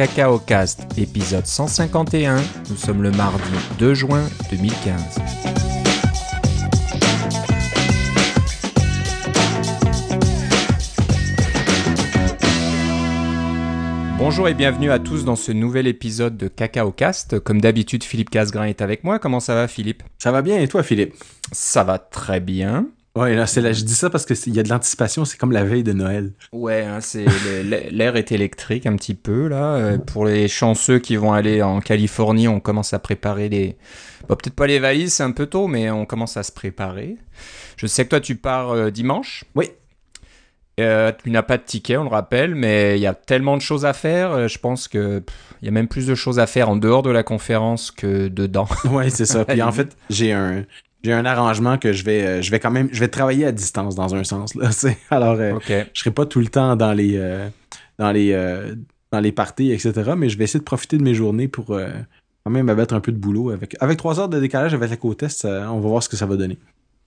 CacaoCast, 0.00 0.86
épisode 0.96 1.44
151. 1.44 2.36
Nous 2.70 2.76
sommes 2.76 3.02
le 3.02 3.10
mardi 3.10 3.42
2 3.78 3.92
juin 3.92 4.22
2015. 4.50 5.18
Bonjour 14.16 14.48
et 14.48 14.54
bienvenue 14.54 14.90
à 14.90 14.98
tous 14.98 15.26
dans 15.26 15.36
ce 15.36 15.52
nouvel 15.52 15.86
épisode 15.86 16.38
de 16.38 16.48
CacaoCast. 16.48 17.38
Comme 17.40 17.60
d'habitude, 17.60 18.02
Philippe 18.02 18.30
Casgrain 18.30 18.64
est 18.64 18.80
avec 18.80 19.04
moi. 19.04 19.18
Comment 19.18 19.40
ça 19.40 19.54
va, 19.54 19.68
Philippe? 19.68 20.02
Ça 20.16 20.32
va 20.32 20.40
bien 20.40 20.58
et 20.62 20.68
toi, 20.68 20.82
Philippe? 20.82 21.12
Ça 21.52 21.84
va 21.84 21.98
très 21.98 22.40
bien. 22.40 22.86
Ouais, 23.20 23.34
là, 23.34 23.44
je 23.44 23.84
dis 23.84 23.94
ça 23.94 24.08
parce 24.08 24.24
qu'il 24.24 24.54
y 24.54 24.60
a 24.60 24.62
de 24.62 24.70
l'anticipation, 24.70 25.26
c'est 25.26 25.36
comme 25.36 25.52
la 25.52 25.62
veille 25.62 25.82
de 25.82 25.92
Noël. 25.92 26.32
Ouais, 26.52 26.84
hein, 26.84 27.00
c'est 27.02 27.26
l'air 27.90 28.16
est 28.16 28.32
électrique 28.32 28.86
un 28.86 28.96
petit 28.96 29.14
peu 29.14 29.46
là. 29.46 29.74
Euh, 29.74 29.98
pour 29.98 30.24
les 30.24 30.48
chanceux 30.48 30.98
qui 30.98 31.16
vont 31.16 31.34
aller 31.34 31.60
en 31.60 31.80
Californie, 31.80 32.48
on 32.48 32.60
commence 32.60 32.94
à 32.94 32.98
préparer 32.98 33.50
les. 33.50 33.76
Bon, 34.26 34.36
peut-être 34.36 34.54
pas 34.54 34.66
les 34.66 34.78
valises, 34.78 35.12
c'est 35.12 35.22
un 35.22 35.32
peu 35.32 35.44
tôt, 35.44 35.66
mais 35.66 35.90
on 35.90 36.06
commence 36.06 36.38
à 36.38 36.42
se 36.42 36.50
préparer. 36.50 37.18
Je 37.76 37.86
sais 37.86 38.04
que 38.04 38.08
toi, 38.08 38.20
tu 38.20 38.36
pars 38.36 38.70
euh, 38.70 38.90
dimanche. 38.90 39.44
Oui. 39.54 39.68
Euh, 40.78 41.12
tu 41.22 41.30
n'as 41.30 41.42
pas 41.42 41.58
de 41.58 41.62
ticket, 41.62 41.98
on 41.98 42.04
le 42.04 42.08
rappelle, 42.08 42.54
mais 42.54 42.96
il 42.96 43.02
y 43.02 43.06
a 43.06 43.12
tellement 43.12 43.58
de 43.58 43.62
choses 43.62 43.84
à 43.84 43.92
faire. 43.92 44.48
je 44.48 44.58
pense 44.58 44.88
que 44.88 45.22
il 45.60 45.66
y 45.66 45.68
a 45.68 45.72
même 45.72 45.88
plus 45.88 46.06
de 46.06 46.14
choses 46.14 46.38
à 46.38 46.46
faire 46.46 46.70
en 46.70 46.76
dehors 46.76 47.02
de 47.02 47.10
la 47.10 47.22
conférence 47.22 47.90
que 47.90 48.28
dedans. 48.28 48.66
Ouais, 48.90 49.10
c'est 49.10 49.26
ça. 49.26 49.44
Puis 49.48 49.60
en 49.60 49.72
fait, 49.72 49.94
j'ai 50.08 50.32
un 50.32 50.64
j'ai 51.02 51.12
un 51.12 51.24
arrangement 51.24 51.78
que 51.78 51.92
je 51.92 52.04
vais 52.04 52.22
euh, 52.24 52.42
je 52.42 52.50
vais 52.50 52.60
quand 52.60 52.70
même 52.70 52.88
je 52.92 53.00
vais 53.00 53.08
travailler 53.08 53.46
à 53.46 53.52
distance 53.52 53.94
dans 53.94 54.14
un 54.14 54.24
sens 54.24 54.54
là. 54.54 54.70
Alors 55.10 55.36
euh, 55.38 55.54
ok. 55.54 55.72
je 55.94 56.00
serai 56.00 56.10
pas 56.10 56.26
tout 56.26 56.40
le 56.40 56.48
temps 56.48 56.76
dans 56.76 56.92
les 56.92 57.16
euh, 57.16 57.48
dans 57.98 58.10
les 58.12 58.32
dans 59.12 59.20
les 59.20 59.32
parties 59.32 59.72
etc. 59.72 59.92
Mais 60.16 60.28
je 60.28 60.38
vais 60.38 60.44
essayer 60.44 60.60
de 60.60 60.64
profiter 60.64 60.98
de 60.98 61.02
mes 61.02 61.14
journées 61.14 61.48
pour 61.48 61.66
quand 62.44 62.50
même 62.50 62.72
mettre 62.74 62.94
un 62.94 63.00
peu 63.00 63.12
de 63.12 63.18
boulot 63.18 63.50
avec 63.50 63.76
avec 63.80 63.98
trois 63.98 64.20
heures 64.20 64.28
de 64.28 64.40
décalage 64.40 64.74
avec 64.74 64.90
la 64.90 64.96
côte 64.96 65.22
est, 65.22 65.28
ça- 65.28 65.70
on 65.72 65.80
va 65.80 65.88
voir 65.88 66.02
ce 66.02 66.08
que 66.08 66.16
ça 66.16 66.26
va 66.26 66.36
donner. 66.36 66.58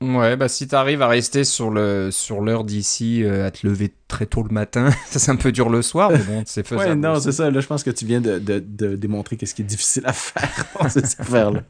Ouais, 0.02 0.36
bah 0.36 0.50
si 0.50 0.68
t'arrives 0.68 1.02
à 1.02 1.08
rester 1.08 1.46
sur 1.46 1.70
le 1.70 2.10
sur 2.12 2.42
l'heure 2.42 2.66
d'ici, 2.66 3.24
euh, 3.24 3.46
à 3.48 3.52
te 3.52 3.66
lever 3.66 3.94
très 4.10 4.26
tôt 4.26 4.44
le 4.44 4.50
matin, 4.50 4.90
ça 5.06 5.18
c'est 5.18 5.32
un 5.32 5.38
peu 5.38 5.54
dur 5.54 5.70
le 5.70 5.82
soir, 5.82 6.12
mais 6.12 6.18
bon, 6.18 6.44
c'est 6.46 6.68
faisable. 6.68 6.90
Ouais, 6.90 6.96
non, 6.96 7.20
c'est 7.22 7.32
ça. 7.32 7.50
Là, 7.50 7.62
je 7.62 7.68
pense 7.68 7.84
que 7.84 7.90
tu 7.92 8.04
viens 8.06 8.20
de, 8.20 8.38
de, 8.38 8.60
de 8.60 8.96
démontrer 8.98 9.38
qu'est-ce 9.38 9.56
qui 9.56 9.62
est 9.62 9.66
difficile 9.66 10.04
à 10.06 10.12
faire 10.14 10.66
dans 10.82 10.90
cette 10.90 11.06
affaire-là. 11.20 11.62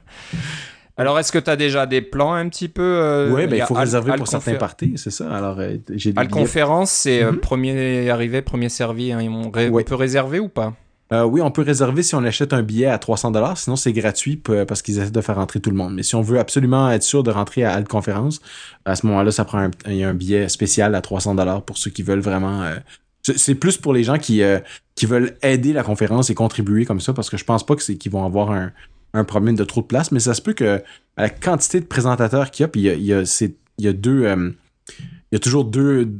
Alors, 0.95 1.17
est-ce 1.17 1.31
que 1.31 1.39
tu 1.39 1.49
as 1.49 1.55
déjà 1.55 1.85
des 1.87 2.01
plans 2.01 2.33
un 2.33 2.47
petit 2.49 2.67
peu 2.67 2.81
euh, 2.83 3.31
Oui, 3.33 3.47
ben, 3.47 3.55
il 3.57 3.63
faut 3.63 3.75
Al- 3.75 3.81
réserver 3.85 4.11
Al 4.11 4.17
pour 4.19 4.27
certains 4.27 4.55
parties, 4.55 4.93
c'est 4.95 5.09
ça. 5.09 5.33
Alors, 5.35 5.59
euh, 5.59 5.77
j'ai 5.95 6.13
des 6.13 6.27
conférence, 6.27 6.91
c'est 6.91 7.23
euh, 7.23 7.31
Mhm. 7.31 7.39
premier 7.39 8.09
arrivé, 8.11 8.41
premier 8.43 8.69
servi. 8.69 9.11
hein, 9.11 9.19
on, 9.29 9.49
ré- 9.49 9.69
Ouais. 9.69 9.81
on 9.81 9.85
peut 9.89 9.95
réserver 9.95 10.39
ou 10.39 10.49
pas? 10.49 10.73
Euh, 11.11 11.23
oui, 11.25 11.41
on 11.41 11.51
peut 11.51 11.61
réserver 11.63 12.01
si 12.03 12.15
on 12.15 12.23
achète 12.23 12.53
un 12.53 12.63
billet 12.63 12.85
à 12.87 12.97
300 12.97 13.31
sinon 13.55 13.75
c'est 13.75 13.91
gratuit 13.93 14.35
parce 14.67 14.81
qu'ils 14.81 14.99
essaient 14.99 15.11
de 15.11 15.21
faire 15.21 15.35
rentrer 15.35 15.59
tout 15.59 15.69
le 15.69 15.75
monde. 15.75 15.93
Mais 15.93 16.01
si 16.03 16.15
on 16.15 16.21
veut 16.21 16.39
absolument 16.39 16.89
être 16.91 17.03
sûr 17.03 17.23
de 17.23 17.29
rentrer 17.31 17.63
à 17.63 17.73
Alt 17.73 17.87
Conférence, 17.87 18.39
à 18.85 18.95
ce 18.95 19.05
moment-là, 19.07 19.31
ça 19.31 19.45
prend 19.45 19.59
un, 19.59 19.71
il 19.87 19.95
y 19.97 20.03
a 20.03 20.09
un 20.09 20.13
billet 20.13 20.47
spécial 20.49 20.95
à 20.95 21.01
300 21.01 21.35
pour 21.65 21.77
ceux 21.77 21.91
qui 21.91 22.03
veulent 22.03 22.19
vraiment... 22.21 22.63
euh, 22.63 22.75
c'est 23.21 23.37
c'est 23.37 23.55
plus 23.55 23.77
pour 23.77 23.93
les 23.93 24.03
gens 24.03 24.17
qui, 24.17 24.41
euh, 24.43 24.59
qui 24.95 25.05
veulent 25.05 25.35
aider 25.43 25.71
la 25.73 25.83
conférence 25.83 26.29
et 26.29 26.35
contribuer 26.35 26.85
comme 26.85 26.99
ça, 26.99 27.13
parce 27.13 27.29
que 27.29 27.37
je 27.37 27.45
pense 27.45 27.65
pas 27.65 27.75
que 27.75 27.83
c'est 27.83 27.95
qu'ils 27.95 28.11
vont 28.11 28.25
avoir 28.25 28.51
un, 28.51 28.71
un 29.13 29.23
problème 29.23 29.55
de 29.55 29.63
trop 29.63 29.81
de 29.81 29.85
place, 29.85 30.11
mais 30.11 30.19
ça 30.19 30.33
se 30.33 30.41
peut 30.41 30.53
que 30.53 30.81
à 31.17 31.21
la 31.23 31.29
quantité 31.29 31.79
de 31.79 31.85
présentateurs 31.85 32.49
qu'il 32.51 32.63
y 32.63 32.65
a, 32.65 32.67
puis 32.67 32.81
il 32.81 32.83
y 32.85 32.89
a, 32.89 32.93
il 32.93 33.03
y 33.05 33.13
a, 33.13 33.25
c'est- 33.25 33.55
il 33.77 33.85
y 33.85 33.87
a 33.87 33.93
deux... 33.93 34.23
euh, 34.25 34.51
il 34.89 35.35
y 35.35 35.37
a 35.37 35.39
toujours 35.39 35.65
deux, 35.65 36.11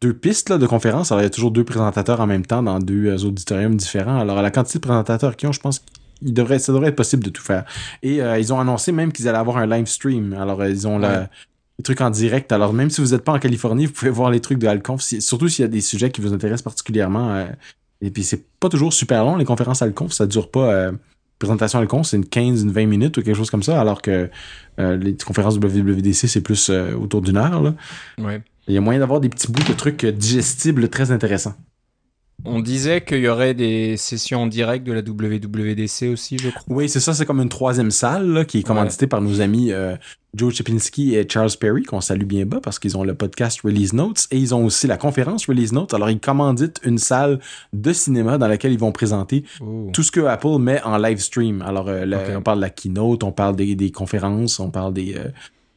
deux 0.00 0.12
pistes 0.14 0.50
là, 0.50 0.58
de 0.58 0.66
conférences. 0.66 1.12
Alors, 1.12 1.20
il 1.22 1.24
y 1.24 1.26
a 1.26 1.30
toujours 1.30 1.50
deux 1.50 1.64
présentateurs 1.64 2.20
en 2.20 2.26
même 2.26 2.44
temps 2.44 2.62
dans 2.62 2.78
deux 2.78 3.06
euh, 3.06 3.16
auditoriums 3.26 3.76
différents. 3.76 4.18
Alors, 4.18 4.38
à 4.38 4.42
la 4.42 4.50
quantité 4.50 4.78
de 4.78 4.82
présentateurs 4.82 5.36
qu'ils 5.36 5.48
ont, 5.48 5.52
je 5.52 5.60
pense 5.60 5.78
qu'il 6.18 6.34
devrait, 6.34 6.58
ça 6.58 6.72
devrait 6.72 6.88
être 6.88 6.96
possible 6.96 7.22
de 7.24 7.30
tout 7.30 7.42
faire. 7.42 7.64
Et 8.02 8.22
euh, 8.22 8.38
ils 8.38 8.52
ont 8.52 8.60
annoncé 8.60 8.92
même 8.92 9.12
qu'ils 9.12 9.28
allaient 9.28 9.38
avoir 9.38 9.58
un 9.58 9.66
live 9.66 9.86
stream. 9.86 10.32
Alors, 10.34 10.64
ils 10.64 10.86
ont 10.88 10.98
la- 10.98 11.30
les 11.78 11.82
trucs 11.82 12.00
en 12.02 12.10
direct. 12.10 12.52
Alors, 12.52 12.72
même 12.74 12.90
si 12.90 13.00
vous 13.00 13.12
n'êtes 13.12 13.24
pas 13.24 13.32
en 13.32 13.38
Californie, 13.38 13.86
vous 13.86 13.92
pouvez 13.92 14.10
voir 14.10 14.30
les 14.30 14.40
trucs 14.40 14.58
de 14.58 14.66
Alconf, 14.66 15.00
si- 15.00 15.22
surtout 15.22 15.48
s'il 15.48 15.62
y 15.62 15.66
a 15.66 15.68
des 15.68 15.80
sujets 15.80 16.10
qui 16.10 16.20
vous 16.20 16.32
intéressent 16.34 16.62
particulièrement. 16.64 17.34
euh, 17.34 17.46
et 18.02 18.10
puis, 18.10 18.24
c'est 18.24 18.44
pas 18.60 18.68
toujours 18.68 18.92
super 18.92 19.24
long, 19.24 19.36
les 19.36 19.44
conférences 19.46 19.80
Alconf. 19.82 20.12
Ça 20.12 20.26
dure 20.26 20.50
pas... 20.50 20.72
Euh, 20.72 20.92
présentation 21.40 21.80
Alconf, 21.80 22.06
c'est 22.06 22.16
une 22.16 22.26
15, 22.26 22.62
une 22.62 22.70
20 22.70 22.86
minutes 22.86 23.18
ou 23.18 23.22
quelque 23.22 23.36
chose 23.36 23.50
comme 23.50 23.64
ça, 23.64 23.80
alors 23.80 24.02
que 24.02 24.30
euh, 24.78 24.96
les 24.96 25.16
conférences 25.16 25.56
WWDC, 25.56 26.28
c'est 26.28 26.42
plus 26.42 26.70
euh, 26.70 26.94
autour 26.94 27.22
d'une 27.22 27.36
heure. 27.36 27.60
Là. 27.60 27.74
Ouais. 28.18 28.40
Il 28.68 28.74
y 28.74 28.76
a 28.76 28.80
moyen 28.80 29.00
d'avoir 29.00 29.20
des 29.20 29.28
petits 29.28 29.50
bouts 29.50 29.64
de 29.66 29.72
trucs 29.72 30.04
euh, 30.04 30.12
digestibles 30.12 30.88
très 30.88 31.10
intéressants. 31.10 31.54
On 32.44 32.60
disait 32.60 33.02
qu'il 33.02 33.18
y 33.20 33.28
aurait 33.28 33.54
des 33.54 33.96
sessions 33.96 34.42
en 34.42 34.46
direct 34.46 34.86
de 34.86 34.92
la 34.92 35.00
WWDC 35.02 36.08
aussi, 36.12 36.38
je 36.38 36.48
crois. 36.50 36.62
Oui, 36.68 36.88
c'est 36.88 37.00
ça, 37.00 37.12
c'est 37.14 37.26
comme 37.26 37.40
une 37.40 37.48
troisième 37.48 37.90
salle 37.90 38.28
là, 38.30 38.44
qui 38.44 38.58
est 38.58 38.62
commanditée 38.62 39.06
par 39.06 39.20
nos 39.20 39.40
amis 39.40 39.72
euh, 39.72 39.96
Joe 40.34 40.54
Chipinski 40.54 41.16
et 41.16 41.26
Charles 41.28 41.50
Perry, 41.60 41.82
qu'on 41.82 42.00
salue 42.00 42.24
bien 42.24 42.46
bas 42.46 42.60
parce 42.62 42.78
qu'ils 42.78 42.96
ont 42.96 43.04
le 43.04 43.14
podcast 43.14 43.60
Release 43.62 43.92
Notes 43.92 44.26
et 44.30 44.38
ils 44.38 44.54
ont 44.54 44.64
aussi 44.64 44.86
la 44.86 44.96
conférence 44.96 45.46
Release 45.46 45.72
Notes. 45.72 45.92
Alors, 45.94 46.08
ils 46.10 46.20
commanditent 46.20 46.80
une 46.84 46.98
salle 46.98 47.40
de 47.72 47.92
cinéma 47.92 48.38
dans 48.38 48.48
laquelle 48.48 48.72
ils 48.72 48.78
vont 48.78 48.92
présenter 48.92 49.44
Oh. 49.60 49.90
tout 49.92 50.02
ce 50.02 50.10
que 50.10 50.20
Apple 50.20 50.58
met 50.58 50.82
en 50.82 50.96
live 50.98 51.18
stream. 51.18 51.62
Alors, 51.62 51.88
euh, 51.88 52.04
Ok. 52.06 52.36
on 52.38 52.42
parle 52.42 52.58
de 52.58 52.62
la 52.62 52.70
keynote, 52.70 53.22
on 53.24 53.32
parle 53.32 53.56
des, 53.56 53.74
des 53.74 53.90
conférences, 53.90 54.60
on 54.60 54.70
parle 54.70 54.94
des, 54.94 55.14
euh, 55.16 55.28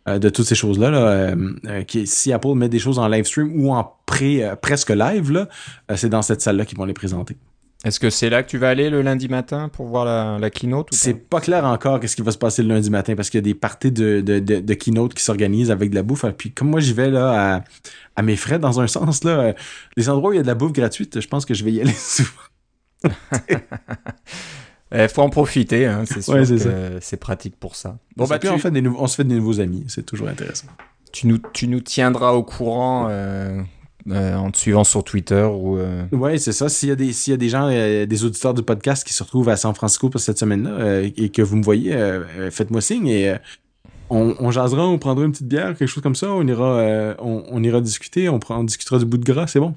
euh, 0.08 0.20
de 0.20 0.28
toutes 0.28 0.46
ces 0.46 0.56
choses-là. 0.56 0.90
Là, 0.90 0.98
euh, 0.98 1.54
euh, 1.68 1.84
qui, 1.84 2.08
si 2.08 2.34
Apple 2.34 2.56
met 2.56 2.68
des 2.68 2.80
choses 2.80 3.00
en 3.00 3.08
live 3.08 3.24
stream 3.24 3.64
ou 3.64 3.72
en 3.72 3.96
pré, 4.06 4.44
presque 4.62 4.90
live, 4.90 5.48
c'est 5.96 6.10
dans 6.10 6.22
cette 6.22 6.42
salle-là 6.42 6.66
qu'ils 6.66 6.78
vont 6.78 6.86
les 6.86 6.94
présenter. 6.94 7.38
Est-ce 7.86 8.00
que 8.00 8.10
c'est 8.10 8.30
là 8.30 8.44
que 8.44 8.50
tu 8.50 8.58
vas 8.58 8.70
aller 8.70 8.90
le 8.90 9.02
lundi 9.02 9.28
matin 9.28 9.70
pour 9.70 9.88
voir 9.88 10.06
la, 10.06 10.40
la 10.40 10.50
keynote 10.50 10.88
C'est 10.92 11.14
pas? 11.14 11.42
clair 11.42 11.66
encore 11.66 12.00
qu'est-ce 12.00 12.16
qui 12.16 12.22
va 12.22 12.32
se 12.32 12.38
passer 12.38 12.64
le 12.64 12.70
lundi 12.70 12.90
matin 12.90 13.16
parce 13.16 13.30
qu'il 13.30 13.38
y 13.38 13.44
a 13.44 13.44
des 13.44 13.54
parties 13.54 13.92
de, 13.92 14.22
de, 14.22 14.40
de, 14.40 14.60
de 14.60 14.74
keynote 14.74 15.14
qui 15.14 15.24
s'organisent 15.24 15.72
avec 15.72 15.90
de 15.90 15.96
la 15.96 16.04
bouffe. 16.04 16.26
Puis 16.38 16.52
comme 16.52 16.70
moi 16.70 16.80
j'y 16.80 16.94
vais 16.94 17.10
là 17.10 17.56
à, 17.56 17.64
à 18.16 18.22
mes 18.22 18.38
frais 18.38 18.60
dans 18.60 18.80
un 18.80 18.88
sens, 18.88 19.24
là, 19.24 19.54
les 19.98 20.10
endroits 20.10 20.32
où 20.32 20.34
il 20.34 20.38
y 20.38 20.40
a 20.40 20.44
de 20.44 20.48
la 20.48 20.56
bouffe 20.56 20.74
gratuite, 20.74 21.20
je 21.20 21.28
pense 21.28 21.46
que 21.46 21.54
je 21.54 21.64
vais 21.64 21.72
y 21.72 21.82
aller 21.82 21.92
souvent. 21.98 22.30
Il 24.94 25.10
faut 25.10 25.22
en 25.24 25.30
profiter, 25.30 25.86
hein, 25.88 26.04
c'est 26.06 26.22
sûr 26.22 26.34
Ouais, 26.34 26.46
c'est 26.46 26.56
que 26.58 26.98
c'est 27.02 27.18
pratique 27.18 27.56
pour 27.60 27.76
ça. 27.76 27.98
Bon, 28.16 28.26
bah, 28.26 28.38
puis 28.40 28.48
tu, 28.50 28.54
on, 28.56 28.58
fait 28.60 28.72
des 28.72 28.82
nouveaux- 28.82 29.00
on 29.02 29.08
se 29.08 29.16
fait 29.16 29.24
des 29.24 29.36
nouveaux 29.36 29.60
amis, 29.60 29.84
c'est 29.88 30.06
toujours 30.06 30.28
intéressant. 30.28 30.68
tu 31.12 31.28
nous, 31.28 31.40
tu 31.54 31.68
nous 31.68 31.80
tiendras 31.80 32.32
au 32.34 32.44
courant 32.44 33.08
euh, 33.10 33.62
euh, 34.12 34.36
en 34.36 34.52
te 34.52 34.58
suivant 34.58 34.84
sur 34.84 35.04
Twitter 35.04 35.44
ou. 35.44 35.78
euh, 35.78 36.04
Ouais, 36.12 36.38
c'est 36.38 36.52
ça. 36.52 36.70
S'il 36.70 36.90
y 36.90 36.92
a 36.92 36.96
des, 36.96 37.12
s'il 37.14 37.32
y 37.32 37.34
a 37.34 37.38
des 37.38 37.50
gens, 37.50 37.68
euh, 37.72 38.06
des 38.06 38.24
auditeurs 38.26 38.54
du 38.54 38.62
podcast 38.62 39.06
qui 39.08 39.14
se 39.14 39.24
retrouvent 39.24 39.50
à 39.50 39.56
San 39.56 39.74
Francisco 39.74 40.10
pour 40.10 40.20
cette 40.22 40.38
semaine-là 40.38 40.72
euh, 40.72 41.10
et 41.18 41.30
que 41.30 41.42
vous 41.42 41.56
me 41.56 41.64
voyez, 41.64 41.96
faites-moi 42.52 42.82
signe 42.82 43.08
et 43.08 43.30
euh, 43.32 43.38
on, 44.10 44.36
on 44.40 44.52
jasera, 44.52 44.86
on 44.88 45.00
prendra 45.00 45.26
une 45.26 45.32
petite 45.32 45.48
bière, 45.48 45.70
quelque 45.76 45.88
chose 45.88 46.04
comme 46.04 46.14
ça. 46.16 46.30
On 46.30 46.46
ira, 46.46 46.78
euh, 46.80 47.16
on, 47.20 47.44
on 47.50 47.64
ira 47.64 47.82
discuter, 47.82 48.30
on, 48.30 48.38
prend, 48.38 48.60
on 48.60 48.64
discutera 48.64 49.00
du 49.00 49.06
bout 49.06 49.18
de 49.18 49.24
gras, 49.24 49.48
c'est 49.48 49.60
bon. 49.60 49.74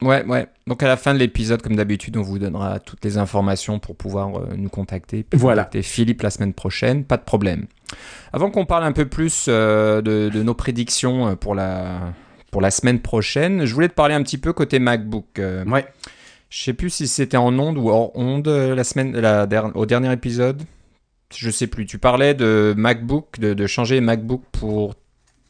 Ouais, 0.00 0.24
ouais. 0.26 0.46
Donc 0.68 0.82
à 0.82 0.86
la 0.86 0.96
fin 0.96 1.12
de 1.12 1.18
l'épisode, 1.18 1.60
comme 1.60 1.74
d'habitude, 1.76 2.16
on 2.16 2.22
vous 2.22 2.38
donnera 2.38 2.78
toutes 2.78 3.04
les 3.04 3.18
informations 3.18 3.78
pour 3.80 3.96
pouvoir 3.96 4.28
euh, 4.38 4.48
nous 4.56 4.68
contacter. 4.68 5.26
Voilà. 5.32 5.62
contacter 5.64 5.82
Philippe 5.82 6.22
la 6.22 6.30
semaine 6.30 6.52
prochaine, 6.54 7.04
pas 7.04 7.16
de 7.16 7.24
problème. 7.24 7.66
Avant 8.32 8.50
qu'on 8.50 8.64
parle 8.66 8.84
un 8.84 8.92
peu 8.92 9.06
plus 9.06 9.46
euh, 9.48 10.00
de, 10.00 10.28
de 10.32 10.42
nos 10.42 10.54
prédictions 10.54 11.28
euh, 11.28 11.34
pour 11.34 11.54
la, 11.56 12.12
pour 12.52 12.60
la 12.60 12.70
semaine 12.70 13.00
prochaine, 13.00 13.64
je 13.64 13.74
voulais 13.74 13.88
te 13.88 13.94
parler 13.94 14.14
un 14.14 14.22
petit 14.22 14.38
peu 14.38 14.52
côté 14.52 14.78
MacBook. 14.78 15.38
Euh, 15.38 15.64
Ouais. 15.64 15.86
Je 16.50 16.62
sais 16.62 16.72
plus 16.72 16.88
si 16.90 17.08
c'était 17.08 17.36
en 17.36 17.58
onde 17.58 17.76
ou 17.76 17.90
hors 17.90 18.10
onde 18.16 18.48
la 18.48 18.82
semaine, 18.84 19.14
la, 19.18 19.46
der- 19.46 19.72
au 19.76 19.84
dernier 19.84 20.10
épisode. 20.12 20.62
Je 21.36 21.50
sais 21.50 21.66
plus. 21.66 21.84
Tu 21.84 21.98
parlais 21.98 22.32
de 22.32 22.72
MacBook, 22.74 23.38
de, 23.38 23.52
de 23.52 23.66
changer 23.66 24.00
MacBook 24.00 24.42
pour 24.52 24.94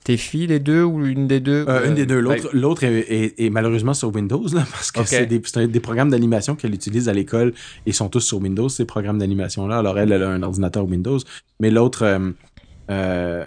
tes 0.08 0.16
filles, 0.16 0.46
les 0.48 0.58
deux 0.58 0.82
ou 0.84 1.04
une 1.06 1.26
des 1.26 1.40
deux 1.40 1.64
Euh, 1.68 1.86
une 1.88 1.94
des 1.94 2.06
deux. 2.06 2.16
Ouais. 2.24 2.36
L'autre, 2.38 2.50
l'autre 2.54 2.84
est, 2.84 3.00
est- 3.00 3.34
est 3.44 3.50
malheureusement 3.50 3.94
sur 3.94 4.08
Windows, 4.14 4.44
là, 4.54 4.64
parce 4.72 4.90
que 4.90 5.04
c'est 5.04 5.26
des, 5.26 5.40
c'est 5.44 5.68
des 5.68 5.80
programmes 5.80 6.10
d'animation 6.10 6.56
qu'elle 6.56 6.74
utilise 6.74 7.08
à 7.08 7.12
l'école 7.12 7.52
et 7.86 7.92
sont 7.92 8.08
tous 8.08 8.20
sur 8.20 8.38
Windows, 8.38 8.68
ces 8.68 8.84
programmes 8.86 9.18
d'animation-là. 9.18 9.78
Alors, 9.78 9.98
elle, 9.98 10.10
elle 10.12 10.22
a 10.22 10.30
un 10.30 10.42
ordinateur 10.42 10.84
Windows. 10.86 11.18
Mais 11.60 11.70
l'autre, 11.70 12.02
euh, 12.04 12.30
euh, 12.90 13.44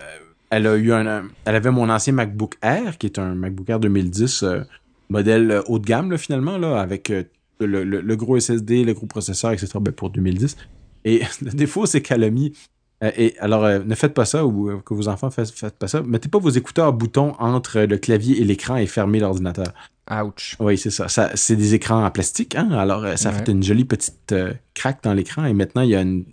elle 0.51 0.67
a 0.67 0.75
eu 0.75 0.91
un, 0.93 1.23
Elle 1.45 1.55
avait 1.55 1.71
mon 1.71 1.89
ancien 1.89 2.13
MacBook 2.13 2.55
Air, 2.61 2.97
qui 2.97 3.07
est 3.07 3.17
un 3.19 3.33
MacBook 3.35 3.69
Air 3.69 3.79
2010, 3.79 4.43
euh, 4.43 4.61
modèle 5.09 5.49
euh, 5.51 5.61
haut 5.67 5.79
de 5.79 5.85
gamme, 5.85 6.11
là, 6.11 6.17
finalement, 6.17 6.57
là, 6.57 6.79
avec 6.79 7.09
euh, 7.09 7.23
le, 7.59 7.83
le- 7.83 8.01
le 8.01 8.15
gros 8.15 8.39
SSD, 8.39 8.83
le 8.83 8.93
gros 8.93 9.07
processeur, 9.07 9.51
etc., 9.51 9.67
ben, 9.81 9.91
pour 9.91 10.09
2010. 10.09 10.57
Et 11.05 11.21
le 11.41 11.51
défaut, 11.51 11.85
c'est 11.85 12.01
qu'elle 12.01 12.23
a 12.23 12.29
mis 12.29 12.53
euh, 13.03 13.11
et 13.17 13.35
alors, 13.39 13.63
euh, 13.65 13.79
ne 13.85 13.95
faites 13.95 14.13
pas 14.13 14.25
ça 14.25 14.45
ou 14.45 14.69
euh, 14.69 14.81
que 14.85 14.93
vos 14.93 15.07
enfants 15.07 15.29
fassent 15.31 15.51
faites 15.51 15.77
pas 15.77 15.87
ça. 15.87 16.01
Mettez 16.01 16.29
pas 16.29 16.39
vos 16.39 16.49
écouteurs 16.49 16.93
boutons 16.93 17.33
entre 17.39 17.81
le 17.81 17.97
clavier 17.97 18.41
et 18.41 18.43
l'écran 18.43 18.75
et 18.77 18.85
fermez 18.87 19.19
l'ordinateur. 19.19 19.73
Ouch. 20.09 20.55
Oui, 20.59 20.77
c'est 20.77 20.89
ça. 20.89 21.07
ça 21.07 21.31
c'est 21.35 21.55
des 21.55 21.73
écrans 21.73 22.03
en 22.05 22.11
plastique, 22.11 22.55
hein? 22.55 22.69
Alors, 22.71 23.05
ça 23.17 23.29
Ouais. 23.29 23.35
fait 23.37 23.51
une 23.51 23.63
jolie 23.63 23.85
petite 23.85 24.35
craque 24.73 25.03
dans 25.03 25.13
l'écran 25.13 25.45
et 25.45 25.53
maintenant, 25.53 25.81
il 25.83 25.89
y 25.91 25.95
a 25.95 26.01
une, 26.01 26.25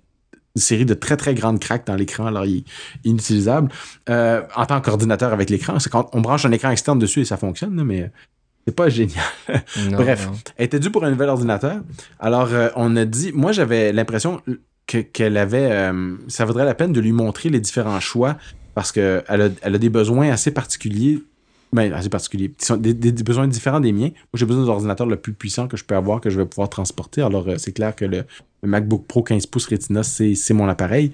une 0.56 0.60
série 0.62 0.84
de 0.86 0.94
très 0.94 1.16
très 1.16 1.34
grandes 1.34 1.60
craques 1.60 1.86
dans 1.86 1.94
l'écran, 1.94 2.26
alors 2.26 2.44
il 2.44 2.58
est 2.58 2.64
inutilisable. 3.04 3.70
Euh, 4.08 4.42
en 4.56 4.66
tant 4.66 4.80
qu'ordinateur 4.80 5.32
avec 5.32 5.48
l'écran, 5.50 5.78
c'est 5.78 5.90
quand 5.90 6.08
on 6.12 6.20
branche 6.20 6.44
un 6.44 6.50
écran 6.52 6.70
externe 6.70 6.98
dessus 6.98 7.20
et 7.20 7.24
ça 7.24 7.36
fonctionne, 7.36 7.82
mais 7.84 8.10
C'est 8.66 8.74
pas 8.74 8.88
génial. 8.88 9.24
Non, 9.90 9.96
Bref, 9.98 10.26
non. 10.26 10.32
elle 10.56 10.64
était 10.66 10.80
due 10.80 10.90
pour 10.90 11.04
un 11.04 11.10
nouvel 11.10 11.28
ordinateur? 11.28 11.80
Alors, 12.18 12.48
euh, 12.52 12.68
on 12.74 12.96
a 12.96 13.04
dit, 13.04 13.30
moi, 13.32 13.52
j'avais 13.52 13.92
l'impression 13.92 14.42
que- 14.88 14.98
qu'elle 14.98 15.36
avait, 15.36 15.68
euh, 15.70 16.16
ça 16.26 16.44
vaudrait 16.44 16.64
la 16.64 16.74
peine 16.74 16.92
de 16.92 17.00
lui 17.00 17.12
montrer 17.12 17.48
les 17.50 17.60
différents 17.60 18.00
choix 18.00 18.36
parce 18.74 18.90
que 18.90 19.22
elle 19.28 19.42
a, 19.42 19.48
elle 19.62 19.74
a 19.76 19.78
des 19.78 19.90
besoins 19.90 20.30
assez 20.30 20.50
particuliers. 20.50 21.22
Ben, 21.72 21.92
assez 21.92 22.08
particuliers. 22.08 22.50
sont 22.58 22.78
des, 22.78 22.94
des- 22.94 23.12
des 23.12 23.22
besoins 23.22 23.46
différents 23.46 23.78
des 23.80 23.92
miens. 23.92 24.08
Moi, 24.08 24.34
j'ai 24.34 24.46
besoin 24.46 24.62
de 24.62 24.66
l'ordinateur 24.68 25.06
le 25.06 25.16
plus 25.16 25.34
puissant 25.34 25.68
que 25.68 25.76
je 25.76 25.84
peux 25.84 25.94
avoir, 25.94 26.20
que 26.22 26.30
je 26.30 26.38
vais 26.40 26.46
pouvoir 26.46 26.70
transporter. 26.70 27.20
Alors, 27.20 27.46
euh, 27.46 27.56
c'est 27.58 27.72
clair 27.72 27.94
que 27.94 28.06
le, 28.06 28.24
le 28.62 28.68
MacBook 28.68 29.04
Pro 29.06 29.22
15 29.22 29.44
pouces 29.46 29.66
Retina, 29.66 30.02
c'est 30.02 30.34
c'est 30.34 30.54
mon 30.54 30.66
appareil. 30.66 31.12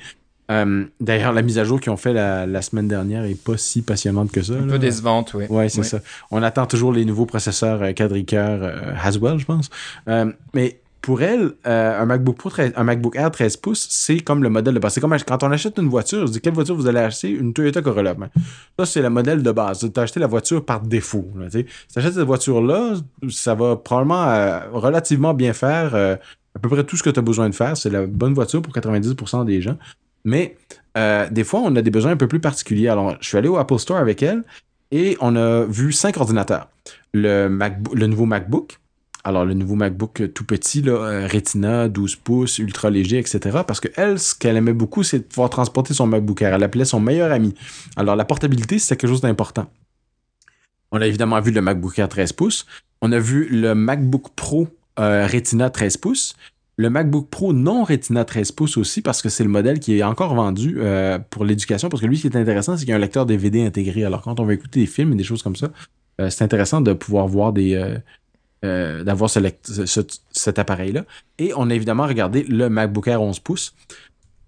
Euh, 0.53 0.85
D'ailleurs, 1.01 1.33
la 1.33 1.43
mise 1.43 1.59
à 1.59 1.65
jour 1.65 1.81
qu'ils 1.81 1.91
ont 1.91 1.97
fait 1.97 2.13
la, 2.13 2.47
la 2.47 2.63
semaine 2.63 2.87
dernière 2.87 3.25
est 3.25 3.35
pas 3.43 3.57
si 3.57 3.83
passionnante 3.83 4.31
que 4.31 4.43
ça. 4.43 4.53
Un 4.53 4.67
là. 4.67 4.73
peu 4.75 4.79
décevante, 4.79 5.35
oui. 5.35 5.47
Ouais, 5.49 5.69
c'est 5.69 5.83
ça. 5.83 5.99
On 6.31 6.41
attend 6.43 6.67
toujours 6.67 6.93
les 6.93 7.05
nouveaux 7.05 7.27
processeurs 7.27 7.83
euh, 7.83 7.93
quadricœur 7.93 8.61
euh, 8.63 8.93
Haswell, 9.03 9.39
je 9.39 9.47
pense. 9.47 9.71
Mais 10.55 10.79
pour 11.05 11.21
elle, 11.21 11.53
euh, 11.67 12.01
un 12.01 12.07
MacBook 12.07 12.39
Pro, 12.39 12.49
13 12.49 12.73
un 12.77 12.85
MacBook 12.85 13.15
Air 13.15 13.31
13 13.31 13.59
pouces, 13.59 13.87
c'est 13.91 14.21
comme 14.21 14.43
le 14.43 14.49
modèle 14.49 14.73
de 14.73 14.79
base. 14.79 14.95
C'est 14.95 15.03
comme 15.03 15.15
quand 15.27 15.43
on 15.43 15.51
achète 15.51 15.77
une 15.79 15.89
voiture, 15.91 16.27
je 16.27 16.33
dis 16.33 16.41
quelle 16.41 16.55
voiture 16.55 16.75
vous 16.75 16.87
allez 16.87 17.01
acheter? 17.01 17.29
Une 17.29 17.53
Toyota 17.53 17.83
Corolla. 17.83 18.15
Ben, 18.15 18.31
ça, 18.79 18.87
c'est 18.87 19.03
le 19.03 19.11
modèle 19.11 19.43
de 19.43 19.53
base. 19.53 19.81
Tu 19.93 20.01
as 20.01 20.03
acheté 20.03 20.19
la 20.19 20.27
voiture 20.27 20.65
par 20.65 20.81
défaut. 20.81 21.29
si 21.51 21.65
tu 21.65 21.99
achètes 21.99 22.15
cette 22.15 22.23
voiture-là, 22.27 22.95
ça 23.29 23.55
va 23.55 23.77
probablement 23.77 24.25
euh, 24.31 24.61
relativement 24.73 25.35
bien 25.35 25.53
faire 25.53 25.95
euh, 25.95 26.17
à 26.57 26.59
peu 26.59 26.71
près 26.71 26.85
tout 26.85 26.97
ce 26.97 27.03
que 27.03 27.11
tu 27.11 27.19
as 27.19 27.23
besoin 27.23 27.51
de 27.51 27.55
faire. 27.55 27.77
C'est 27.77 27.91
la 27.91 28.07
bonne 28.07 28.33
voiture 28.33 28.63
pour 28.63 28.73
90% 28.73 29.45
des 29.45 29.61
gens. 29.61 29.77
Mais 30.25 30.57
des 31.31 31.45
fois, 31.45 31.61
on 31.63 31.77
a 31.77 31.83
des 31.83 31.91
besoins 31.91 32.13
un 32.13 32.17
peu 32.17 32.29
plus 32.29 32.41
particuliers. 32.41 32.89
Alors, 32.89 33.17
je 33.21 33.29
suis 33.29 33.37
allé 33.37 33.49
au 33.49 33.59
Apple 33.59 33.79
Store 33.79 33.99
avec 33.99 34.23
elle 34.23 34.43
et 34.91 35.19
on 35.21 35.37
a 35.37 35.65
vu 35.65 35.93
cinq 35.93 36.17
ordinateurs. 36.17 36.69
Le, 37.13 37.49
MacBook- 37.49 37.95
le 37.95 38.07
nouveau 38.07 38.25
MacBook, 38.25 38.79
alors 39.25 39.47
le 39.47 39.55
nouveau 39.55 39.75
MacBook 39.75 40.21
euh, 40.21 40.29
tout 40.29 40.45
petit, 40.45 40.83
euh, 40.87 41.27
Retina, 41.27 41.89
12 41.89 42.17
pouces, 42.17 42.59
ultra 42.59 42.91
léger, 42.91 43.19
etc. 43.19 43.61
Parce 43.67 43.81
que 43.81 43.89
elle, 43.97 44.19
ce 44.19 44.35
qu'elle 44.35 44.57
aimait 44.57 44.75
beaucoup, 44.75 45.03
c'est 45.03 45.21
de 45.21 45.25
pouvoir 45.25 45.49
transporter 45.49 45.95
son 45.95 46.07
MacBook 46.07 46.43
Air. 46.43 46.55
Elle 46.55 46.61
l'appelait 46.61 46.85
son 46.85 47.01
meilleur 47.01 47.33
ami. 47.33 47.55
Alors 47.97 48.17
la 48.17 48.27
portabilité, 48.27 48.79
c'était 48.79 48.97
quelque 48.97 49.11
chose 49.11 49.23
d'important. 49.23 49.67
On 50.93 51.01
a 51.01 51.07
évidemment 51.07 51.41
vu 51.41 51.51
le 51.51 51.63
MacBook 51.63 51.99
Air 51.99 52.09
13 52.09 52.35
pouces. 52.35 52.67
On 53.01 53.13
a 53.13 53.19
vu 53.19 53.49
le 53.49 53.75
MacBook 53.75 54.29
Pro 54.37 54.69
euh, 54.99 55.27
Retina 55.27 55.71
13 55.71 55.97
pouces. 55.97 56.37
Le 56.77 56.91
MacBook 56.91 57.31
Pro 57.31 57.53
non 57.55 57.85
Retina 57.85 58.25
13 58.25 58.53
pouces 58.53 58.77
aussi, 58.77 59.01
parce 59.01 59.23
que 59.23 59.29
c'est 59.29 59.45
le 59.45 59.51
modèle 59.51 59.79
qui 59.79 59.97
est 59.97 60.03
encore 60.03 60.35
vendu 60.35 60.77
pour 61.31 61.45
l'éducation. 61.45 61.89
Parce 61.89 62.03
que 62.03 62.07
lui, 62.07 62.17
ce 62.17 62.23
qui 62.23 62.27
est 62.27 62.37
intéressant, 62.37 62.77
c'est 62.77 62.81
qu'il 62.81 62.91
y 62.91 62.93
a 62.93 62.97
un 62.97 62.99
lecteur 62.99 63.27
DVD 63.27 63.65
intégré. 63.65 64.05
Alors, 64.05 64.23
quand 64.23 64.41
on 64.41 64.45
veut 64.45 64.55
écouter 64.55 64.81
des 64.81 64.87
films 64.87 65.13
et 65.13 65.15
des 65.15 65.23
choses 65.23 65.41
comme 65.41 65.55
ça, 65.55 65.71
c'est 66.19 66.43
intéressant 66.43 66.81
de 66.81 66.93
pouvoir 66.93 67.29
voir 67.29 67.53
des. 67.53 67.97
Euh, 68.65 69.05
d'avoir 69.05 69.29
cet 69.29 70.59
appareil-là. 70.59 71.05
Et 71.39 71.53
on 71.55 71.69
a 71.69 71.75
évidemment 71.75 72.07
regardé 72.07 72.45
le 72.45 72.71
MacBook 72.71 73.09
Air 73.09 73.21
11 73.21 73.39
pouces. 73.41 73.75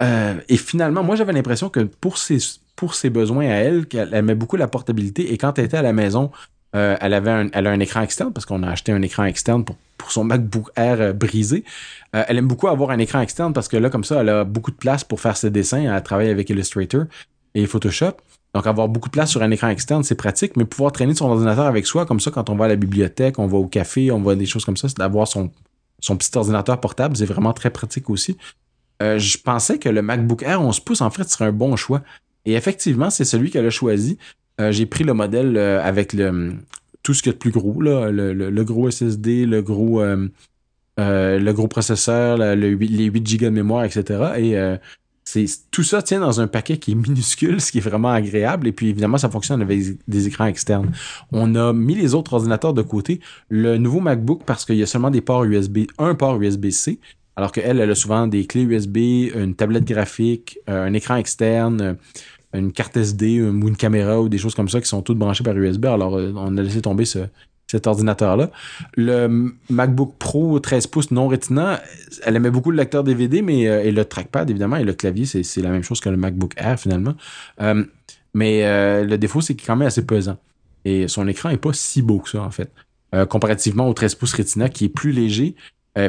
Euh, 0.03 0.37
et 0.49 0.57
finalement, 0.57 1.03
moi, 1.03 1.17
j'avais 1.17 1.35
l'impression 1.35 1.69
que 1.69 1.81
pour 1.81 2.17
ses, 2.17 2.39
pour 2.77 2.95
ses 2.95 3.11
besoins 3.11 3.47
à 3.47 3.57
elle, 3.57 3.87
qu'elle 3.87 4.15
aimait 4.15 4.35
beaucoup 4.35 4.57
la 4.57 4.69
portabilité. 4.69 5.33
Et 5.33 5.37
quand 5.37 5.59
elle 5.59 5.67
était 5.67 5.77
à 5.77 5.83
la 5.83 5.93
maison, 5.93 6.31
euh, 6.75 6.97
elle 6.99 7.13
avait 7.13 7.31
un, 7.31 7.49
elle 7.53 7.67
a 7.67 7.71
un 7.71 7.81
écran 7.81 8.01
externe 8.01 8.33
parce 8.33 8.47
qu'on 8.47 8.63
a 8.63 8.71
acheté 8.71 8.91
un 8.91 9.03
écran 9.03 9.25
externe 9.25 9.65
pour, 9.65 9.77
pour 9.99 10.11
son 10.11 10.25
MacBook 10.25 10.71
Air 10.77 11.13
brisé. 11.13 11.65
Elle 12.13 12.39
aime 12.39 12.49
beaucoup 12.49 12.69
avoir 12.69 12.91
un 12.91 12.99
écran 12.99 13.21
externe 13.21 13.53
parce 13.53 13.69
que 13.69 13.77
là, 13.77 13.91
comme 13.91 14.05
ça, 14.05 14.23
elle 14.23 14.31
a 14.31 14.45
beaucoup 14.45 14.71
de 14.71 14.77
place 14.77 15.05
pour 15.05 15.21
faire 15.21 15.37
ses 15.37 15.51
dessins. 15.51 15.95
Elle 15.95 16.03
travaille 16.03 16.31
avec 16.31 16.49
Illustrator 16.49 17.05
et 17.55 17.67
Photoshop. 17.67 18.17
Donc, 18.57 18.67
avoir 18.67 18.89
beaucoup 18.89 19.11
de 19.11 19.13
place 19.13 19.31
sur 19.31 19.43
un 19.43 19.51
écran 19.51 19.69
externe, 19.69 20.03
c'est 20.03 20.15
pratique, 20.15 20.57
mais 20.57 20.65
pouvoir 20.65 20.91
traîner 20.91 21.15
son 21.15 21.27
ordinateur 21.29 21.67
avec 21.67 21.87
soi, 21.87 22.07
comme 22.07 22.21
ça, 22.21 22.31
quand 22.31 22.49
on 22.49 22.57
va 22.57 22.65
à 22.65 22.69
la 22.69 22.77
bibliothèque, 22.77 23.39
on 23.39 23.47
va 23.47 23.59
au 23.59 23.67
café, 23.67 24.11
on 24.11 24.23
va 24.23 24.35
des 24.35 24.47
choses 24.47 24.65
comme 24.65 24.79
ça, 24.79 24.89
c'est 24.89 24.97
d'avoir 24.97 25.29
son, 25.29 25.51
son 26.01 26.17
petit 26.17 26.31
ordinateur 26.39 26.81
portable, 26.81 27.19
c'est 27.19 27.27
vraiment 27.27 27.53
très 27.53 27.69
pratique 27.69 28.09
aussi. 28.09 28.39
Euh, 29.03 29.19
je 29.19 29.37
pensais 29.37 29.79
que 29.79 29.91
le 29.91 30.01
MacBook 30.01 30.43
Air 30.43 30.63
11 30.63 30.81
pouces, 30.81 31.03
en 31.03 31.11
fait, 31.11 31.29
serait 31.29 31.45
un 31.45 31.53
bon 31.53 31.77
choix. 31.77 32.01
Et 32.47 32.55
effectivement, 32.55 33.11
c'est 33.11 33.27
celui 33.27 33.51
qu'elle 33.51 33.67
a 33.67 33.71
choisi. 33.71 34.17
Euh, 34.59 34.73
J'ai 34.73 34.87
pris 34.87 35.05
le 35.05 35.13
modèle 35.13 35.59
euh, 35.59 35.83
avec 35.85 36.15
le 36.15 36.55
tout 37.03 37.13
ce 37.13 37.23
qu'il 37.23 37.33
y 37.33 37.35
a 37.35 37.35
de 37.35 37.39
plus 37.39 37.51
gros, 37.51 37.83
là, 37.83 38.11
le, 38.11 38.33
le- 38.33 38.65
gros 38.65 38.91
SSD, 38.91 39.45
le 39.45 39.61
gros, 39.61 40.03
le 40.97 41.53
gros 41.53 41.69
processeur, 41.69 42.39
les 42.39 42.69
8 42.71 43.37
Go 43.39 43.45
de 43.45 43.51
mémoire, 43.51 43.85
etc. 43.85 44.03
Et 44.39 44.57
tout 45.71 45.83
ça 45.83 46.03
tient 46.03 46.21
dans 46.21 46.41
un 46.41 46.47
paquet 46.47 46.79
qui 46.79 46.93
est 46.93 46.95
minuscule, 46.95 47.61
ce 47.61 47.73
qui 47.73 47.79
est 47.79 47.83
vraiment 47.83 48.11
agréable. 48.11 48.67
Et 48.69 48.73
puis 48.73 48.89
évidemment, 48.89 49.19
ça 49.19 49.29
fonctionne 49.29 49.61
avec 49.61 49.81
des- 50.07 50.27
écrans 50.29 50.47
externes. 50.47 50.93
On 51.33 51.55
a 51.55 51.73
mis 51.73 51.95
les 51.95 52.15
autres 52.15 52.35
ordinateurs 52.35 52.75
de 52.75 52.83
côté. 52.83 53.21
Le 53.49 53.77
nouveau 53.77 54.01
MacBook, 54.01 54.43
parce 54.47 54.65
qu'il 54.65 54.77
y 54.77 54.83
a 54.83 54.87
seulement 54.87 55.11
des 55.11 55.21
ports 55.21 55.45
USB, 55.45 55.79
un 55.99 56.15
port 56.15 56.41
USB-C, 56.41 57.01
alors 57.37 57.53
qu'elle, 57.53 57.81
elle 57.81 57.91
a 57.91 57.95
souvent 57.95 58.27
des 58.27 58.47
clés 58.47 58.63
USB, 58.63 58.97
une 59.35 59.55
tablette 59.55 59.85
graphique, 59.85 60.59
euh, 60.71 60.87
un 60.87 60.95
écran 60.95 61.17
externe, 61.17 61.97
une 62.55 62.73
carte 62.73 62.97
SD 62.97 63.43
ou 63.43 63.69
une 63.69 63.77
caméra 63.77 64.21
ou 64.21 64.29
des 64.29 64.39
choses 64.39 64.55
comme 64.55 64.69
ça 64.69 64.81
qui 64.81 64.89
sont 64.89 65.03
toutes 65.03 65.19
branchées 65.19 65.45
par 65.45 65.57
USB. 65.57 65.85
Alors, 65.87 66.17
euh, 66.17 66.33
on 66.35 66.57
a 66.57 66.63
laissé 66.63 66.81
tomber 66.81 67.05
ce, 67.05 67.19
cet 67.67 67.87
ordinateur-là. 67.87 68.51
Le 68.97 69.53
MacBook 69.71 70.15
Pro 70.19 70.59
13 70.59 70.87
pouces 70.87 71.11
non 71.11 71.29
Retina, 71.29 71.83
elle 72.25 72.37
aimait 72.37 72.51
beaucoup 72.51 72.71
le 72.71 72.77
lecteur 72.77 73.05
DVD, 73.05 73.43
mais 73.43 73.69
euh, 73.69 73.83
et 73.83 73.93
le 73.93 74.05
trackpad, 74.05 74.49
évidemment, 74.51 74.77
et 74.77 74.85
le 74.85 74.93
clavier, 74.93 75.27
c'est 75.27 75.63
la 75.63 75.71
même 75.71 75.83
chose 75.83 76.01
que 76.01 76.09
le 76.09 76.17
MacBook 76.17 76.53
Air, 76.57 76.79
finalement. 76.79 77.15
Euh, 77.61 77.85
mais 78.35 78.65
euh, 78.65 79.05
le 79.05 79.19
défaut, 79.19 79.41
c'est 79.41 79.55
qu'il 79.55 79.65
est 79.65 79.67
quand 79.67 79.77
même 79.77 79.89
assez 79.89 80.05
pesant. 80.05 80.37
Et 80.85 81.09
son 81.09 81.27
écran 81.27 81.51
est 81.51 81.57
pas 81.57 81.73
si 81.73 82.03
beau 82.03 82.21
que 82.21 82.31
ça, 82.31 82.43
en 82.43 82.51
fait. 82.51 82.71
Euh, 83.15 83.27
comparativement 83.27 83.89
au 83.89 83.95
13 83.95 84.15
pouces 84.15 84.35
Retina, 84.35 84.69
qui 84.69 84.85
est 84.85 84.89
plus 84.89 85.13
léger, 85.13 85.57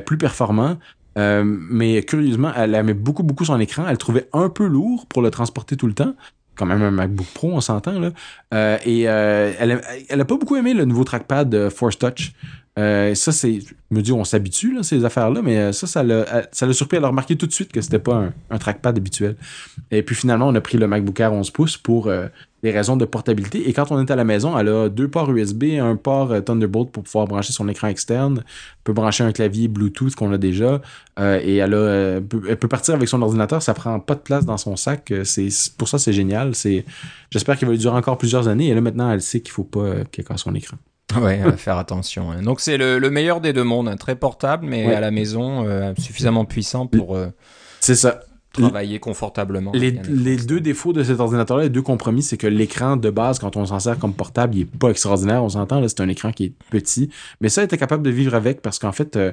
plus 0.06 0.18
performant. 0.18 0.78
Mais 1.16 2.04
curieusement, 2.04 2.52
elle 2.56 2.76
aimait 2.76 2.94
beaucoup, 2.94 3.24
beaucoup 3.24 3.46
son 3.46 3.60
écran. 3.60 3.86
Elle 3.86 3.94
le 3.94 3.98
trouvait 3.98 4.28
un 4.34 4.50
peu 4.50 4.68
lourd 4.68 5.06
pour 5.08 5.22
le 5.22 5.32
transporter 5.32 5.78
tout 5.78 5.88
le 5.88 5.94
temps. 5.94 6.14
Quand 6.58 6.66
même 6.66 6.82
un 6.82 6.92
MacBook 6.92 7.28
Pro, 7.34 7.52
on 7.54 7.62
s'entend, 7.62 8.00
là. 8.00 8.12
Euh, 8.54 8.78
et 8.86 9.08
euh, 9.08 9.54
elle, 9.60 10.22
a, 10.22 10.26
pas 10.26 10.38
beaucoup 10.38 10.56
aimé 10.56 10.74
le 10.74 10.86
nouveau 10.86 11.04
trackpad 11.04 11.50
de 11.50 11.70
Force 11.70 11.98
Touch. 11.98 12.34
Euh, 12.78 13.16
ça, 13.16 13.32
c'est. 13.32 13.60
Je 13.60 13.96
me 13.96 14.02
dis, 14.02 14.12
on 14.12 14.24
s'habitue, 14.24 14.74
là, 14.74 14.84
ces 14.84 15.04
affaires-là, 15.04 15.42
mais 15.42 15.58
euh, 15.58 15.72
ça, 15.72 15.88
ça 15.88 16.04
l'a 16.04 16.48
ça 16.52 16.66
l'a 16.66 16.74
surpris. 16.74 16.98
Elle 16.98 17.06
a 17.06 17.08
remarqué 17.08 17.36
tout 17.36 17.48
de 17.48 17.52
suite 17.52 17.72
que 17.72 17.82
c'était 17.82 18.00
pas 18.00 18.16
un, 18.16 18.34
un 18.50 18.58
trackpad 18.58 18.96
habituel. 18.98 19.36
Et 19.90 20.04
puis 20.04 20.16
finalement, 20.16 20.48
on 20.48 20.56
a 20.56 20.62
pris 20.62 20.78
le 20.78 20.88
MacBook 20.88 21.20
Air 21.20 21.34
11 21.34 21.50
pouces 21.52 21.78
pour 21.78 22.08
euh, 22.08 22.28
des 22.64 22.72
raisons 22.72 22.98
de 22.98 23.06
portabilité. 23.06 23.70
Et 23.70 23.74
quand 23.74 23.92
on 23.92 24.00
est 24.04 24.10
à 24.10 24.16
la 24.16 24.24
maison, 24.24 24.58
elle 24.58 24.68
a 24.70 24.90
deux 24.90 25.08
ports 25.08 25.32
USB, 25.32 25.64
un 25.80 25.96
port 25.96 26.32
euh, 26.32 26.42
Thunderbolt 26.42 26.90
pour 26.92 27.04
pouvoir 27.04 27.28
brancher 27.28 27.54
son 27.54 27.68
écran 27.70 27.88
externe, 27.88 28.40
elle 28.48 28.82
peut 28.84 28.94
brancher 28.94 29.24
un 29.24 29.32
clavier 29.32 29.68
Bluetooth 29.68 30.16
qu'on 30.16 30.32
a 30.34 30.38
déjà, 30.40 30.82
euh, 31.20 31.40
et 31.44 31.58
elle, 31.58 31.74
a, 31.76 31.78
euh, 31.78 32.20
peut, 32.22 32.42
elle 32.50 32.58
peut 32.58 32.68
partir 32.68 32.96
avec 32.96 33.08
son 33.10 33.22
ordinateur, 33.22 33.62
ça 33.62 33.74
prend 33.76 34.00
pas 34.00 34.16
de 34.16 34.22
place 34.22 34.46
dans 34.46 34.58
son 34.58 34.76
sac. 34.76 35.14
C'est 35.24 35.50
pour 35.78 35.88
ça 35.88 36.00
c'est 36.00 36.14
génial. 36.14 36.56
C'est 36.56 36.84
j'espère 37.30 37.58
qu'il 37.58 37.68
va 37.68 37.74
lui 37.74 37.80
durer 37.80 37.96
encore 37.96 38.18
plusieurs 38.18 38.48
années. 38.48 38.70
Et 38.70 38.74
là 38.74 38.82
maintenant, 38.82 39.12
elle 39.12 39.22
sait 39.22 39.42
qu'il 39.42 39.52
faut 39.52 39.64
pas 39.64 40.04
qu'elle 40.12 40.26
casse 40.26 40.42
son 40.42 40.56
écran. 40.56 40.78
Ouais, 41.22 41.40
faire 41.58 41.78
attention. 41.78 42.32
hein. 42.32 42.42
Donc 42.42 42.60
c'est 42.60 42.78
le, 42.78 43.00
le 43.00 43.10
meilleur 43.10 43.40
des 43.40 43.54
deux 43.54 43.64
mondes, 43.64 43.88
hein. 43.88 43.96
très 43.96 44.16
portable, 44.16 44.66
mais 44.68 44.86
Ouais. 44.88 44.94
à 44.96 45.00
la 45.00 45.10
maison 45.12 45.66
euh, 45.66 45.94
suffisamment 45.98 46.44
puissant 46.44 46.86
pour 46.86 47.16
euh, 47.16 47.28
C'est 47.80 47.96
ça. 47.96 48.20
Travailler 48.62 49.00
confortablement. 49.00 49.72
Les, 49.74 49.92
les 49.92 50.38
deux 50.38 50.60
défauts 50.60 50.94
de 50.94 51.04
cet 51.04 51.20
ordinateur-là, 51.20 51.64
les 51.64 51.70
deux 51.70 51.82
compromis, 51.82 52.24
c'est 52.24 52.38
que 52.38 52.48
l'écran 52.48 52.98
de 52.98 53.10
base, 53.10 53.40
quand 53.40 53.56
on 53.58 53.66
s'en 53.66 53.80
sert 53.80 53.98
comme 53.98 54.14
portable, 54.14 54.56
il 54.56 54.62
est 54.62 54.78
pas 54.78 54.90
extraordinaire. 54.90 55.44
On 55.44 55.50
s'entend, 55.50 55.80
là, 55.80 55.88
c'est 55.88 56.02
un 56.02 56.10
écran 56.10 56.32
qui 56.32 56.46
est 56.46 56.54
petit. 56.70 57.10
Mais 57.42 57.50
ça, 57.50 57.62
il 57.62 57.66
était 57.66 57.78
capable 57.78 58.04
de 58.04 58.10
vivre 58.10 58.36
avec 58.36 58.62
parce 58.62 58.80
qu'en 58.80 58.92
fait, 58.92 59.16
euh, 59.16 59.32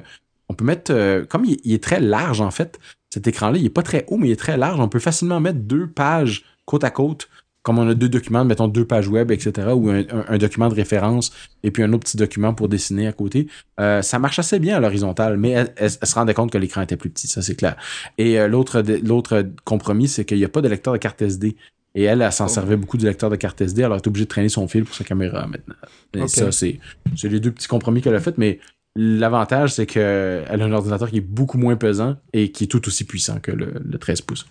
on 0.49 0.53
peut 0.53 0.65
mettre, 0.65 0.91
euh, 0.93 1.25
comme 1.25 1.45
il, 1.45 1.57
il 1.63 1.73
est 1.73 1.83
très 1.83 1.99
large, 1.99 2.41
en 2.41 2.51
fait, 2.51 2.79
cet 3.13 3.27
écran-là, 3.27 3.57
il 3.57 3.65
est 3.65 3.69
pas 3.69 3.83
très 3.83 4.05
haut, 4.09 4.17
mais 4.17 4.29
il 4.29 4.31
est 4.31 4.35
très 4.35 4.57
large. 4.57 4.79
On 4.79 4.89
peut 4.89 4.99
facilement 4.99 5.39
mettre 5.39 5.59
deux 5.59 5.87
pages 5.87 6.43
côte 6.65 6.83
à 6.83 6.89
côte, 6.89 7.29
comme 7.65 7.79
on 7.79 7.89
a 7.89 7.95
deux 7.95 8.09
documents, 8.09 8.45
mettons 8.45 8.67
deux 8.67 8.85
pages 8.85 9.07
web, 9.07 9.31
etc., 9.31 9.69
ou 9.75 9.89
un, 9.89 10.01
un- 10.01 10.25
un 10.29 10.37
document 10.37 10.69
de 10.69 10.75
référence, 10.75 11.31
et 11.63 11.71
puis 11.71 11.81
un 11.81 11.91
autre 11.93 12.03
petit 12.05 12.15
document 12.17 12.53
pour 12.53 12.69
dessiner 12.69 13.07
à 13.07 13.11
côté. 13.11 13.47
Euh, 13.79 14.03
ça 14.03 14.19
marche 14.19 14.37
assez 14.37 14.59
bien 14.59 14.77
à 14.77 14.79
l'horizontale, 14.79 15.37
mais 15.37 15.49
elle, 15.49 15.73
elle- 15.77 15.89
elle 15.99 16.07
se 16.07 16.13
rendait 16.15 16.35
compte 16.35 16.51
que 16.51 16.59
l'écran 16.59 16.81
était 16.83 16.95
plus 16.95 17.09
petit, 17.09 17.27
ça 17.27 17.41
c'est 17.41 17.55
clair. 17.55 17.75
Et 18.19 18.39
euh, 18.39 18.47
l'autre 18.47 18.83
l'autre 19.03 19.43
compromis, 19.63 20.07
c'est 20.07 20.25
qu'il 20.25 20.37
n'y 20.37 20.45
a 20.45 20.49
pas 20.49 20.61
de 20.61 20.67
lecteur 20.69 20.93
de 20.93 20.99
carte 20.99 21.21
SD. 21.23 21.55
Et 21.97 22.03
elle, 22.03 22.21
elle 22.21 22.31
s'en 22.31 22.45
Oh. 22.45 22.49
servait 22.49 22.75
beaucoup 22.75 22.97
du 22.97 23.05
lecteur 23.05 23.29
de 23.31 23.35
carte 23.37 23.59
SD, 23.61 23.81
alors 23.83 23.95
elle 23.95 24.01
est 24.03 24.07
obligée 24.07 24.25
de 24.25 24.29
traîner 24.29 24.49
son 24.49 24.67
fil 24.67 24.83
pour 24.85 24.93
sa 24.95 25.03
caméra 25.05 25.47
maintenant. 25.47 25.75
Et 26.13 26.27
ça, 26.27 26.51
c'est 26.51 26.79
c'est 27.15 27.29
les 27.29 27.39
deux 27.39 27.51
petits 27.51 27.67
compromis 27.67 28.01
qu'elle 28.01 28.15
a 28.15 28.19
fait, 28.19 28.37
mais 28.37 28.59
l'avantage, 28.95 29.73
c'est 29.73 29.85
qu'elle 29.85 30.45
a 30.61 30.65
un 30.65 30.71
ordinateur 30.71 31.09
qui 31.09 31.17
est 31.17 31.21
beaucoup 31.21 31.57
moins 31.57 31.75
pesant 31.75 32.17
et 32.33 32.51
qui 32.51 32.65
est 32.65 32.67
tout 32.67 32.85
aussi 32.87 33.03
puissant 33.05 33.39
que 33.39 33.51
le, 33.51 33.73
le 33.83 33.97
13 33.97 34.21
pouces. 34.21 34.45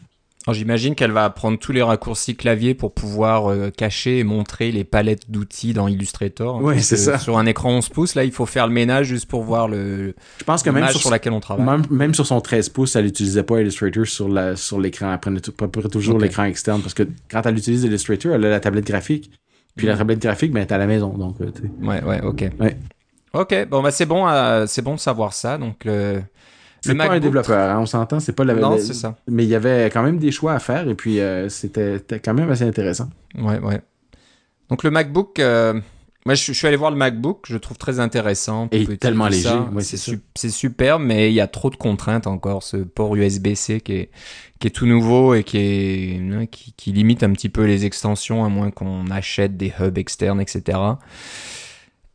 Alors, 0.46 0.54
J'imagine 0.54 0.94
qu'elle 0.94 1.10
va 1.10 1.24
apprendre 1.24 1.58
tous 1.58 1.72
les 1.72 1.82
raccourcis 1.82 2.36
clavier 2.36 2.74
pour 2.74 2.92
pouvoir 2.92 3.50
euh, 3.50 3.70
cacher 3.70 4.18
et 4.18 4.24
montrer 4.24 4.72
les 4.72 4.84
palettes 4.84 5.30
d'outils 5.30 5.72
dans 5.72 5.88
Illustrator. 5.88 6.58
hein, 6.58 6.62
parce 6.62 6.82
c'est 6.82 6.96
ça. 6.98 7.18
Sur 7.18 7.38
un 7.38 7.46
écran 7.46 7.70
11 7.70 7.88
pouces, 7.88 8.14
là, 8.14 8.24
il 8.24 8.32
faut 8.32 8.44
faire 8.44 8.66
le 8.66 8.72
ménage 8.74 9.06
juste 9.06 9.26
pour 9.26 9.42
voir 9.42 9.68
le 9.68 10.14
Je 10.38 10.44
pense 10.44 10.62
que 10.62 10.68
même 10.70 10.88
sur, 10.88 11.00
sur 11.00 11.10
laquelle 11.10 11.32
on 11.32 11.40
travaille. 11.40 11.64
même, 11.64 11.84
même 11.90 12.14
sur 12.14 12.26
son 12.26 12.40
13 12.40 12.68
pouces, 12.68 12.94
elle 12.96 13.06
n'utilisait 13.06 13.42
pas 13.42 13.60
Illustrator 13.60 14.06
sur 14.06 14.28
la 14.28 14.54
sur 14.56 14.78
l'écran. 14.78 15.12
Elle 15.12 15.18
prenait 15.18 15.40
toujours 15.40 16.18
l'écran 16.18 16.44
externe 16.44 16.82
parce 16.82 16.94
que 16.94 17.04
quand 17.30 17.42
elle 17.46 17.56
utilise 17.56 17.84
Illustrator, 17.84 18.34
elle 18.34 18.44
a 18.44 18.50
la 18.50 18.60
tablette 18.60 18.86
graphique. 18.86 19.30
Puis 19.76 19.86
la 19.86 19.96
tablette 19.96 20.20
graphique, 20.20 20.52
ben, 20.52 20.60
elle 20.60 20.68
est 20.68 20.72
à 20.72 20.78
la 20.78 20.86
maison. 20.86 21.08
Donc, 21.08 21.40
euh. 21.40 21.50
Ouais, 21.82 22.02
ouais, 22.02 22.20
ok. 22.20 22.44
Ouais. 22.60 22.76
Ok, 23.32 23.66
bon 23.68 23.82
bah 23.82 23.90
c'est 23.90 24.06
bon, 24.06 24.28
euh, 24.28 24.64
c'est 24.68 24.82
bon 24.82 24.94
de 24.94 25.00
savoir 25.00 25.32
ça. 25.32 25.58
Donc 25.58 25.84
le, 25.84 26.22
C'est 26.88 26.94
pas 26.94 27.04
un 27.04 27.08
MacBook- 27.08 27.20
développeur, 27.22 27.70
hein, 27.76 27.80
on 27.80 27.86
s'entend, 27.86 28.20
c'est 28.20 28.32
pas 28.32 28.44
la 28.44 28.54
Non, 28.54 28.76
c'est 28.78 28.94
ça. 28.94 29.16
Mais 29.28 29.44
il 29.44 29.48
y 29.48 29.54
avait 29.54 29.86
quand 29.92 30.02
même 30.02 30.18
des 30.18 30.30
choix 30.30 30.52
à 30.54 30.58
faire 30.58 30.88
et 30.88 30.94
puis 30.94 31.20
euh, 31.20 31.48
c'était 31.48 32.00
quand 32.24 32.34
même 32.34 32.50
assez 32.50 32.64
intéressant. 32.64 33.08
Ouais, 33.38 33.58
ouais. 33.58 33.80
Donc 34.70 34.82
le 34.84 34.90
MacBook, 34.90 35.38
euh, 35.40 35.74
moi 36.26 36.34
je, 36.34 36.44
je 36.46 36.52
suis 36.52 36.66
allé 36.66 36.76
voir 36.76 36.90
le 36.90 36.96
MacBook, 36.96 37.44
je 37.46 37.54
le 37.54 37.60
trouve 37.60 37.76
très 37.76 38.00
intéressant. 38.00 38.68
Et 38.72 38.96
tellement 38.96 39.28
léger, 39.28 39.50
ouais, 39.72 39.82
c'est 39.82 39.96
su- 39.98 40.20
super, 40.50 40.98
mais 40.98 41.30
il 41.30 41.34
y 41.34 41.40
a 41.40 41.46
trop 41.46 41.68
de 41.70 41.76
contraintes 41.76 42.26
encore. 42.26 42.62
Ce 42.62 42.78
port 42.78 43.14
USB-C 43.14 43.80
qui 43.80 43.92
est 43.92 44.10
qui 44.60 44.68
est 44.68 44.70
tout 44.70 44.86
nouveau 44.86 45.34
et 45.34 45.44
qui 45.44 45.58
est 45.58 46.20
hein, 46.32 46.46
qui, 46.46 46.72
qui 46.72 46.92
limite 46.92 47.22
un 47.22 47.32
petit 47.32 47.50
peu 47.50 47.64
les 47.64 47.84
extensions 47.84 48.44
à 48.44 48.48
moins 48.48 48.70
qu'on 48.70 49.10
achète 49.10 49.56
des 49.58 49.72
hubs 49.80 49.98
externes, 49.98 50.40
etc. 50.40 50.78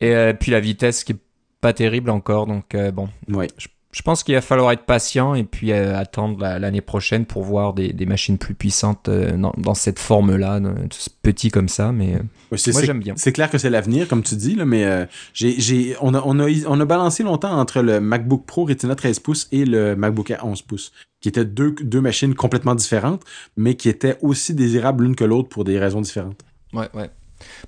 Et 0.01 0.15
euh, 0.15 0.33
puis 0.33 0.51
la 0.51 0.59
vitesse 0.59 1.03
qui 1.03 1.11
est 1.13 1.17
pas 1.61 1.73
terrible 1.73 2.09
encore, 2.09 2.47
donc 2.47 2.73
euh, 2.73 2.89
bon, 2.91 3.09
Ouais. 3.29 3.47
je 3.57 3.67
pense 4.03 4.23
qu'il 4.23 4.35
va 4.35 4.41
falloir 4.41 4.71
être 4.71 4.83
patient 4.85 5.33
et 5.33 5.43
puis 5.43 5.71
euh, 5.71 5.97
attendre 5.97 6.39
la- 6.39 6.59
l'année 6.59 6.81
prochaine 6.81 7.25
pour 7.25 7.43
voir 7.43 7.73
des, 7.73 7.91
des 7.91 8.05
machines 8.05 8.37
plus 8.37 8.53
puissantes 8.53 9.09
euh, 9.09 9.35
dans, 9.35 9.51
dans 9.57 9.73
cette 9.73 9.97
forme-là, 9.97 10.59
petit 11.23 11.49
comme 11.49 11.67
ça. 11.69 11.91
Mais 11.91 12.13
euh, 12.15 12.19
moi 12.71 12.81
j'aime 12.85 12.99
bien. 12.99 13.15
C'est 13.17 13.31
clair 13.33 13.49
que 13.49 13.57
c'est 13.57 13.71
l'avenir, 13.71 14.07
comme 14.07 14.21
tu 14.21 14.35
dis, 14.35 14.53
là, 14.53 14.65
mais 14.65 15.07
j'ai, 15.33 15.95
on, 16.01 16.13
a, 16.13 16.21
on, 16.23 16.39
a, 16.39 16.47
on 16.67 16.79
a 16.79 16.85
balancé 16.85 17.23
longtemps 17.23 17.57
entre 17.59 17.81
le 17.81 17.99
MacBook 17.99 18.45
Pro 18.45 18.65
Retina 18.65 18.93
13 18.95 19.19
pouces 19.21 19.47
et 19.51 19.65
le 19.65 19.95
MacBook 19.95 20.29
Air 20.29 20.45
11 20.45 20.61
pouces, 20.61 20.91
qui 21.19 21.29
étaient 21.29 21.45
deux, 21.45 21.71
deux 21.81 22.01
machines 22.01 22.35
complètement 22.35 22.75
différentes, 22.75 23.23
mais 23.57 23.73
qui 23.75 23.89
étaient 23.89 24.17
aussi 24.21 24.53
désirables 24.53 25.03
l'une 25.03 25.15
que 25.15 25.23
l'autre 25.23 25.49
pour 25.49 25.63
des 25.63 25.79
raisons 25.79 26.01
différentes. 26.01 26.41
Ouais, 26.73 26.89
ouais. 26.93 27.09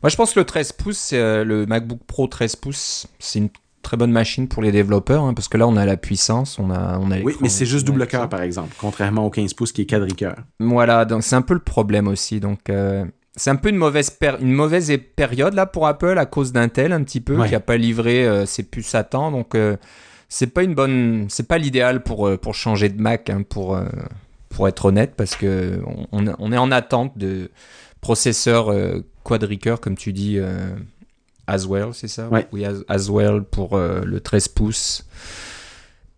Moi 0.03 0.09
je 0.09 0.15
pense 0.17 0.33
que 0.33 0.39
le 0.39 0.45
13 0.45 0.73
pouces, 0.73 1.13
le 1.13 1.65
MacBook 1.65 2.01
Pro 2.05 2.27
13 2.27 2.57
pouces, 2.57 3.07
c'est 3.17 3.39
une 3.39 3.49
très 3.81 3.97
bonne 3.97 4.11
machine 4.11 4.47
pour 4.47 4.61
les 4.63 4.71
développeurs 4.71 5.23
hein, 5.23 5.33
parce 5.33 5.47
que 5.47 5.57
là 5.57 5.67
on 5.67 5.75
a 5.77 5.85
la 5.85 5.97
puissance, 5.97 6.59
on 6.59 6.69
a, 6.71 6.97
on 6.99 7.11
a 7.11 7.19
Oui, 7.19 7.35
mais 7.41 7.49
c'est 7.49 7.65
juste 7.65 7.85
double 7.85 8.05
cœur, 8.07 8.29
par 8.29 8.41
exemple, 8.41 8.75
contrairement 8.79 9.25
au 9.25 9.29
15 9.29 9.53
pouces 9.53 9.71
qui 9.71 9.81
est 9.81 9.85
quadricœur. 9.85 10.35
Voilà, 10.59 11.05
donc 11.05 11.23
c'est 11.23 11.35
un 11.35 11.41
peu 11.41 11.53
le 11.53 11.59
problème 11.61 12.07
aussi. 12.07 12.39
Donc 12.39 12.69
euh, 12.69 13.05
c'est 13.35 13.49
un 13.49 13.55
peu 13.55 13.69
une 13.69 13.77
mauvaise, 13.77 14.17
une 14.41 14.51
mauvaise 14.53 14.91
période 15.15 15.53
là 15.53 15.65
pour 15.65 15.87
Apple 15.87 16.17
à 16.17 16.25
cause 16.25 16.51
d'Intel 16.51 16.91
un 16.93 17.03
petit 17.03 17.21
peu 17.21 17.37
Ouais. 17.37 17.47
qui 17.49 17.55
a 17.55 17.59
pas 17.59 17.77
livré 17.77 18.27
euh, 18.27 18.45
ses 18.45 18.63
puces 18.63 18.93
à 18.95 19.03
temps. 19.03 19.31
Donc 19.31 19.55
euh, 19.55 19.77
c'est 20.29 20.47
pas 20.53 20.63
une 20.63 20.75
bonne, 20.75 21.25
c'est 21.29 21.47
pas 21.47 21.57
l'idéal 21.57 22.03
pour 22.03 22.27
euh, 22.27 22.37
pour 22.37 22.55
changer 22.55 22.89
de 22.89 23.01
Mac 23.01 23.29
hein, 23.29 23.43
pour 23.47 23.79
pour 24.49 24.67
être 24.67 24.85
honnête 24.85 25.13
parce 25.15 25.35
que 25.35 25.81
on, 26.11 26.25
on 26.37 26.51
est 26.51 26.57
en 26.57 26.71
attente 26.71 27.17
de 27.17 27.49
processeurs 28.01 28.71
euh, 28.71 29.05
quadricœur 29.23 29.79
comme 29.79 29.95
tu 29.95 30.11
dis. 30.13 30.39
Aswell, 31.51 31.89
c'est 31.93 32.07
ça 32.07 32.27
Ouais. 32.29 32.47
Oui, 32.51 32.65
As- 32.65 32.83
Aswell 32.87 33.43
pour 33.43 33.73
euh, 33.75 34.01
le 34.05 34.19
13 34.19 34.47
pouces. 34.49 35.05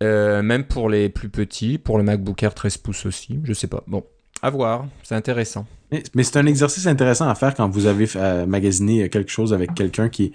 Euh, 0.02 0.42
même 0.42 0.66
pour 0.66 0.90
les 0.90 1.08
plus 1.10 1.30
petits, 1.30 1.78
pour 1.78 1.98
le 1.98 2.04
MacBook 2.04 2.42
Air 2.44 2.54
13 2.54 2.78
pouces 2.78 3.06
aussi, 3.06 3.40
je 3.44 3.54
sais 3.54 3.68
pas. 3.68 3.84
Bon, 3.88 4.04
à 4.42 4.50
voir, 4.50 4.86
c'est 5.04 5.16
intéressant. 5.16 5.66
Mais, 5.92 6.04
mais 6.14 6.24
c'est 6.24 6.38
un 6.38 6.46
exercice 6.46 6.88
intéressant 6.88 7.30
à 7.30 7.36
faire 7.36 7.56
quand 7.56 7.70
vous 7.70 7.86
avez 7.86 8.08
euh, 8.18 8.46
magasiné 8.46 9.08
quelque 9.10 9.32
chose 9.32 9.54
avec 9.54 9.74
quelqu'un 9.74 10.10
qui 10.10 10.34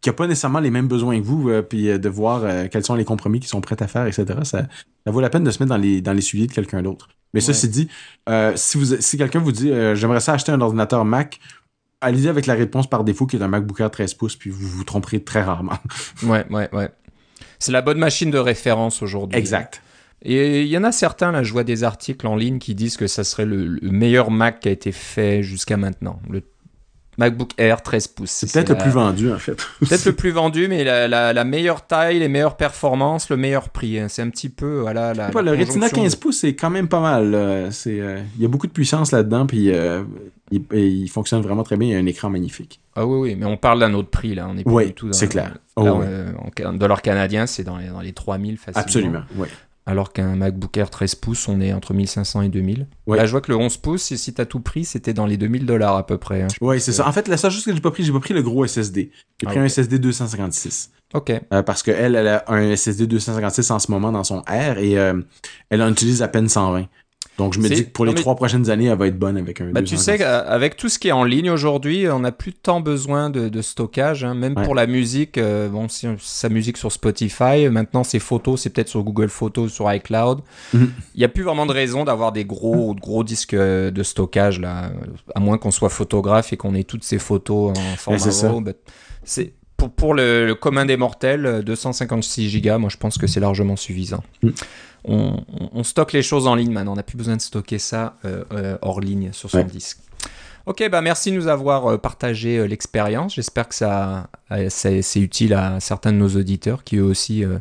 qui 0.00 0.08
a 0.08 0.12
pas 0.12 0.26
nécessairement 0.26 0.58
les 0.58 0.70
mêmes 0.72 0.88
besoins 0.88 1.16
que 1.20 1.24
vous, 1.24 1.48
euh, 1.48 1.62
puis 1.62 1.84
de 1.96 2.08
voir 2.08 2.42
euh, 2.42 2.66
quels 2.68 2.84
sont 2.84 2.96
les 2.96 3.04
compromis 3.04 3.38
qu'ils 3.38 3.48
sont 3.50 3.60
prêts 3.60 3.80
à 3.80 3.86
faire, 3.86 4.04
etc. 4.06 4.24
Ça, 4.42 4.62
ça 5.06 5.10
vaut 5.12 5.20
la 5.20 5.30
peine 5.30 5.44
de 5.44 5.50
se 5.52 5.62
mettre 5.62 5.70
dans 5.70 5.76
les 5.76 6.00
dans 6.00 6.12
les 6.12 6.20
souliers 6.22 6.48
de 6.48 6.52
quelqu'un 6.52 6.82
d'autre. 6.82 7.08
Mais 7.34 7.38
Ouais. 7.40 7.46
ceci 7.46 7.68
dit, 7.68 7.88
euh, 8.28 8.52
si 8.56 8.78
vous 8.78 8.96
si 9.00 9.16
quelqu'un 9.18 9.38
vous 9.40 9.52
dit 9.52 9.70
euh, 9.70 9.94
j'aimerais 9.94 10.18
ça 10.20 10.32
acheter 10.32 10.50
un 10.52 10.60
ordinateur 10.60 11.04
Mac, 11.04 11.38
allez-y 12.02 12.28
avec 12.28 12.46
la 12.46 12.54
réponse 12.54 12.88
par 12.88 13.04
défaut 13.04 13.26
qui 13.26 13.36
est 13.36 13.42
un 13.42 13.48
MacBook 13.48 13.80
Air 13.80 13.90
13 13.90 14.14
pouces, 14.14 14.36
puis 14.36 14.50
vous 14.50 14.68
vous 14.68 14.84
tromperez 14.84 15.22
très 15.22 15.42
rarement. 15.42 15.78
Ouais, 16.22 16.44
ouais, 16.50 16.68
ouais. 16.72 16.90
C'est 17.58 17.72
la 17.72 17.80
bonne 17.82 17.98
machine 17.98 18.30
de 18.30 18.38
référence 18.38 19.02
aujourd'hui. 19.02 19.38
exact. 19.38 19.82
Et 20.24 20.62
il 20.62 20.68
y 20.68 20.78
en 20.78 20.84
a 20.84 20.92
certains, 20.92 21.32
là, 21.32 21.42
je 21.42 21.52
vois 21.52 21.64
des 21.64 21.82
articles 21.82 22.26
en 22.28 22.36
ligne 22.36 22.58
qui 22.58 22.76
disent 22.76 22.96
que 22.96 23.08
ça 23.08 23.24
serait 23.24 23.44
le, 23.44 23.66
le 23.66 23.90
meilleur 23.90 24.30
Mac 24.30 24.60
qui 24.60 24.68
a 24.68 24.70
été 24.70 24.92
fait 24.92 25.42
jusqu'à 25.42 25.76
maintenant. 25.76 26.20
Le 26.30 26.42
MacBook 27.18 27.50
Air 27.58 27.82
13 27.82 28.08
pouces. 28.08 28.30
C'est 28.30 28.52
peut-être 28.52 28.70
la- 28.70 28.74
le 28.76 28.80
plus 28.82 28.90
vendu 28.90 29.32
en 29.32 29.38
fait. 29.38 29.56
Peut-être 29.80 30.06
le 30.06 30.12
plus 30.14 30.30
vendu, 30.30 30.66
mais 30.68 30.82
la, 30.84 31.08
la, 31.08 31.32
la 31.32 31.44
meilleure 31.44 31.86
taille, 31.86 32.18
les 32.18 32.28
meilleures 32.28 32.56
performances, 32.56 33.28
le 33.28 33.36
meilleur 33.36 33.68
prix. 33.68 33.98
hein. 33.98 34.06
C'est 34.08 34.22
un 34.22 34.30
petit 34.30 34.48
peu, 34.48 34.80
voilà, 34.80 35.12
la, 35.12 35.28
Pas, 35.28 35.42
le 35.42 35.50
Retina 35.50 35.66
conjonction 35.88 36.02
15 36.02 36.16
pouces, 36.16 36.38
c'est 36.38 36.54
quand 36.54 36.70
même 36.70 36.88
pas 36.88 37.00
mal. 37.00 37.30
là. 37.30 37.70
C'est, 37.70 38.00
euh, 38.00 38.20
il 38.36 38.42
y 38.42 38.44
a 38.44 38.48
beaucoup 38.48 38.66
de 38.66 38.72
puissance 38.72 39.12
là-dedans, 39.12 39.46
puis 39.46 39.70
euh, 39.70 40.02
il, 40.50 41.08
fonctionne 41.10 41.42
vraiment 41.42 41.62
très 41.64 41.76
bien. 41.76 41.88
Il 41.88 41.92
y 41.92 41.94
a 41.96 41.98
un 41.98 42.06
écran 42.06 42.30
magnifique. 42.30 42.80
Ah 42.96 43.06
oui, 43.06 43.18
oui, 43.30 43.36
mais 43.38 43.46
on 43.46 43.56
parle 43.56 43.80
d'un 43.80 43.92
autre 43.94 44.10
prix, 44.10 44.34
là. 44.34 44.48
On 44.50 44.56
est 44.56 44.66
Oui, 44.66 44.86
du 44.86 44.94
tout 44.94 45.06
dans 45.06 45.12
c'est 45.12 45.28
clair. 45.28 45.48
Là, 45.50 45.60
Oh, 45.76 45.82
oui. 46.00 46.06
euh, 46.08 46.32
en 46.66 46.72
dollar 46.74 47.00
canadien, 47.02 47.46
c'est 47.46 47.64
dans 47.64 47.76
les, 47.78 47.88
dans 47.88 48.00
les 48.00 48.12
3000 48.12 48.56
facilement. 48.58 48.80
Absolument. 48.82 49.22
Ouais. 49.36 49.48
Alors 49.84 50.12
qu'un 50.12 50.36
MacBook 50.36 50.76
Air 50.76 50.90
13 50.90 51.16
pouces, 51.16 51.48
on 51.48 51.60
est 51.60 51.72
entre 51.72 51.92
1500 51.92 52.42
et 52.42 52.48
2000. 52.48 52.86
Ouais. 53.06 53.16
Là, 53.16 53.26
je 53.26 53.32
vois 53.32 53.40
que 53.40 53.50
le 53.50 53.56
11 53.58 53.76
pouces, 53.78 54.14
si- 54.14 54.32
t'as 54.34 54.44
tout 54.44 54.60
pris, 54.60 54.84
c'était 54.84 55.12
dans 55.12 55.26
les 55.26 55.36
2000 55.36 55.66
dollars 55.66 55.96
à 55.96 56.06
peu 56.06 56.18
près. 56.18 56.42
hein. 56.42 56.48
Oui, 56.60 56.80
c'est 56.80 56.92
ça. 56.92 57.08
En 57.08 57.12
fait, 57.12 57.26
la 57.26 57.36
seule 57.36 57.50
chose 57.50 57.64
que 57.64 57.74
j'ai 57.74 57.80
pas 57.80 57.90
pris, 57.90 58.04
j'ai 58.04 58.12
pas 58.12 58.20
pris 58.20 58.32
le 58.32 58.42
gros 58.42 58.64
SSD. 58.64 59.10
J'ai 59.40 59.46
Ah, 59.46 59.50
pris 59.50 59.58
un 59.58 59.64
SSD 59.68 59.98
256. 59.98 60.90
Ok. 61.14 61.30
Euh, 61.52 61.62
parce 61.62 61.82
qu'elle, 61.82 62.14
elle 62.14 62.28
a 62.28 62.44
un 62.46 62.70
SSD 62.76 63.06
256 63.06 63.70
en 63.72 63.78
ce 63.80 63.90
moment 63.90 64.12
dans 64.12 64.24
son 64.24 64.38
R 64.42 64.78
et 64.78 64.96
euh, 64.98 65.20
elle 65.68 65.82
en 65.82 65.90
utilise 65.90 66.22
à 66.22 66.28
peine 66.28 66.48
120. 66.48 66.86
Donc, 67.38 67.54
je 67.54 67.60
me 67.60 67.68
dis 67.68 67.86
que 67.86 67.90
pour 67.90 68.04
les 68.04 68.10
non, 68.10 68.16
mais- 68.16 68.20
trois 68.20 68.36
prochaines 68.36 68.68
années, 68.68 68.86
elle 68.86 68.98
va 68.98 69.06
être 69.06 69.18
bonne 69.18 69.38
avec 69.38 69.60
un 69.62 69.70
Bah, 69.72 69.80
tu 69.80 69.96
sais 69.96 70.16
256. 70.16 70.18
qu'avec 70.18 70.76
tout 70.76 70.88
ce 70.90 70.98
qui 70.98 71.08
est 71.08 71.12
en 71.12 71.24
ligne 71.24 71.50
aujourd'hui, 71.50 72.06
on 72.08 72.18
n'a 72.20 72.30
plus 72.30 72.52
tant 72.52 72.80
besoin 72.80 73.30
de, 73.30 73.48
de 73.48 73.62
stockage. 73.62 74.22
hein. 74.22 74.34
Même 74.34 74.54
Ouais. 74.56 74.64
pour 74.64 74.74
la 74.74 74.86
musique, 74.86 75.38
euh, 75.38 75.68
bon, 75.68 75.88
si 75.88 76.06
on- 76.06 76.16
sa 76.20 76.50
musique 76.50 76.76
sur 76.76 76.92
Spotify, 76.92 77.68
maintenant 77.70 78.04
ses 78.04 78.18
photos, 78.18 78.60
c'est 78.60 78.70
peut-être 78.70 78.88
sur 78.88 79.02
Google 79.02 79.28
Photos, 79.30 79.72
sur 79.72 79.90
iCloud. 79.92 80.40
Il 80.74 80.80
Mhm. 80.80 80.92
n'y 81.16 81.24
a 81.24 81.28
plus 81.28 81.42
vraiment 81.42 81.64
de 81.66 81.72
raison 81.72 82.04
d'avoir 82.04 82.32
des 82.32 82.44
gros, 82.44 82.94
gros 82.94 83.24
disques 83.24 83.54
euh, 83.54 83.90
de 83.90 84.02
stockage 84.02 84.60
là, 84.60 84.90
à 85.34 85.40
moins 85.40 85.56
qu'on 85.56 85.70
soit 85.70 85.88
photographe 85.88 86.52
et 86.52 86.56
qu'on 86.58 86.74
ait 86.74 86.84
toutes 86.84 87.04
ces 87.04 87.18
photos 87.18 87.70
en 87.70 87.96
format. 87.96 88.18
RAW. 88.20 88.72
C'est 89.24 89.54
pour, 89.88 89.90
pour 89.90 90.14
le, 90.14 90.46
le 90.46 90.54
commun 90.54 90.84
des 90.84 90.96
mortels, 90.96 91.46
euh, 91.46 91.62
256 91.62 92.48
gigas, 92.48 92.78
moi 92.78 92.88
je 92.90 92.96
pense 92.96 93.18
que 93.18 93.26
c'est 93.26 93.40
largement 93.40 93.76
suffisant. 93.76 94.22
Mhm. 94.42 94.52
On, 95.04 95.36
on- 95.60 95.68
on 95.72 95.82
stocke 95.84 96.12
les 96.12 96.22
choses 96.22 96.46
en 96.46 96.54
ligne 96.54 96.70
maintenant, 96.72 96.92
on 96.92 96.96
n'a 96.96 97.02
plus 97.02 97.16
besoin 97.16 97.36
de 97.36 97.40
stocker 97.42 97.78
ça 97.78 98.14
euh, 98.24 98.44
euh, 98.52 98.78
hors 98.82 99.00
ligne 99.00 99.30
sur 99.32 99.50
son 99.50 99.58
Ouais. 99.58 99.64
disque. 99.64 99.98
Ok, 100.66 100.88
bah 100.90 101.00
merci 101.00 101.32
de 101.32 101.36
nous 101.36 101.48
avoir 101.48 101.86
euh, 101.86 101.98
partagé 101.98 102.58
euh, 102.58 102.66
l'expérience. 102.66 103.34
J'espère 103.34 103.66
que 103.68 103.74
ça, 103.74 104.28
euh, 104.52 104.68
c'est 104.70 105.02
utile 105.20 105.54
à 105.54 105.80
certains 105.80 106.12
de 106.12 106.18
nos 106.18 106.28
auditeurs 106.28 106.84
qui 106.84 106.96
eux 106.98 107.02
aussi 107.02 107.44
euh, 107.44 107.58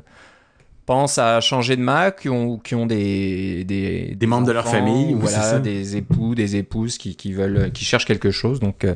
pensent 0.85 1.17
à 1.17 1.41
changer 1.41 1.75
de 1.77 1.81
Mac, 1.81 2.21
qui 2.21 2.29
ont, 2.29 2.59
qui 2.59 2.75
ont 2.75 2.85
des, 2.85 3.63
des, 3.63 4.13
Des 4.15 4.27
membres 4.27 4.45
de 4.45 4.51
leur 4.51 4.67
famille, 4.67 5.15
ou 5.15 5.19
voilà, 5.19 5.57
des 5.57 5.97
époux, 5.97 6.35
des 6.35 6.57
épouses 6.57 6.99
qui, 6.99 7.15
qui 7.15 7.33
veulent, 7.33 7.71
qui 7.71 7.85
cherchent 7.85 8.05
quelque 8.05 8.29
chose. 8.29 8.59
Donc 8.59 8.83
euh, 8.85 8.93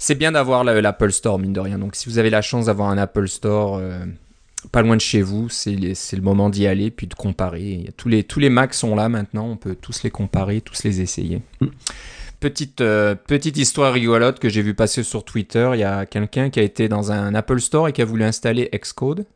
c'est 0.00 0.14
bien 0.14 0.32
d'avoir 0.32 0.64
la- 0.64 0.80
l'Apple 0.80 1.12
Store 1.12 1.38
mine 1.38 1.52
de 1.52 1.60
rien. 1.60 1.78
Donc 1.78 1.94
si 1.94 2.08
vous 2.08 2.18
avez 2.18 2.30
la 2.30 2.40
chance 2.40 2.66
d'avoir 2.66 2.88
un 2.88 2.96
Apple 2.96 3.28
Store 3.28 3.76
euh, 3.76 4.04
pas 4.72 4.80
loin 4.82 4.96
de 4.96 5.00
chez 5.00 5.20
vous, 5.20 5.48
c'est 5.50 5.76
le 5.76 6.22
moment 6.22 6.48
d'y 6.48 6.66
aller 6.66 6.90
puis 6.90 7.06
de 7.06 7.14
comparer. 7.14 7.90
Tous 7.98 8.08
les 8.08 8.24
tous 8.24 8.40
les 8.40 8.48
Macs 8.48 8.74
sont 8.74 8.96
là 8.96 9.10
maintenant, 9.10 9.46
on 9.46 9.56
peut 9.56 9.76
tous 9.80 10.02
les 10.02 10.10
comparer, 10.10 10.62
tous 10.62 10.82
les 10.84 11.02
essayer. 11.02 11.42
Mm. 11.60 11.66
Petite, 12.40 12.80
euh, 12.80 13.14
petite 13.14 13.58
histoire 13.58 13.92
rigolote 13.92 14.38
que 14.38 14.48
j'ai 14.48 14.62
vu 14.62 14.72
passer 14.72 15.02
sur 15.02 15.22
Twitter. 15.26 15.70
Il 15.74 15.80
y 15.80 15.84
a 15.84 16.06
quelqu'un 16.06 16.48
qui 16.48 16.58
a 16.58 16.62
été 16.62 16.88
dans 16.88 17.12
un 17.12 17.34
Apple 17.34 17.60
Store 17.60 17.88
et 17.88 17.92
qui 17.92 18.00
a 18.00 18.06
voulu 18.06 18.24
installer 18.24 18.70
Xcode. 18.74 19.26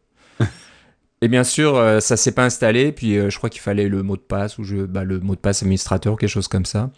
et 1.21 1.29
bien 1.29 1.45
sûr, 1.45 1.77
euh, 1.77 2.01
ça 2.01 2.17
s'est 2.17 2.33
pas 2.33 2.47
installé. 2.47 2.93
Puis 2.93 3.19
euh, 3.19 3.29
je 3.29 3.37
crois 3.37 3.51
qu'il 3.51 3.61
fallait 3.61 3.91
le 3.91 4.03
mot 4.03 4.17
de 4.17 4.23
passe 4.23 4.57
ou 4.57 4.65
je, 4.65 4.79
bah, 4.87 5.05
le 5.05 5.21
mot 5.21 5.35
de 5.35 5.41
passe 5.41 5.63
administrateur, 5.63 6.17
quelque 6.17 6.31
chose 6.31 6.49
comme 6.49 6.65
ça. 6.65 6.91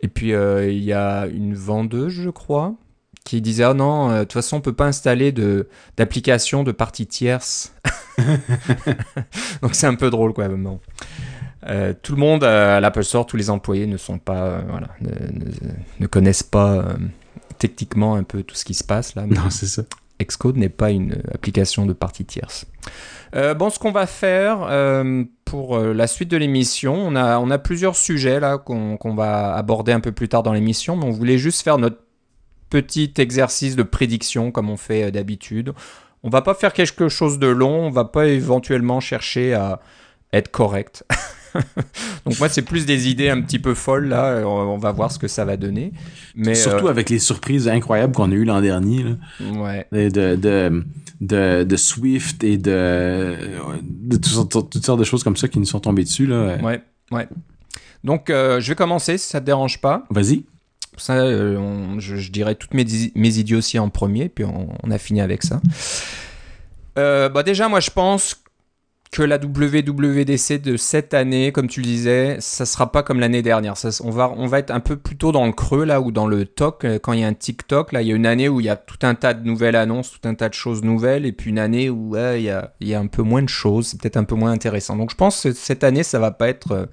Et 0.00 0.08
puis 0.08 0.34
euh, 0.34 0.68
il 0.70 0.82
y 0.82 0.92
a 0.92 1.26
une 1.26 1.54
vendeuse, 1.54 2.12
je 2.12 2.30
crois, 2.30 2.74
qui 3.28 3.42
disait 3.42 3.64
ah 3.64 3.74
non, 3.74 4.10
euh, 4.10 4.18
de 4.20 4.24
toute 4.24 4.32
façon 4.32 4.56
on 4.56 4.60
peut 4.62 4.72
pas 4.72 4.86
installer 4.86 5.32
de 5.32 5.68
d'application 5.98 6.64
de 6.64 6.72
partie 6.72 7.06
tierce. 7.06 7.74
Donc 9.62 9.74
c'est 9.74 9.86
un 9.86 9.94
peu 9.94 10.08
drôle 10.10 10.32
quoi. 10.32 10.48
Bon. 10.48 10.80
Euh, 11.66 11.92
tout 12.02 12.12
le 12.14 12.18
monde 12.20 12.44
euh, 12.44 12.78
à 12.78 12.80
l'Apple 12.80 13.04
Store, 13.04 13.26
tous 13.26 13.36
les 13.36 13.50
employés 13.50 13.86
ne 13.86 13.96
sont 13.98 14.18
pas, 14.18 14.44
euh, 14.44 14.60
voilà, 14.70 14.88
ne, 15.02 15.10
ne- 15.10 15.52
ne 16.00 16.06
connaissent 16.06 16.42
pas 16.42 16.72
euh, 16.76 16.82
techniquement 17.58 18.14
un 18.14 18.22
peu 18.22 18.42
tout 18.42 18.54
ce 18.54 18.64
qui 18.64 18.74
se 18.74 18.84
passe 18.84 19.14
là. 19.14 19.26
Non, 19.26 19.50
c'est 19.50 19.66
ça. 19.66 19.82
Xcode 20.22 20.56
n'est 20.56 20.68
pas 20.70 20.90
une 20.90 21.20
application 21.32 21.84
de 21.84 21.92
partie 21.92 22.24
tierce. 22.24 22.64
Bon, 23.34 23.68
ce 23.70 23.78
qu'on 23.78 23.92
va 23.92 24.06
faire 24.06 24.66
pour 25.44 25.78
la 25.78 26.06
suite 26.08 26.30
de 26.30 26.36
l'émission, 26.38 26.94
on 26.94 27.14
a, 27.14 27.38
on 27.38 27.50
a 27.50 27.58
plusieurs 27.58 27.94
sujets 27.94 28.40
là 28.40 28.58
qu'on 28.58 28.96
qu'on 28.96 29.14
va 29.14 29.54
aborder 29.54 29.92
un 29.92 30.00
peu 30.00 30.10
plus 30.12 30.28
tard 30.28 30.42
dans 30.42 30.54
l'émission, 30.54 30.96
mais 30.96 31.04
on 31.04 31.10
voulait 31.10 31.38
juste 31.38 31.62
faire 31.62 31.78
notre 31.78 31.98
petit 32.70 33.12
exercice 33.18 33.76
de 33.76 33.82
prédiction 33.82 34.50
comme 34.50 34.70
on 34.70 34.76
fait 34.76 35.04
euh, 35.04 35.10
d'habitude. 35.10 35.72
On 36.22 36.30
va 36.30 36.42
pas 36.42 36.54
faire 36.54 36.72
quelque 36.72 37.08
chose 37.08 37.38
de 37.38 37.46
long, 37.46 37.86
on 37.86 37.90
va 37.90 38.04
pas 38.04 38.26
éventuellement 38.26 39.00
chercher 39.00 39.54
à 39.54 39.80
être 40.32 40.50
correct. 40.50 41.04
Donc 42.26 42.38
moi, 42.38 42.48
c'est 42.48 42.62
plus 42.62 42.86
des 42.86 43.08
idées 43.08 43.30
un 43.30 43.40
petit 43.40 43.58
peu 43.58 43.74
folles 43.74 44.08
là. 44.08 44.42
On 44.46 44.76
va 44.76 44.92
voir 44.92 45.10
ce 45.10 45.18
que 45.18 45.28
ça 45.28 45.44
va 45.44 45.56
donner. 45.56 45.92
Mais 46.34 46.54
surtout 46.54 46.86
euh, 46.86 46.90
avec 46.90 47.08
les 47.08 47.18
surprises 47.18 47.68
incroyables 47.68 48.14
qu'on 48.14 48.30
a 48.30 48.34
eues 48.34 48.44
l'an 48.44 48.60
dernier. 48.60 49.04
Là. 49.04 49.50
Ouais. 49.52 49.86
Et 49.92 50.10
De, 50.10 50.36
de, 50.36 50.84
de, 51.20 51.64
de 51.64 51.76
Swift 51.76 52.44
et 52.44 52.58
de, 52.58 53.36
de 53.82 54.16
toutes, 54.16 54.26
sortes, 54.26 54.70
toutes 54.70 54.84
sortes 54.84 54.98
de 55.00 55.04
choses 55.04 55.24
comme 55.24 55.36
ça 55.36 55.48
qui 55.48 55.58
nous 55.58 55.64
sont 55.64 55.80
tombées 55.80 56.04
dessus. 56.04 56.26
Là. 56.26 56.56
Ouais, 56.62 56.82
ouais. 57.10 57.28
Donc 58.04 58.30
euh, 58.30 58.60
je 58.60 58.68
vais 58.70 58.76
commencer 58.76 59.18
si 59.18 59.28
ça 59.28 59.40
te 59.40 59.46
dérange 59.46 59.80
pas. 59.80 60.04
Vas-y. 60.10 60.44
Ça, 60.98 61.14
euh, 61.14 61.98
je, 61.98 62.30
dirais 62.30 62.54
toutes 62.54 62.74
mes, 62.74 62.84
mes 63.14 63.38
idioties 63.38 63.78
en 63.78 63.88
premier, 63.88 64.28
puis 64.28 64.44
on, 64.44 64.90
a 64.90 64.98
fini 64.98 65.20
avec 65.20 65.42
ça. 65.42 65.60
Euh, 66.98 67.28
bah 67.28 67.42
déjà, 67.42 67.68
moi, 67.68 67.80
je 67.80 67.90
pense 67.90 68.42
que 69.10 69.22
la 69.22 69.38
WWDC 69.38 70.60
de 70.60 70.76
cette 70.76 71.14
année, 71.14 71.50
comme 71.52 71.68
tu 71.68 71.80
le 71.80 71.86
disais, 71.86 72.36
ça 72.40 72.66
sera 72.66 72.92
pas 72.92 73.02
comme 73.02 73.20
l'année 73.20 73.40
dernière. 73.40 73.76
Ça, 73.76 73.88
on, 74.04 74.10
va, 74.10 74.32
on 74.36 74.46
va 74.46 74.58
être 74.58 74.70
un 74.70 74.80
peu 74.80 74.96
plutôt 74.96 75.32
dans 75.32 75.46
le 75.46 75.52
creux, 75.52 75.84
là, 75.84 76.00
ou 76.00 76.12
dans 76.12 76.26
le 76.26 76.44
TOC, 76.44 76.84
euh, 76.84 76.98
quand 76.98 77.12
il 77.14 77.20
y 77.20 77.24
a 77.24 77.28
un 77.28 77.34
TikTok. 77.34 77.92
Là, 77.92 78.02
il 78.02 78.08
y 78.08 78.12
a 78.12 78.14
une 78.14 78.26
année 78.26 78.48
où 78.48 78.60
il 78.60 78.66
y 78.66 78.70
a 78.70 78.76
tout 78.76 78.98
un 79.02 79.14
tas 79.14 79.34
de 79.34 79.46
nouvelles 79.46 79.76
annonces, 79.76 80.10
tout 80.10 80.28
un 80.28 80.34
tas 80.34 80.48
de 80.48 80.54
choses 80.54 80.82
nouvelles, 80.82 81.24
et 81.24 81.32
puis 81.32 81.50
une 81.50 81.58
année 81.58 81.88
où 81.88 82.16
il, 82.16 82.42
y 82.42 82.50
a, 82.50 82.72
il 82.80 82.88
y 82.88 82.94
a 82.94 83.00
un 83.00 83.06
peu 83.06 83.22
moins 83.22 83.42
de 83.42 83.48
choses, 83.48 83.88
c'est 83.88 84.00
peut-être 84.00 84.18
un 84.18 84.24
peu 84.24 84.34
moins 84.34 84.50
intéressant. 84.50 84.96
Donc, 84.96 85.10
je 85.10 85.16
pense 85.16 85.42
que 85.42 85.52
cette 85.52 85.84
année, 85.84 86.02
ça 86.02 86.18
va 86.18 86.30
pas 86.30 86.48
être... 86.48 86.88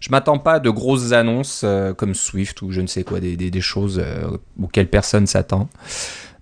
je 0.00 0.10
m'attends 0.10 0.38
pas 0.38 0.54
à 0.54 0.60
de 0.60 0.70
grosses 0.70 1.12
annonces 1.12 1.62
euh, 1.64 1.92
comme 1.94 2.14
Swift 2.14 2.62
ou 2.62 2.70
je 2.70 2.80
ne 2.80 2.86
sais 2.86 3.04
quoi, 3.04 3.20
des, 3.20 3.36
des, 3.36 3.60
choses 3.60 4.00
euh, 4.04 4.36
auxquelles 4.62 4.88
personne 4.88 5.26
s'attend. 5.26 5.68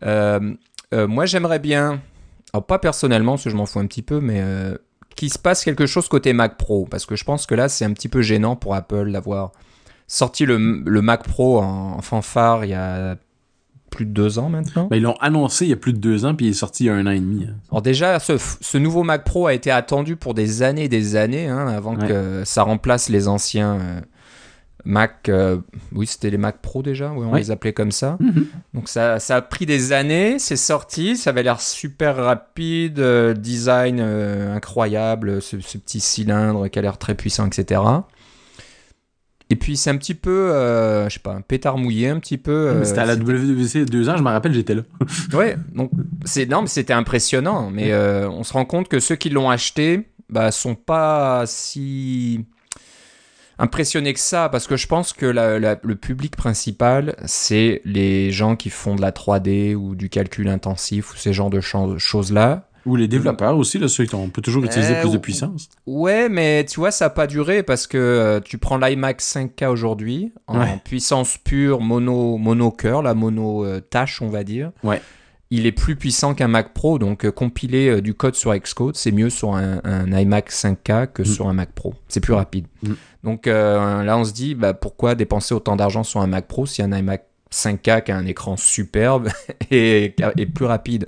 Euh, 0.02 0.54
euh, 0.94 1.06
moi, 1.06 1.26
j'aimerais 1.26 1.58
bien, 1.58 2.00
alors 2.52 2.66
pas 2.66 2.78
personnellement, 2.78 3.32
parce 3.32 3.44
que 3.44 3.50
je 3.50 3.56
m'en 3.56 3.66
fous 3.66 3.80
un 3.80 3.86
petit 3.86 4.02
peu, 4.02 4.20
mais 4.20 4.42
qu'il 5.16 5.32
se 5.32 5.38
passe 5.38 5.64
quelque 5.64 5.86
chose 5.86 6.08
côté 6.08 6.32
Mac 6.32 6.56
Pro, 6.56 6.86
parce 6.90 7.06
que 7.06 7.16
je 7.16 7.24
pense 7.24 7.46
que 7.46 7.54
là, 7.54 7.68
c'est 7.68 7.84
un 7.84 7.92
petit 7.92 8.08
peu 8.08 8.22
gênant 8.22 8.56
pour 8.56 8.74
Apple 8.74 9.10
d'avoir 9.10 9.52
sorti 10.06 10.46
le, 10.46 10.82
le 10.84 11.02
Mac 11.02 11.24
Pro 11.24 11.60
en 11.60 12.00
fanfare 12.00 12.64
il 12.64 12.70
y 12.70 12.74
a 12.74 13.16
plus 13.96 14.06
de 14.06 14.12
deux 14.12 14.38
ans 14.38 14.48
maintenant. 14.48 14.86
Ben, 14.90 14.96
ils 14.96 15.02
l'ont 15.02 15.16
annoncé 15.20 15.64
il 15.64 15.70
y 15.70 15.72
a 15.72 15.76
plus 15.76 15.92
de 15.92 15.98
deux 15.98 16.24
ans, 16.24 16.34
puis 16.34 16.46
il 16.46 16.50
est 16.50 16.52
sorti 16.52 16.84
il 16.84 16.86
y 16.86 16.90
a 16.90 16.94
un 16.94 17.06
an 17.06 17.10
et 17.10 17.18
demi. 17.20 17.44
hein. 17.50 17.54
Alors 17.72 17.82
déjà, 17.82 18.18
ce, 18.20 18.34
ce 18.60 18.78
nouveau 18.78 19.02
Mac 19.02 19.24
Pro 19.24 19.46
a 19.46 19.54
été 19.54 19.70
attendu 19.70 20.16
pour 20.16 20.34
des 20.34 20.62
années 20.62 20.84
et 20.84 20.88
des 20.88 21.16
années, 21.16 21.48
hein, 21.48 21.66
avant 21.66 21.96
Ouais. 21.96 22.06
que 22.06 22.42
ça 22.44 22.62
remplace 22.62 23.08
les 23.08 23.26
anciens 23.28 23.74
euh, 23.80 24.00
Mac. 24.84 25.28
euh, 25.28 25.56
oui, 25.92 26.06
c'était 26.06 26.30
les 26.30 26.36
Mac 26.38 26.58
Pro 26.62 26.82
déjà, 26.82 27.10
oui, 27.10 27.26
on 27.28 27.32
Ouais. 27.32 27.40
les 27.40 27.50
appelait 27.50 27.72
comme 27.72 27.90
ça. 27.90 28.16
Mhm. 28.20 28.46
Donc 28.74 28.88
ça, 28.88 29.18
ça 29.18 29.36
a 29.36 29.42
pris 29.42 29.66
des 29.66 29.92
années, 29.92 30.38
c'est 30.38 30.54
sorti, 30.56 31.16
ça 31.16 31.30
avait 31.30 31.42
l'air 31.42 31.60
super 31.60 32.16
rapide, 32.16 33.00
euh, 33.00 33.34
design 33.34 33.98
euh, 34.00 34.54
incroyable, 34.54 35.42
ce, 35.42 35.58
ce 35.60 35.78
petit 35.78 35.98
cylindre 36.00 36.68
qui 36.68 36.78
a 36.78 36.82
l'air 36.82 36.98
très 36.98 37.14
puissant, 37.16 37.46
etc. 37.46 37.80
Et 39.48 39.54
puis 39.56 39.76
c'est 39.76 39.90
un 39.90 39.96
petit 39.96 40.14
peu, 40.14 40.50
euh, 40.52 41.08
je 41.08 41.14
sais 41.14 41.20
pas, 41.20 41.32
un 41.32 41.40
pétard 41.40 41.78
mouillé 41.78 42.08
un 42.08 42.18
petit 42.18 42.36
peu. 42.38 42.50
Euh, 42.52 42.84
C'était 42.84 42.98
à 43.00 43.06
la 43.06 43.14
y 43.14 43.16
a 43.16 43.84
deux 43.84 44.08
ans, 44.08 44.16
je 44.16 44.22
me 44.22 44.28
rappelle, 44.28 44.52
j'étais 44.52 44.74
là. 44.74 44.82
Ouais, 45.32 45.56
donc 45.74 45.90
c'est 46.24 46.46
non, 46.46 46.62
mais 46.62 46.66
c'était 46.68 46.92
impressionnant. 46.92 47.70
Mais 47.70 47.92
euh, 47.92 48.28
on 48.28 48.42
se 48.42 48.52
rend 48.52 48.64
compte 48.64 48.88
que 48.88 48.98
ceux 48.98 49.14
qui 49.14 49.30
l'ont 49.30 49.48
acheté, 49.48 50.08
bah, 50.30 50.50
sont 50.50 50.74
pas 50.74 51.44
si 51.46 52.44
impressionnés 53.58 54.12
que 54.12 54.20
ça, 54.20 54.48
parce 54.50 54.66
que 54.66 54.76
je 54.76 54.86
pense 54.86 55.12
que 55.12 55.24
la- 55.26 55.58
la- 55.58 55.78
le 55.82 55.94
public 55.94 56.36
principal, 56.36 57.16
c'est 57.24 57.80
les 57.84 58.30
gens 58.30 58.54
qui 58.56 58.68
font 58.68 58.96
de 58.96 59.00
la 59.00 59.12
3D 59.12 59.74
ou 59.74 59.94
du 59.94 60.08
calcul 60.10 60.48
intensif 60.48 61.12
ou 61.14 61.16
ces 61.16 61.32
genres 61.32 61.50
de 61.50 61.60
choses-là. 61.60 62.68
Ou 62.86 62.96
les 62.96 63.08
développeurs 63.08 63.56
aussi, 63.58 63.78
là, 63.78 63.88
ceux 63.88 64.04
qui 64.06 64.14
on 64.14 64.30
peut 64.30 64.40
toujours 64.42 64.64
utiliser 64.64 64.94
Euh, 64.96 65.00
plus 65.00 65.12
de 65.12 65.18
puissance. 65.18 65.68
Ouais, 65.86 66.28
mais 66.28 66.64
tu 66.64 66.80
vois, 66.80 66.90
ça 66.90 67.06
n'a 67.06 67.10
pas 67.10 67.26
duré 67.26 67.62
parce 67.62 67.86
que 67.86 67.98
euh, 67.98 68.40
tu 68.40 68.58
prends 68.58 68.78
l'iMac 68.78 69.20
5K 69.20 69.66
aujourd'hui 69.68 70.32
en 70.46 70.60
Ouais. 70.60 70.80
puissance 70.84 71.36
pure 71.36 71.80
mono 71.80 72.38
mono 72.38 72.70
cœur, 72.70 73.02
la 73.02 73.14
mono 73.14 73.64
euh, 73.64 73.80
tâche, 73.80 74.22
on 74.22 74.28
va 74.28 74.44
dire. 74.44 74.70
Ouais. 74.84 75.02
Il 75.50 75.66
est 75.66 75.72
plus 75.72 75.94
puissant 75.96 76.34
qu'un 76.34 76.48
Mac 76.48 76.74
Pro, 76.74 76.98
donc 76.98 77.24
euh, 77.24 77.30
compiler 77.30 78.00
du 78.00 78.14
code 78.14 78.34
sur 78.34 78.52
Xcode, 78.56 78.96
c'est 78.96 79.12
mieux 79.12 79.30
sur 79.30 79.54
un, 79.54 79.80
un 79.84 80.10
iMac 80.18 80.50
5K 80.50 81.06
que 81.12 81.22
Mm. 81.22 81.26
sur 81.26 81.48
un 81.48 81.52
Mac 81.52 81.70
Pro. 81.72 81.94
C'est 82.08 82.20
plus 82.20 82.32
rapide. 82.32 82.66
Mm. 82.82 82.92
Donc 83.24 83.46
là, 83.46 84.16
on 84.16 84.24
se 84.24 84.32
dit, 84.32 84.54
bah, 84.54 84.74
pourquoi 84.74 85.14
dépenser 85.16 85.54
autant 85.54 85.74
d'argent 85.76 86.04
sur 86.04 86.20
un 86.20 86.26
Mac 86.28 86.46
Pro 86.46 86.66
si 86.66 86.82
un 86.82 86.92
iMac 86.96 87.24
5K 87.52 88.02
qui 88.04 88.12
a 88.12 88.16
un 88.16 88.26
écran 88.26 88.56
superbe 88.56 89.28
et, 89.70 90.14
et 90.36 90.46
plus 90.46 90.66
rapide? 90.66 91.06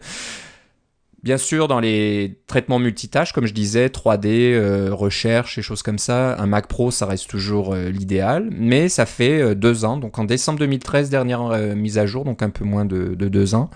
Bien 1.24 1.36
sûr, 1.36 1.66
dans 1.66 1.80
les 1.80 2.38
traitements 2.46 2.78
multitâches, 2.78 3.32
comme 3.32 3.46
je 3.46 3.52
disais, 3.52 3.88
3D, 3.88 4.52
euh, 4.54 4.90
recherche 4.92 5.58
et 5.58 5.62
choses 5.62 5.82
comme 5.82 5.98
ça, 5.98 6.36
un 6.40 6.46
Mac 6.46 6.68
Pro, 6.68 6.92
ça 6.92 7.06
reste 7.06 7.28
toujours 7.28 7.74
euh, 7.74 7.88
l'idéal. 7.88 8.48
Mais 8.52 8.88
ça 8.88 9.04
fait 9.04 9.40
euh, 9.40 9.54
deux 9.56 9.84
ans, 9.84 9.96
donc 9.96 10.16
en 10.20 10.24
décembre 10.24 10.60
2013, 10.60 11.10
dernière 11.10 11.48
mise 11.74 11.98
à 11.98 12.06
jour, 12.06 12.24
donc 12.24 12.42
un 12.42 12.50
peu 12.50 12.64
moins 12.64 12.84
de, 12.84 13.16
de 13.16 13.28
deux 13.28 13.56
ans, 13.56 13.68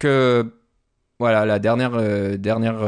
que 0.00 0.52
voilà, 1.20 1.46
la 1.46 1.60
dernière, 1.60 2.00
dernière 2.38 2.78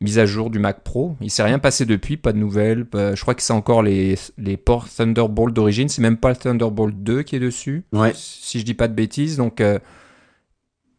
mise 0.00 0.18
à 0.18 0.26
jour 0.26 0.50
du 0.50 0.58
Mac 0.58 0.82
Pro. 0.82 1.16
Il 1.20 1.30
s'est 1.30 1.42
rien 1.42 1.58
passé 1.58 1.84
depuis, 1.86 2.16
pas 2.16 2.32
de 2.32 2.38
nouvelles. 2.38 2.86
je 2.92 3.20
crois 3.20 3.34
que 3.34 3.42
c'est 3.42 3.52
encore 3.52 3.82
les, 3.82 4.16
les 4.38 4.56
ports 4.56 4.88
Thunderbolt 4.88 5.54
d'origine, 5.54 5.88
c'est 5.88 6.02
même 6.02 6.16
pas 6.16 6.30
le 6.30 6.36
Thunderbolt 6.36 7.02
2 7.02 7.22
qui 7.22 7.36
est 7.36 7.40
dessus 7.40 7.84
Ouais. 7.92 8.12
si 8.14 8.60
je 8.60 8.64
dis 8.64 8.74
pas 8.74 8.88
de 8.88 8.94
bêtises. 8.94 9.36
Donc, 9.36 9.62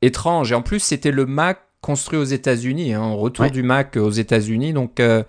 étrange. 0.06 0.52
Et 0.52 0.56
en 0.56 0.62
plus, 0.62 0.80
c'était 0.80 1.12
le 1.12 1.26
Mac 1.26 1.60
construit 1.82 2.18
aux 2.20 2.24
États-Unis, 2.24 2.94
hein, 2.94 3.12
retour 3.14 3.44
Ouais. 3.46 3.52
du 3.52 3.64
Mac 3.64 3.98
aux 3.98 4.10
États-Unis. 4.12 4.74
Donc, 4.74 5.00
euh, 5.00 5.24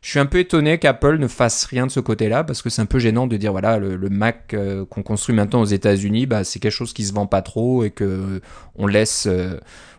je 0.00 0.10
suis 0.10 0.18
un 0.20 0.26
peu 0.26 0.38
étonné 0.38 0.78
qu'Apple 0.78 1.18
ne 1.18 1.26
fasse 1.28 1.64
rien 1.64 1.86
de 1.86 1.90
ce 1.90 2.00
côté-là, 2.00 2.44
parce 2.44 2.62
que 2.62 2.70
c'est 2.70 2.80
un 2.80 2.86
peu 2.86 2.98
gênant 2.98 3.26
de 3.26 3.36
dire, 3.36 3.52
voilà, 3.52 3.78
le, 3.78 3.96
le 3.96 4.08
Mac 4.08 4.54
euh, 4.54 4.86
qu'on 4.86 5.02
construit 5.02 5.34
maintenant 5.34 5.60
aux 5.60 5.64
États-Unis, 5.66 6.26
bah, 6.26 6.44
c'est 6.44 6.60
quelque 6.60 6.72
chose 6.72 6.92
qui 6.92 7.04
se 7.04 7.12
vend 7.12 7.26
pas 7.26 7.42
trop 7.42 7.84
et 7.84 7.90
que 7.90 8.04
euh, 8.04 8.40
on 8.76 8.86
laisse, 8.86 9.28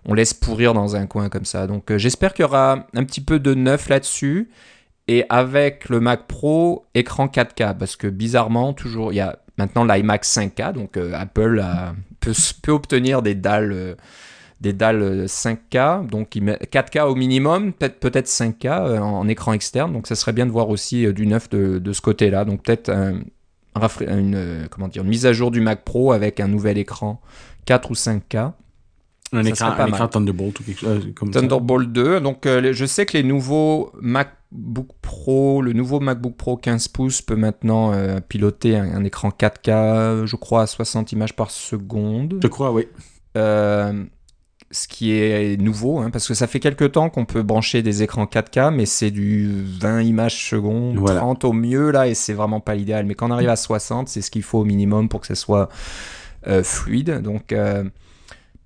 on 0.05 0.13
laisse 0.13 0.33
pourrir 0.33 0.73
dans 0.73 0.95
un 0.95 1.05
coin 1.05 1.29
comme 1.29 1.45
ça. 1.45 1.67
Donc, 1.67 1.95
j'espère 1.97 2.33
qu'il 2.33 2.43
y 2.43 2.47
aura 2.47 2.87
un 2.95 3.03
petit 3.03 3.21
peu 3.21 3.39
de 3.39 3.53
neuf 3.53 3.89
là-dessus. 3.89 4.49
Et 5.07 5.25
avec 5.29 5.89
le 5.89 5.99
Mac 5.99 6.27
Pro, 6.27 6.85
écran 6.93 7.27
4K, 7.27 7.75
parce 7.77 7.95
que 7.95 8.07
bizarrement, 8.07 8.73
toujours, 8.73 9.11
il 9.11 9.15
y 9.15 9.21
a 9.21 9.39
maintenant 9.57 9.83
l'iMac 9.83 10.23
5K, 10.23 10.71
donc 10.73 10.97
Apple 10.97 11.59
a- 11.63 11.93
peut, 12.19 12.33
peut 12.61 12.71
obtenir 12.71 13.21
des 13.21 13.35
dalles, 13.35 13.71
euh, 13.73 13.95
des 14.61 14.73
dalles 14.73 15.01
euh, 15.01 15.25
5K, 15.25 16.07
donc 16.07 16.35
il 16.35 16.43
met 16.43 16.57
4K 16.71 17.03
au 17.07 17.15
minimum, 17.15 17.73
peut-être 17.73 17.99
peut-être 17.99 18.27
5K 18.27 18.67
euh, 18.67 18.99
en, 18.99 19.19
en 19.19 19.27
écran 19.27 19.53
externe, 19.53 19.93
donc 19.93 20.07
ça 20.07 20.15
serait 20.15 20.33
bien 20.33 20.45
de 20.45 20.51
voir 20.51 20.69
aussi 20.69 21.05
euh, 21.05 21.13
du 21.13 21.25
neuf 21.27 21.49
de, 21.49 21.79
de 21.79 21.93
ce 21.93 22.01
côté-là, 22.01 22.45
donc 22.45 22.63
peut-être 22.63 22.89
un- 22.89 23.21
une, 24.01 24.35
euh, 24.35 24.65
comment 24.69 24.87
dire, 24.89 25.03
une 25.03 25.09
mise 25.09 25.25
à 25.25 25.31
jour 25.33 25.51
du 25.51 25.61
Mac 25.61 25.85
Pro 25.85 26.11
avec 26.11 26.39
un 26.39 26.47
nouvel 26.47 26.77
écran 26.77 27.21
4 27.65 27.91
ou 27.91 27.93
5K. 27.93 28.51
Un 29.31 29.43
écran, 29.45 29.67
un 29.83 29.87
écran 29.87 30.07
Thunderbolt 30.07 30.59
ou 30.59 30.63
quelque 30.63 30.79
chose 30.79 31.05
euh, 31.05 31.11
comme 31.15 31.31
ça. 31.31 31.39
Thunderbolt 31.39 31.91
2. 31.91 32.19
Donc, 32.19 32.45
euh, 32.47 32.73
je 32.73 32.85
sais 32.85 33.05
que 33.05 33.15
les 33.15 33.21
nouveaux 33.23 33.91
MacBook 34.51 34.89
Pro, 35.01 35.61
le 35.61 35.73
nouveau 35.73 35.99
MacBook 35.99 36.35
Pro 36.35 36.57
15 36.57 36.87
pouces 36.89 37.21
peut 37.21 37.35
maintenant 37.35 37.93
euh, 37.93 38.19
piloter 38.19 38.77
un, 38.77 38.95
un 38.95 39.03
écran 39.03 39.29
4K, 39.29 40.25
je 40.25 40.35
crois, 40.35 40.63
à 40.63 40.67
60 40.67 41.11
images 41.11 41.35
par 41.35 41.51
seconde. 41.51 42.39
Je 42.41 42.47
crois, 42.47 42.71
oui. 42.71 42.87
Euh, 43.37 44.05
ce 44.71 44.87
qui 44.87 45.11
est 45.13 45.59
nouveau, 45.59 45.99
hein, 45.99 46.09
parce 46.11 46.27
que 46.27 46.33
ça 46.33 46.45
fait 46.47 46.59
quelques 46.59 46.91
temps 46.91 47.09
qu'on 47.09 47.25
peut 47.25 47.41
brancher 47.41 47.81
des 47.81 48.03
écrans 48.03 48.25
4K, 48.25 48.73
mais 48.73 48.85
c'est 48.85 49.11
du 49.11 49.63
20 49.79 50.01
images 50.01 50.47
secondes, 50.49 50.97
Voilà. 50.97 51.19
30 51.21 51.45
au 51.45 51.53
mieux, 51.53 51.91
là, 51.91 52.07
et 52.07 52.13
c'est 52.13 52.33
vraiment 52.33 52.59
pas 52.59 52.75
l'idéal. 52.75 53.05
Mais 53.05 53.15
quand 53.15 53.29
on 53.29 53.31
arrive 53.31 53.49
à 53.49 53.55
60, 53.55 54.09
c'est 54.09 54.21
ce 54.21 54.29
qu'il 54.29 54.43
faut 54.43 54.59
au 54.59 54.65
minimum 54.65 55.09
pour 55.09 55.21
que 55.21 55.27
ça 55.27 55.35
soit 55.35 55.69
euh, 56.47 56.63
fluide. 56.63 57.21
Donc, 57.21 57.51
euh, 57.51 57.83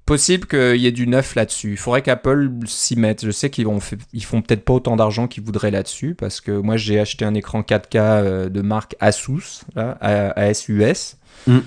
possible 0.06 0.48
qu'il 0.48 0.78
y 0.78 0.88
ait 0.88 0.92
du 0.92 1.08
neuf 1.08 1.36
là-dessus. 1.36 1.72
Il 1.72 1.78
faudrait 1.78 2.02
qu'Apple 2.02 2.50
s'y 2.66 2.96
mette. 2.96 3.26
Je 3.26 3.32
sais 3.32 3.50
qu'ils 3.50 3.68
ils 4.14 4.24
font 4.24 4.42
peut-être 4.42 4.66
pas 4.66 4.74
autant 4.74 4.96
d'argent 4.96 5.28
qu'ils 5.28 5.44
voudraient 5.44 5.72
là-dessus, 5.72 6.16
parce 6.16 6.42
que 6.42 6.52
moi, 6.52 6.78
j'ai 6.78 7.00
acheté 7.00 7.26
un 7.26 7.34
écran 7.34 7.62
4K 7.62 7.96
euh, 7.96 8.50
de 8.50 8.62
marque 8.62 8.96
Asus, 9.00 9.64
là, 9.76 9.98
ASUS. 10.02 11.18
Mm. 11.48 11.60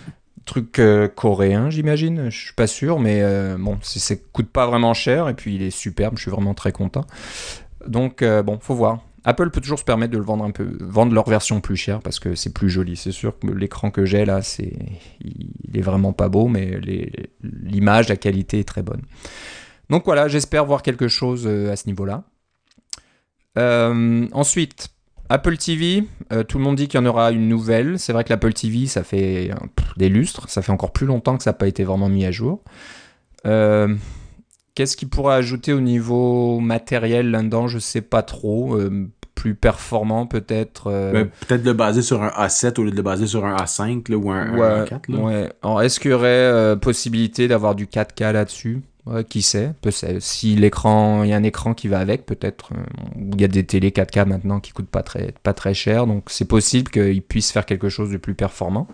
Truc 0.44 0.78
euh, 0.78 1.08
coréen, 1.08 1.70
j'imagine. 1.70 2.30
Je 2.30 2.44
suis 2.44 2.54
pas 2.54 2.68
sûr, 2.68 3.00
mais 3.00 3.20
euh, 3.20 3.56
bon, 3.58 3.78
ça 3.82 4.14
coûte 4.32 4.48
pas 4.48 4.66
vraiment 4.66 4.94
cher 4.94 5.28
et 5.28 5.34
puis 5.34 5.56
il 5.56 5.62
est 5.62 5.70
superbe. 5.70 6.16
Je 6.16 6.22
suis 6.22 6.30
vraiment 6.30 6.54
très 6.54 6.70
content. 6.70 7.04
Donc 7.88 8.22
euh, 8.22 8.42
bon, 8.42 8.58
faut 8.60 8.74
voir. 8.74 9.00
Apple 9.28 9.50
peut 9.50 9.60
toujours 9.60 9.80
se 9.80 9.84
permettre 9.84 10.12
de 10.12 10.18
le 10.18 10.24
vendre 10.24 10.44
un 10.44 10.52
peu, 10.52 10.78
vendre 10.80 11.12
leur 11.12 11.28
version 11.28 11.60
plus 11.60 11.76
chère 11.76 11.98
parce 11.98 12.20
que 12.20 12.36
c'est 12.36 12.54
plus 12.54 12.70
joli. 12.70 12.96
C'est 12.96 13.10
sûr 13.10 13.36
que 13.36 13.48
l'écran 13.48 13.90
que 13.90 14.04
j'ai 14.04 14.24
là, 14.24 14.40
c'est, 14.40 14.72
il 15.20 15.76
est 15.76 15.80
vraiment 15.82 16.12
pas 16.12 16.28
beau, 16.28 16.46
mais 16.46 16.78
l'image, 17.42 18.08
la 18.08 18.16
qualité 18.16 18.60
est 18.60 18.68
très 18.68 18.82
bonne. 18.82 19.02
Donc 19.90 20.04
voilà, 20.04 20.28
j'espère 20.28 20.64
voir 20.64 20.80
quelque 20.82 21.08
chose 21.08 21.44
euh, 21.46 21.72
à 21.72 21.76
ce 21.76 21.88
niveau-là. 21.88 22.22
Euh, 23.58 24.28
ensuite, 24.30 24.90
Apple 25.28 25.56
TV, 25.56 26.04
euh, 26.32 26.44
tout 26.44 26.58
le 26.58 26.64
monde 26.64 26.76
dit 26.76 26.86
qu'il 26.86 27.00
y 27.00 27.02
en 27.02 27.06
aura 27.06 27.32
une 27.32 27.48
nouvelle. 27.48 27.98
C'est 27.98 28.12
vrai 28.12 28.22
que 28.22 28.30
l'Apple 28.30 28.52
TV, 28.52 28.86
ça 28.86 29.02
fait 29.02 29.50
des 29.96 30.08
lustres, 30.08 30.48
ça 30.48 30.62
fait 30.62 30.70
encore 30.70 30.92
plus 30.92 31.06
longtemps 31.06 31.36
que 31.36 31.42
ça 31.42 31.50
n'a 31.50 31.54
pas 31.54 31.66
été 31.66 31.82
vraiment 31.82 32.08
mis 32.08 32.24
à 32.24 32.30
jour. 32.30 32.62
Qu'est-ce 33.44 34.96
qu'il 34.96 35.08
pourrait 35.08 35.36
ajouter 35.36 35.72
au 35.72 35.80
niveau 35.80 36.60
matériel 36.60 37.30
là-dedans? 37.30 37.66
Je 37.66 37.78
sais 37.78 38.02
pas 38.02 38.22
trop. 38.22 38.78
Plus 39.36 39.54
performant 39.54 40.26
peut-être. 40.26 40.88
euh, 40.90 41.12
Ben, 41.12 41.28
Peut-être 41.46 41.64
le 41.64 41.72
baser 41.74 42.02
sur 42.02 42.22
un 42.24 42.28
A7 42.30 42.80
au 42.80 42.84
lieu 42.84 42.90
de 42.90 42.96
le 42.96 43.02
baser 43.02 43.28
sur 43.28 43.44
un 43.44 43.54
A5 43.54 44.10
là, 44.10 44.16
ou 44.16 44.30
un, 44.32 44.40
un 44.54 44.58
ouais, 44.58 44.84
A4. 44.88 45.12
Là. 45.12 45.18
ouais. 45.20 45.52
Alors, 45.62 45.82
est-ce 45.82 46.00
qu'il 46.00 46.10
y 46.10 46.14
aurait 46.14 46.26
euh, 46.28 46.74
possibilité 46.74 47.46
d'avoir 47.46 47.74
du 47.76 47.86
4K 47.86 48.32
là-dessus? 48.32 48.82
Ouais, 49.04 49.22
Qui 49.22 49.42
sait? 49.42 49.72
Si 50.18 50.56
l'écran, 50.56 51.22
il 51.22 51.30
y 51.30 51.32
a 51.32 51.36
un 51.36 51.42
écran 51.44 51.74
qui 51.74 51.86
va 51.86 52.00
avec, 52.00 52.26
peut-être. 52.26 52.70
euh, 52.72 52.82
Il 53.34 53.40
y 53.40 53.44
a 53.44 53.48
des 53.48 53.62
télé 53.64 53.90
4K 53.90 54.26
maintenant 54.26 54.58
qui 54.58 54.72
coûtent 54.72 54.88
pas 54.88 55.04
très, 55.04 55.32
pas 55.44 55.52
très 55.52 55.74
cher, 55.74 56.08
donc 56.08 56.24
c'est 56.26 56.48
possible 56.48 56.90
qu'ils 56.90 57.22
puissent 57.22 57.52
faire 57.52 57.66
quelque 57.66 57.88
chose 57.88 58.10
de 58.10 58.16
plus 58.16 58.34
performant. 58.34 58.88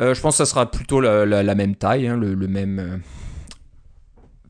Euh, 0.00 0.14
je 0.14 0.20
pense 0.20 0.34
que 0.38 0.38
ça 0.44 0.46
sera 0.50 0.68
plutôt 0.70 1.00
la, 1.00 1.24
la- 1.26 1.42
la 1.44 1.54
même 1.54 1.76
taille, 1.76 2.08
hein, 2.08 2.16
le, 2.16 2.34
le 2.34 2.48
même 2.48 3.02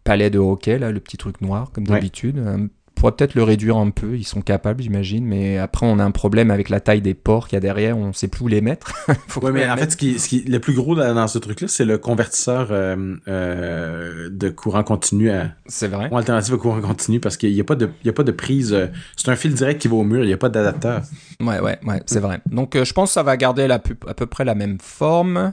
palais 0.04 0.30
de 0.30 0.38
hockey, 0.38 0.78
là, 0.78 0.90
le 0.92 1.00
petit 1.00 1.16
truc 1.16 1.40
noir, 1.40 1.70
comme 1.72 1.84
d'habitude. 1.86 2.42
On 2.44 2.68
pourrait 2.94 3.12
peut-être 3.12 3.34
le 3.34 3.42
réduire 3.42 3.76
un 3.76 3.90
peu, 3.90 4.16
ils 4.16 4.24
sont 4.24 4.42
capables, 4.42 4.82
j'imagine, 4.82 5.24
mais 5.24 5.58
après, 5.58 5.86
on 5.86 5.98
a 5.98 6.04
un 6.04 6.10
problème 6.10 6.50
avec 6.50 6.68
la 6.68 6.80
taille 6.80 7.00
des 7.02 7.14
ports 7.14 7.48
qu'il 7.48 7.56
y 7.56 7.58
a 7.58 7.60
derrière, 7.60 7.96
on 7.98 8.12
sait 8.12 8.28
plus 8.28 8.44
où 8.44 8.48
les 8.48 8.60
mettre. 8.60 8.92
Faut 9.28 9.40
Ouais, 9.40 9.50
mais 9.52 9.64
en 9.68 9.74
mette. 9.74 9.84
fait, 9.84 9.90
ce 9.92 9.96
qui, 9.96 10.18
ce 10.18 10.28
qui, 10.28 10.42
le 10.44 10.60
plus 10.60 10.74
gros 10.74 10.94
dans, 10.94 11.26
ce 11.28 11.38
truc-là, 11.38 11.68
c'est 11.68 11.84
le 11.84 11.98
convertisseur 11.98 12.68
euh, 12.70 13.16
euh, 13.28 14.28
de 14.30 14.48
courant 14.50 14.82
continu 14.84 15.30
à 15.30 15.50
c'est 15.66 15.88
vrai. 15.88 16.08
ou 16.12 16.16
alternative 16.16 16.54
au 16.54 16.58
courant 16.58 16.80
continu 16.80 17.18
parce 17.20 17.36
qu'il 17.36 17.52
n'y 17.52 17.60
a 17.60 17.64
pas 17.64 17.74
de, 17.76 17.88
il 18.02 18.06
y 18.06 18.10
a 18.10 18.12
pas 18.12 18.22
de 18.24 18.32
prise. 18.32 18.72
euh, 18.72 18.86
c'est 19.16 19.28
un 19.30 19.36
fil 19.36 19.54
direct 19.54 19.80
qui 19.80 19.88
va 19.88 19.96
au 19.96 20.04
mur, 20.04 20.22
il 20.22 20.28
n'y 20.28 20.32
a 20.32 20.36
pas 20.38 20.48
d'adapteur. 20.48 21.02
Ouais, 21.40 21.60
ouais, 21.60 21.78
ouais, 21.84 22.02
c'est 22.06 22.20
vrai. 22.20 22.40
Donc, 22.50 22.76
je 22.82 22.92
pense 22.92 23.10
que 23.10 23.14
ça 23.14 23.22
va 23.22 23.36
garder 23.36 23.66
la, 23.66 23.76
à 24.06 24.14
peu 24.14 24.26
près 24.26 24.44
la 24.44 24.54
même 24.54 24.78
forme. 24.80 25.52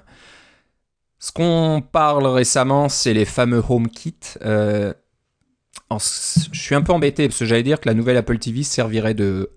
Ce 1.18 1.32
qu'on 1.32 1.84
parle 1.92 2.28
récemment, 2.28 2.88
c'est 2.90 3.14
les 3.14 3.26
fameux 3.26 3.62
HomeKit. 3.68 4.16
Je 5.92 6.60
suis 6.60 6.76
un 6.76 6.82
peu 6.82 6.94
embêté 6.94 7.28
parce 7.28 7.40
que 7.40 7.46
j'allais 7.46 7.64
dire 7.64 7.80
que 7.80 7.90
la 7.90 7.96
nouvelle 7.96 8.18
Apple 8.18 8.38
TV 8.38 8.62
servirait 8.62 9.16
de, 9.16 9.50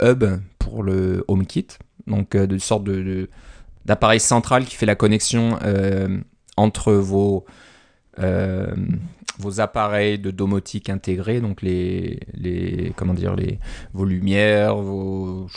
hub 0.00 0.24
pour 0.58 0.82
le 0.82 1.24
HomeKit. 1.28 1.68
Donc, 2.08 2.34
euh, 2.34 2.46
de 2.46 2.58
sorte 2.58 2.84
de, 2.84 3.28
d'appareil 3.84 4.18
central 4.18 4.64
qui 4.64 4.74
fait 4.74 4.86
la 4.86 4.96
connexion 4.96 5.58
euh, 5.62 6.18
entre 6.56 6.92
vos, 6.94 7.44
euh, 8.18 8.74
vos 9.38 9.60
appareils 9.60 10.18
de 10.18 10.30
domotique 10.30 10.90
intégrés, 10.90 11.40
donc 11.40 11.62
les, 11.62 12.18
les 12.34 12.92
comment 12.96 13.14
dire, 13.14 13.36
les, 13.36 13.58
vos 13.92 14.04
lumières, 14.04 14.76
vos 14.76 15.48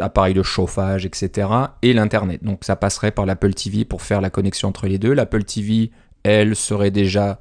appareils 0.00 0.34
de 0.34 0.42
chauffage, 0.42 1.06
etc. 1.06 1.48
et 1.82 1.92
l'Internet. 1.92 2.42
Donc 2.42 2.64
ça 2.64 2.74
passerait 2.74 3.12
par 3.12 3.26
l'Apple 3.26 3.54
TV 3.54 3.84
pour 3.84 4.02
faire 4.02 4.20
la 4.20 4.30
connexion 4.30 4.68
entre 4.68 4.86
les 4.86 4.98
deux. 4.98 5.12
L'Apple 5.12 5.44
TV, 5.44 5.92
elle, 6.24 6.56
serait 6.56 6.90
déjà... 6.90 7.38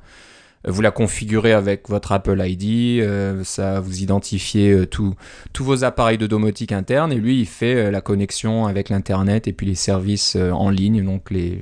Vous 0.67 0.82
la 0.82 0.91
configurez 0.91 1.54
avec 1.54 1.88
votre 1.88 2.12
Apple 2.12 2.41
ID, 2.43 3.00
euh, 3.00 3.45
ça 3.45 3.80
vous 3.80 4.02
identifiez 4.02 4.72
euh, 4.72 4.86
tous 4.86 5.15
vos 5.60 5.86
appareils 5.86 6.17
de 6.17 6.28
domotique 6.28 6.74
interne 6.74 7.13
et 7.13 7.15
lui 7.15 7.39
il 7.39 7.45
fait 7.45 7.76
euh, 7.76 7.91
la 7.91 8.02
connexion 8.02 8.65
avec 8.65 8.89
l'internet 8.89 9.48
et 9.48 9.54
puis 9.54 9.67
les 9.67 9.76
services 9.76 10.36
euh, 10.36 10.52
en 10.52 10.69
ligne, 10.69 11.06
donc 11.06 11.32
les, 11.32 11.62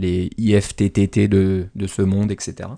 les 0.00 0.30
IFTTT 0.38 1.28
de, 1.28 1.66
de 1.74 1.86
ce 1.86 2.02
monde, 2.02 2.32
etc. 2.32 2.68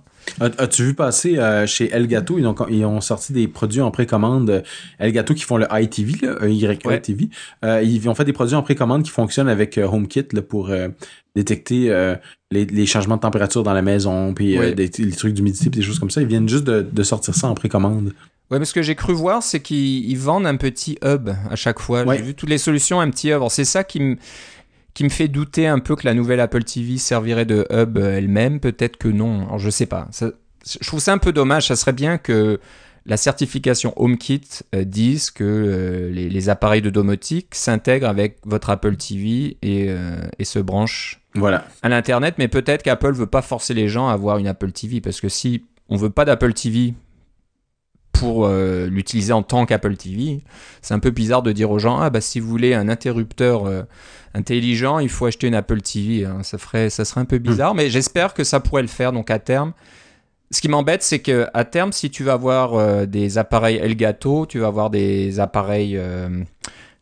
As- 0.40 0.50
As-tu 0.58 0.84
vu 0.84 0.94
passer 0.94 1.38
euh, 1.38 1.66
chez 1.66 1.90
Elgato, 1.90 2.38
ils 2.38 2.46
ont, 2.46 2.54
ils 2.70 2.84
ont 2.84 3.00
sorti 3.00 3.32
des 3.32 3.48
produits 3.48 3.80
en 3.80 3.90
précommande. 3.90 4.50
euh, 4.50 4.60
Elgato 4.98 5.34
qui 5.34 5.44
font 5.44 5.56
le 5.56 5.66
iTV, 5.72 6.28
Ouais. 6.84 7.00
TV. 7.00 7.28
Euh, 7.64 7.82
ils 7.82 8.08
ont 8.08 8.14
fait 8.14 8.24
des 8.24 8.32
produits 8.32 8.54
en 8.56 8.62
précommande 8.62 9.02
qui 9.02 9.10
fonctionnent 9.10 9.48
avec 9.48 9.78
HomeKit 9.78 10.26
là, 10.32 10.42
pour 10.42 10.68
euh, 10.70 10.88
détecter 11.34 11.88
les, 12.50 12.66
les 12.66 12.86
changements 12.86 13.16
de 13.16 13.22
température 13.22 13.62
dans 13.62 13.72
la 13.72 13.82
maison, 13.82 14.34
puis 14.34 14.58
Ouais. 14.58 14.74
des, 14.74 14.90
les 14.98 15.12
trucs 15.12 15.32
d'humidité, 15.34 15.70
puis 15.70 15.80
des 15.80 15.86
choses 15.86 15.98
comme 15.98 16.10
ça. 16.10 16.20
Ils 16.20 16.26
viennent 16.28 16.48
juste 16.48 16.64
de, 16.64 16.82
de 16.82 17.02
sortir 17.02 17.34
ça 17.34 17.48
en 17.48 17.54
précommande. 17.54 18.12
Ouais, 18.50 18.58
mais 18.58 18.66
ce 18.66 18.74
que 18.74 18.82
j'ai 18.82 18.94
cru 18.94 19.14
voir, 19.14 19.42
c'est 19.42 19.60
qu'ils 19.60 20.04
ils 20.10 20.18
vendent 20.18 20.46
un 20.46 20.56
petit 20.56 20.98
hub 21.02 21.30
à 21.50 21.56
chaque 21.56 21.78
fois. 21.78 22.04
Ouais. 22.04 22.18
J'ai 22.18 22.22
vu 22.24 22.34
toutes 22.34 22.50
les 22.50 22.58
solutions, 22.58 23.00
un 23.00 23.08
petit 23.08 23.28
hub. 23.28 23.36
Alors, 23.36 23.50
C'est 23.50 23.64
ça 23.64 23.82
qui 23.82 23.98
me 24.00 24.16
qui 24.94 25.04
me 25.04 25.08
fait 25.08 25.28
douter 25.28 25.66
un 25.66 25.78
peu 25.78 25.96
que 25.96 26.04
la 26.06 26.14
nouvelle 26.14 26.40
Apple 26.40 26.64
TV 26.64 26.98
servirait 26.98 27.46
de 27.46 27.66
hub 27.70 27.96
euh, 27.98 28.18
elle-même. 28.18 28.60
Peut-être 28.60 28.96
que 28.96 29.08
non. 29.08 29.46
Alors, 29.46 29.58
je 29.58 29.70
sais 29.70 29.86
pas. 29.86 30.08
Ça- 30.10 30.32
je 30.80 30.86
trouve 30.86 31.00
ça 31.00 31.12
un 31.12 31.18
peu 31.18 31.32
dommage. 31.32 31.66
Ça 31.68 31.76
serait 31.76 31.92
bien 31.92 32.18
que 32.18 32.60
la 33.04 33.16
certification 33.16 33.92
HomeKit 33.96 34.42
euh, 34.76 34.84
dise 34.84 35.30
que 35.32 35.42
euh, 35.42 36.10
les, 36.12 36.28
les 36.30 36.48
appareils 36.48 36.82
de 36.82 36.90
domotique 36.90 37.48
s'intègrent 37.54 38.06
avec 38.08 38.36
votre 38.44 38.70
Apple 38.70 38.94
TV 38.96 39.56
et, 39.62 39.86
euh, 39.88 40.16
et 40.38 40.44
se 40.44 40.60
branchent 40.60 41.20
Voilà. 41.34 41.66
à 41.82 41.88
l'internet, 41.88 42.34
mais 42.38 42.46
peut-être 42.46 42.84
qu'Apple 42.84 43.12
veut 43.14 43.26
pas 43.26 43.42
forcer 43.42 43.74
les 43.74 43.88
gens 43.88 44.08
à 44.08 44.12
avoir 44.12 44.38
une 44.38 44.46
Apple 44.46 44.70
TV 44.70 45.00
parce 45.00 45.20
que 45.20 45.28
si 45.28 45.64
on 45.88 45.96
veut 45.96 46.10
pas 46.10 46.24
d'Apple 46.24 46.52
TV 46.52 46.94
pour 48.22 48.46
euh, 48.46 48.86
l'utiliser 48.86 49.32
en 49.32 49.42
tant 49.42 49.66
qu'Apple 49.66 49.96
TV, 49.96 50.42
c'est 50.80 50.94
un 50.94 51.00
peu 51.00 51.10
bizarre 51.10 51.42
de 51.42 51.50
dire 51.50 51.72
aux 51.72 51.80
gens 51.80 51.98
ah 51.98 52.08
bah 52.08 52.20
si 52.20 52.38
vous 52.38 52.48
voulez 52.48 52.72
un 52.72 52.88
interrupteur 52.88 53.66
euh, 53.66 53.82
intelligent, 54.32 55.00
il 55.00 55.08
faut 55.08 55.26
acheter 55.26 55.48
une 55.48 55.56
Apple 55.56 55.80
TV. 55.80 56.24
hein. 56.24 56.44
Ça 56.44 56.56
ferait, 56.56 56.88
ça 56.88 57.04
serait 57.04 57.20
un 57.20 57.24
peu 57.24 57.38
bizarre, 57.38 57.74
mais 57.74 57.90
j'espère 57.90 58.32
que 58.32 58.44
ça 58.44 58.60
pourrait 58.60 58.82
le 58.82 58.88
faire. 58.88 59.12
Donc 59.12 59.30
à 59.32 59.40
terme. 59.40 59.72
Ce 60.52 60.60
qui 60.60 60.68
m'embête, 60.68 61.02
c'est 61.02 61.18
que 61.18 61.48
à 61.52 61.64
terme, 61.64 61.92
si 61.92 62.10
tu 62.10 62.22
vas 62.22 62.34
avoir 62.34 62.74
euh, 62.74 63.06
des 63.06 63.38
appareils 63.38 63.78
Elgato, 63.78 64.46
tu 64.46 64.60
vas 64.60 64.68
avoir 64.68 64.90
des 64.90 65.40
appareils, 65.40 66.00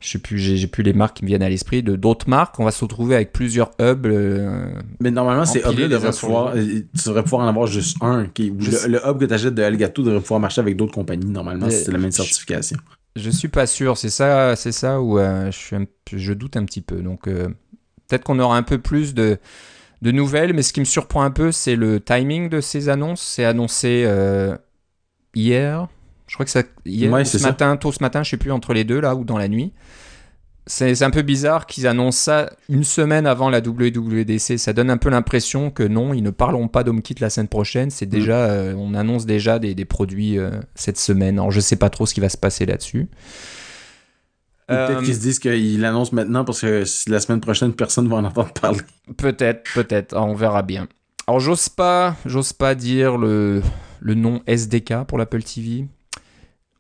je 0.00 0.08
sais 0.08 0.18
plus, 0.18 0.38
j'ai 0.38 0.66
plus 0.66 0.82
les 0.82 0.94
marques 0.94 1.18
qui 1.18 1.24
me 1.24 1.28
viennent 1.28 1.42
à 1.42 1.48
l'esprit, 1.50 1.82
de 1.82 1.94
d'autres 1.94 2.28
marques, 2.28 2.58
on 2.58 2.64
va 2.64 2.70
se 2.70 2.82
retrouver 2.82 3.14
avec 3.14 3.32
plusieurs 3.32 3.70
hubs. 3.80 4.06
euh, 4.06 4.72
Mais 5.00 5.10
normalement, 5.10 5.44
ces 5.44 5.60
hubs-là 5.60 5.88
devraient 5.88 6.10
pouvoir, 6.10 6.54
euh, 6.56 6.64
tu 6.64 6.86
devrais 7.06 7.22
pouvoir 7.22 7.42
en 7.42 7.48
avoir 7.48 7.66
juste 7.66 7.98
un. 8.00 8.26
Qui, 8.26 8.52
Je 8.58 8.88
le, 8.88 8.98
hub 9.06 9.18
que 9.18 9.26
tu 9.26 9.34
achètes 9.34 9.54
de 9.54 9.62
Elgato 9.62 10.02
devrait 10.02 10.20
pouvoir 10.20 10.40
marcher 10.40 10.60
avec 10.62 10.76
d'autres 10.76 10.94
compagnies, 10.94 11.30
normalement, 11.30 11.68
si 11.68 11.84
c'est 11.84 11.92
la 11.92 11.98
même 11.98 12.10
je- 12.10 12.16
certification. 12.16 12.78
Je 13.16 13.28
suis 13.28 13.48
pas 13.48 13.66
sûr, 13.66 13.98
c'est 13.98 14.08
ça, 14.08 14.56
c'est 14.56 14.72
ça 14.72 15.00
où 15.02 15.18
euh, 15.18 15.50
je, 15.50 15.58
suis 15.58 15.76
un 15.76 15.84
peu- 15.84 16.16
je 16.16 16.32
doute 16.32 16.56
un 16.56 16.64
petit 16.64 16.80
peu. 16.80 17.02
Donc 17.02 17.28
euh, 17.28 17.48
peut-être 18.08 18.24
qu'on 18.24 18.38
aura 18.38 18.56
un 18.56 18.62
peu 18.62 18.78
plus 18.78 19.14
de, 19.14 19.36
de 20.00 20.10
nouvelles, 20.12 20.54
mais 20.54 20.62
ce 20.62 20.72
qui 20.72 20.80
me 20.80 20.84
surprend 20.86 21.22
un 21.22 21.30
peu, 21.32 21.52
c'est 21.52 21.76
le 21.76 22.00
timing 22.00 22.48
de 22.48 22.60
ces 22.60 22.88
annonces. 22.88 23.20
C'est 23.20 23.44
annoncé 23.44 24.06
hier, 25.34 25.88
je 26.30 26.34
crois 26.36 26.44
que 26.46 26.52
ça 26.52 26.62
hier 26.86 27.10
Ouais, 27.12 27.24
ce 27.24 27.38
ça. 27.38 27.48
matin, 27.48 27.76
tôt 27.76 27.90
ce 27.90 27.98
matin, 28.00 28.22
je 28.22 28.30
sais 28.30 28.36
plus 28.36 28.52
entre 28.52 28.72
les 28.72 28.84
deux 28.84 29.00
là 29.00 29.16
ou 29.16 29.24
dans 29.24 29.36
la 29.36 29.48
nuit. 29.48 29.72
C'est 30.66 31.02
un 31.02 31.10
peu 31.10 31.22
bizarre 31.22 31.66
qu'ils 31.66 31.88
annoncent 31.88 32.20
ça 32.20 32.52
une 32.68 32.84
semaine 32.84 33.26
avant 33.26 33.50
la 33.50 33.58
WWDC. 33.58 34.56
Ça 34.56 34.72
donne 34.72 34.88
un 34.90 34.98
peu 34.98 35.08
l'impression 35.10 35.72
que 35.72 35.82
non, 35.82 36.14
ils 36.14 36.22
ne 36.22 36.30
parleront 36.30 36.68
pas 36.68 36.84
d'HomeKit 36.84 37.16
la 37.18 37.30
semaine 37.30 37.48
prochaine. 37.48 37.90
C'est 37.90 38.06
déjà, 38.06 38.44
euh, 38.44 38.74
on 38.76 38.94
annonce 38.94 39.26
déjà 39.26 39.58
des, 39.58 39.74
des 39.74 39.84
produits 39.84 40.38
euh, 40.38 40.50
cette 40.76 40.98
semaine. 40.98 41.40
Alors 41.40 41.50
je 41.50 41.58
sais 41.58 41.74
pas 41.74 41.90
trop 41.90 42.06
ce 42.06 42.14
qui 42.14 42.20
va 42.20 42.28
se 42.28 42.36
passer 42.36 42.66
là-dessus. 42.66 43.08
Peut-être 44.68 44.90
Euh, 45.00 45.02
qu'ils 45.02 45.14
se 45.16 45.20
disent 45.20 45.38
qu'ils 45.40 45.80
l'annoncent 45.80 46.14
maintenant 46.14 46.44
parce 46.44 46.60
que 46.60 46.84
la 47.08 47.18
semaine 47.18 47.40
prochaine, 47.40 47.72
personne 47.72 48.06
va 48.06 48.16
en 48.16 48.24
entendre 48.24 48.52
parler. 48.52 48.78
Peut-être, 49.16 49.64
peut-être, 49.74 50.14
Ah, 50.16 50.22
on 50.22 50.34
verra 50.34 50.62
bien. 50.62 50.86
Alors 51.26 51.40
j'ose 51.40 51.68
pas, 51.68 52.14
j'ose 52.26 52.52
pas 52.52 52.76
dire 52.76 53.16
le, 53.16 53.62
le 54.00 54.14
nom 54.14 54.40
SDK 54.46 55.04
pour 55.08 55.18
l'Apple 55.18 55.42
TV. 55.42 55.86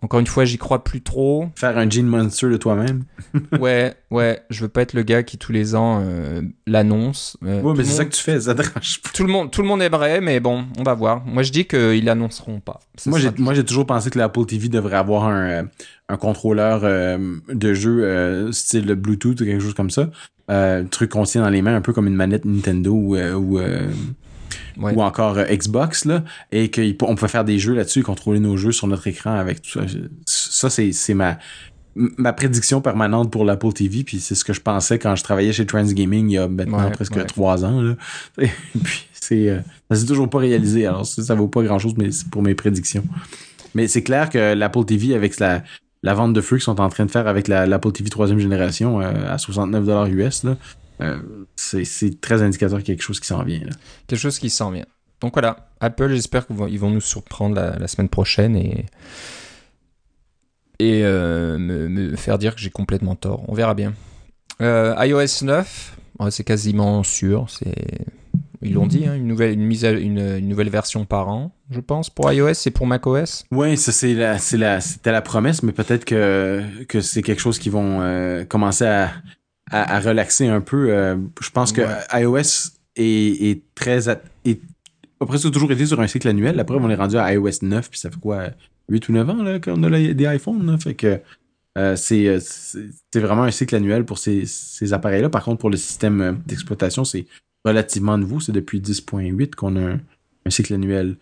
Encore 0.02 0.18
une 0.20 0.26
fois, 0.26 0.44
j'y 0.46 0.56
crois 0.56 0.82
plus 0.82 1.02
trop. 1.02 1.46
Faire 1.56 1.76
un 1.76 1.88
Gene 1.88 2.06
Monster 2.06 2.48
de 2.48 2.56
toi-même. 2.56 3.04
Ouais, 3.60 3.94
ouais, 4.10 4.40
je 4.50 4.62
veux 4.62 4.68
pas 4.68 4.82
être 4.82 4.94
le 4.94 5.02
gars 5.02 5.22
qui 5.22 5.38
tous 5.38 5.52
les 5.52 5.74
ans 5.76 6.00
euh, 6.02 6.42
l'annonce. 6.66 7.36
Euh, 7.44 7.60
tout 7.60 7.74
mais 7.74 7.84
c'est 7.84 7.92
ça 7.92 8.04
que 8.04 8.10
tu 8.14 8.20
fais, 8.22 8.40
ça 8.40 8.54
dérange 8.54 9.02
pas. 9.02 9.10
tout 9.14 9.22
le 9.24 9.30
monde, 9.30 9.50
tout 9.52 9.62
le 9.62 9.68
monde 9.68 9.82
aimerait, 9.82 10.20
mais 10.20 10.40
bon, 10.40 10.64
on 10.78 10.82
va 10.82 10.94
voir. 10.94 11.24
Moi, 11.26 11.42
je 11.44 11.52
dis 11.52 11.64
qu'ils 11.66 12.04
l'annonceront 12.04 12.58
pas. 12.60 12.80
Ça 12.96 13.08
Moi, 13.10 13.18
j'ai, 13.20 13.26
sera- 13.28 13.36
moi, 13.38 13.54
j'ai 13.54 13.64
toujours 13.64 13.86
pensé 13.86 14.10
que 14.10 14.18
l'Apple 14.18 14.46
TV 14.46 14.68
devrait 14.68 14.96
avoir 14.96 15.24
un, 15.28 15.42
euh, 15.48 15.62
un 16.08 16.16
contrôleur 16.16 16.80
euh, 16.82 17.36
de 17.52 17.74
jeu 17.74 18.50
style 18.52 18.86
Bluetooth 18.94 19.40
ou 19.40 19.44
quelque 19.44 19.62
chose 19.62 19.74
comme 19.74 19.90
ça. 19.90 20.08
Truc 20.90 21.10
qu'on 21.10 21.22
tient 21.22 21.42
dans 21.42 21.50
les 21.50 21.62
mains, 21.62 21.76
un 21.76 21.80
peu 21.82 21.92
comme 21.92 22.08
une 22.08 22.16
manette 22.16 22.44
Nintendo 22.44 22.92
ou, 22.92 23.16
Ouais. 24.78 24.94
ou 24.94 25.02
encore 25.02 25.38
euh, 25.38 25.44
Xbox, 25.44 26.04
là, 26.04 26.24
et 26.52 26.70
qu'on 26.70 27.14
peut 27.14 27.26
faire 27.28 27.44
des 27.44 27.58
jeux 27.58 27.74
là-dessus 27.74 28.00
et 28.00 28.02
contrôler 28.02 28.40
nos 28.40 28.56
jeux 28.56 28.72
sur 28.72 28.86
notre 28.86 29.06
écran 29.06 29.34
avec 29.34 29.62
tout 29.62 29.70
ça. 29.70 29.80
Ça, 30.26 30.70
c'est, 30.70 31.14
ma, 31.14 31.38
ma 31.94 32.32
prédiction 32.32 32.80
permanente 32.80 33.30
pour 33.32 33.44
l'Apple 33.44 33.72
TV, 33.72 34.04
puis 34.04 34.20
c'est 34.20 34.34
ce 34.34 34.44
que 34.44 34.52
je 34.52 34.60
pensais 34.60 34.98
quand 34.98 35.16
je 35.16 35.22
travaillais 35.24 35.52
chez 35.52 35.66
Transgaming 35.66 36.28
il 36.30 36.34
y 36.34 36.38
a 36.38 36.48
maintenant 36.48 36.84
Ouais, 36.84 36.90
presque 36.90 37.26
trois 37.26 37.64
ans. 37.64 37.80
Là. 37.82 37.94
Et 38.42 38.48
puis, 38.82 39.06
c'est, 39.12 39.48
euh, 39.50 39.60
ça 39.90 39.96
s'est 39.96 40.06
toujours 40.06 40.28
pas 40.30 40.38
réalisé, 40.38 40.86
alors 40.86 41.04
ça, 41.06 41.22
ça 41.22 41.34
vaut 41.34 41.48
pas 41.48 41.62
grand-chose, 41.62 41.94
mais 41.96 42.10
c'est 42.10 42.28
pour 42.30 42.42
mes 42.42 42.54
prédictions. 42.54 43.04
Mais 43.74 43.86
c'est 43.88 44.02
clair 44.02 44.30
que 44.30 44.54
l'Apple 44.54 44.84
TV, 44.84 45.14
avec 45.14 45.38
la, 45.38 45.62
la 46.02 46.14
vente 46.14 46.32
de 46.32 46.40
feu 46.40 46.56
qu'ils 46.56 46.64
sont 46.64 46.80
en 46.80 46.88
train 46.88 47.06
de 47.06 47.10
faire 47.10 47.26
avec 47.28 47.46
la- 47.46 47.66
l'Apple 47.66 47.92
TV 47.92 48.08
troisième 48.10 48.38
génération 48.38 49.00
euh, 49.00 49.12
à 49.32 49.36
69$ 49.36 50.10
US, 50.10 50.44
là, 50.44 50.56
c'est, 51.56 51.84
c'est 51.84 52.20
très 52.20 52.42
indicateur 52.42 52.78
qu'il 52.80 52.88
y 52.88 52.92
a 52.92 52.94
quelque 52.94 53.02
chose 53.04 53.20
qui 53.20 53.26
s'en 53.26 53.42
vient. 53.42 53.60
Là. 53.60 53.72
Quelque 54.06 54.20
chose 54.20 54.38
qui 54.38 54.50
s'en 54.50 54.70
vient. 54.70 54.86
Donc 55.20 55.34
voilà, 55.34 55.68
Apple, 55.80 56.08
j'espère 56.10 56.46
qu'ils 56.46 56.56
vont, 56.56 56.90
nous 56.90 57.00
surprendre 57.00 57.54
la, 57.54 57.78
la 57.78 57.88
semaine 57.88 58.08
prochaine 58.08 58.56
et, 58.56 58.86
et 60.78 61.02
euh, 61.04 61.58
me, 61.58 61.88
me 61.88 62.16
faire 62.16 62.38
dire 62.38 62.54
que 62.54 62.60
j'ai 62.60 62.70
complètement 62.70 63.14
tort. 63.14 63.44
On 63.48 63.54
verra 63.54 63.74
bien. 63.74 63.92
Euh, 64.62 64.94
iOS 64.98 65.44
9, 65.44 65.96
ouais, 66.20 66.30
c'est 66.30 66.44
quasiment 66.44 67.02
sûr. 67.02 67.46
Ils 68.62 68.74
l'ont 68.74 68.86
dit, 68.86 69.06
hein, 69.06 69.14
une, 69.14 69.26
nouvelle, 69.26 69.52
une, 69.52 69.64
mise 69.64 69.84
une, 69.84 70.18
une, 70.18 70.48
nouvelle 70.48 70.70
version 70.70 71.04
par 71.04 71.28
an, 71.28 71.52
je 71.70 71.80
pense, 71.80 72.10
pour 72.10 72.30
iOS 72.32 72.52
et 72.66 72.70
pour 72.70 72.86
macOS. 72.86 73.44
Oui, 73.50 73.76
c'est 73.76 74.14
la, 74.14 74.38
la, 74.52 74.80
c'était 74.80 75.12
la 75.12 75.22
promesse, 75.22 75.62
mais 75.62 75.72
peut-être 75.72 76.04
que, 76.04 76.62
que 76.88 77.00
c'est 77.00 77.22
quelque 77.22 77.40
chose 77.40 77.58
qui 77.58 77.70
vont 77.70 78.00
euh, 78.00 78.44
commencer 78.44 78.84
à, 78.86 79.12
à, 79.70 79.96
à, 79.96 80.00
relaxer 80.00 80.48
un 80.48 80.60
peu. 80.60 80.90
Euh, 80.90 81.16
je 81.40 81.50
pense 81.50 81.72
que 81.72 81.82
iOS 82.12 82.72
est, 82.96 83.50
est 83.50 83.62
très... 83.74 84.08
Est, 84.08 84.60
a 85.22 85.26
presque 85.26 85.50
toujours 85.50 85.70
été 85.70 85.84
sur 85.84 86.00
un 86.00 86.06
cycle 86.06 86.28
annuel. 86.28 86.58
Après, 86.60 86.76
on 86.80 86.88
est 86.88 86.94
rendu 86.94 87.16
à 87.16 87.32
iOS 87.32 87.62
9, 87.62 87.90
puis 87.90 87.98
ça 87.98 88.10
fait 88.10 88.20
quoi 88.20 88.50
8 88.88 89.08
ou 89.08 89.12
9 89.12 89.30
ans 89.30 89.42
là, 89.42 89.60
qu'on 89.60 89.82
a 89.82 89.90
des 89.90 90.24
iPhones. 90.24 90.66
Là, 90.66 90.78
fait 90.78 90.94
que 90.94 91.20
euh, 91.78 91.94
c'est 91.96 92.38
vraiment 93.14 93.44
un 93.44 93.50
cycle 93.50 93.76
annuel 93.76 94.04
pour 94.04 94.18
ces, 94.18 94.44
ces 94.46 94.92
appareils-là. 94.92 95.28
Par 95.28 95.44
contre, 95.44 95.58
pour 95.58 95.70
le 95.70 95.76
système 95.76 96.42
d'exploitation, 96.46 97.04
c'est 97.04 97.26
relativement 97.64 98.18
nouveau. 98.18 98.40
C'est 98.40 98.52
depuis 98.52 98.80
10.8 98.80 99.54
qu'on 99.54 99.76
a 99.76 99.92
un, 99.92 100.50
cycle 100.50 100.74
annuel 100.74 101.16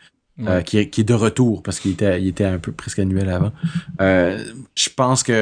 euh, 0.47 0.63
qui, 0.63 0.79
est, 0.79 1.03
de 1.03 1.15
retour 1.15 1.65
parce 1.65 1.81
qu'il 1.81 1.91
était, 1.91 2.45
un 2.45 2.59
peu 2.59 2.71
presque 2.71 3.01
annuel 3.01 3.29
avant. 3.29 3.51
Euh, 4.01 4.39
je 4.77 4.89
pense 4.89 5.25
qu'il 5.25 5.35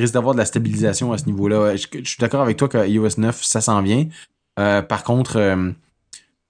risque 0.00 0.14
d'avoir 0.14 0.34
de 0.34 0.38
la 0.38 0.46
stabilisation 0.46 1.12
à 1.12 1.18
ce 1.18 1.26
niveau-là. 1.26 1.76
Je, 1.76 1.86
suis 2.04 2.16
d'accord 2.18 2.40
avec 2.40 2.56
toi 2.56 2.68
que 2.68 2.88
iOS 2.88 3.18
9, 3.18 3.44
ça 3.44 3.60
s'en 3.60 3.82
vient. 3.82 4.06
Euh, 4.58 4.80
par 4.80 5.04
contre, 5.04 5.38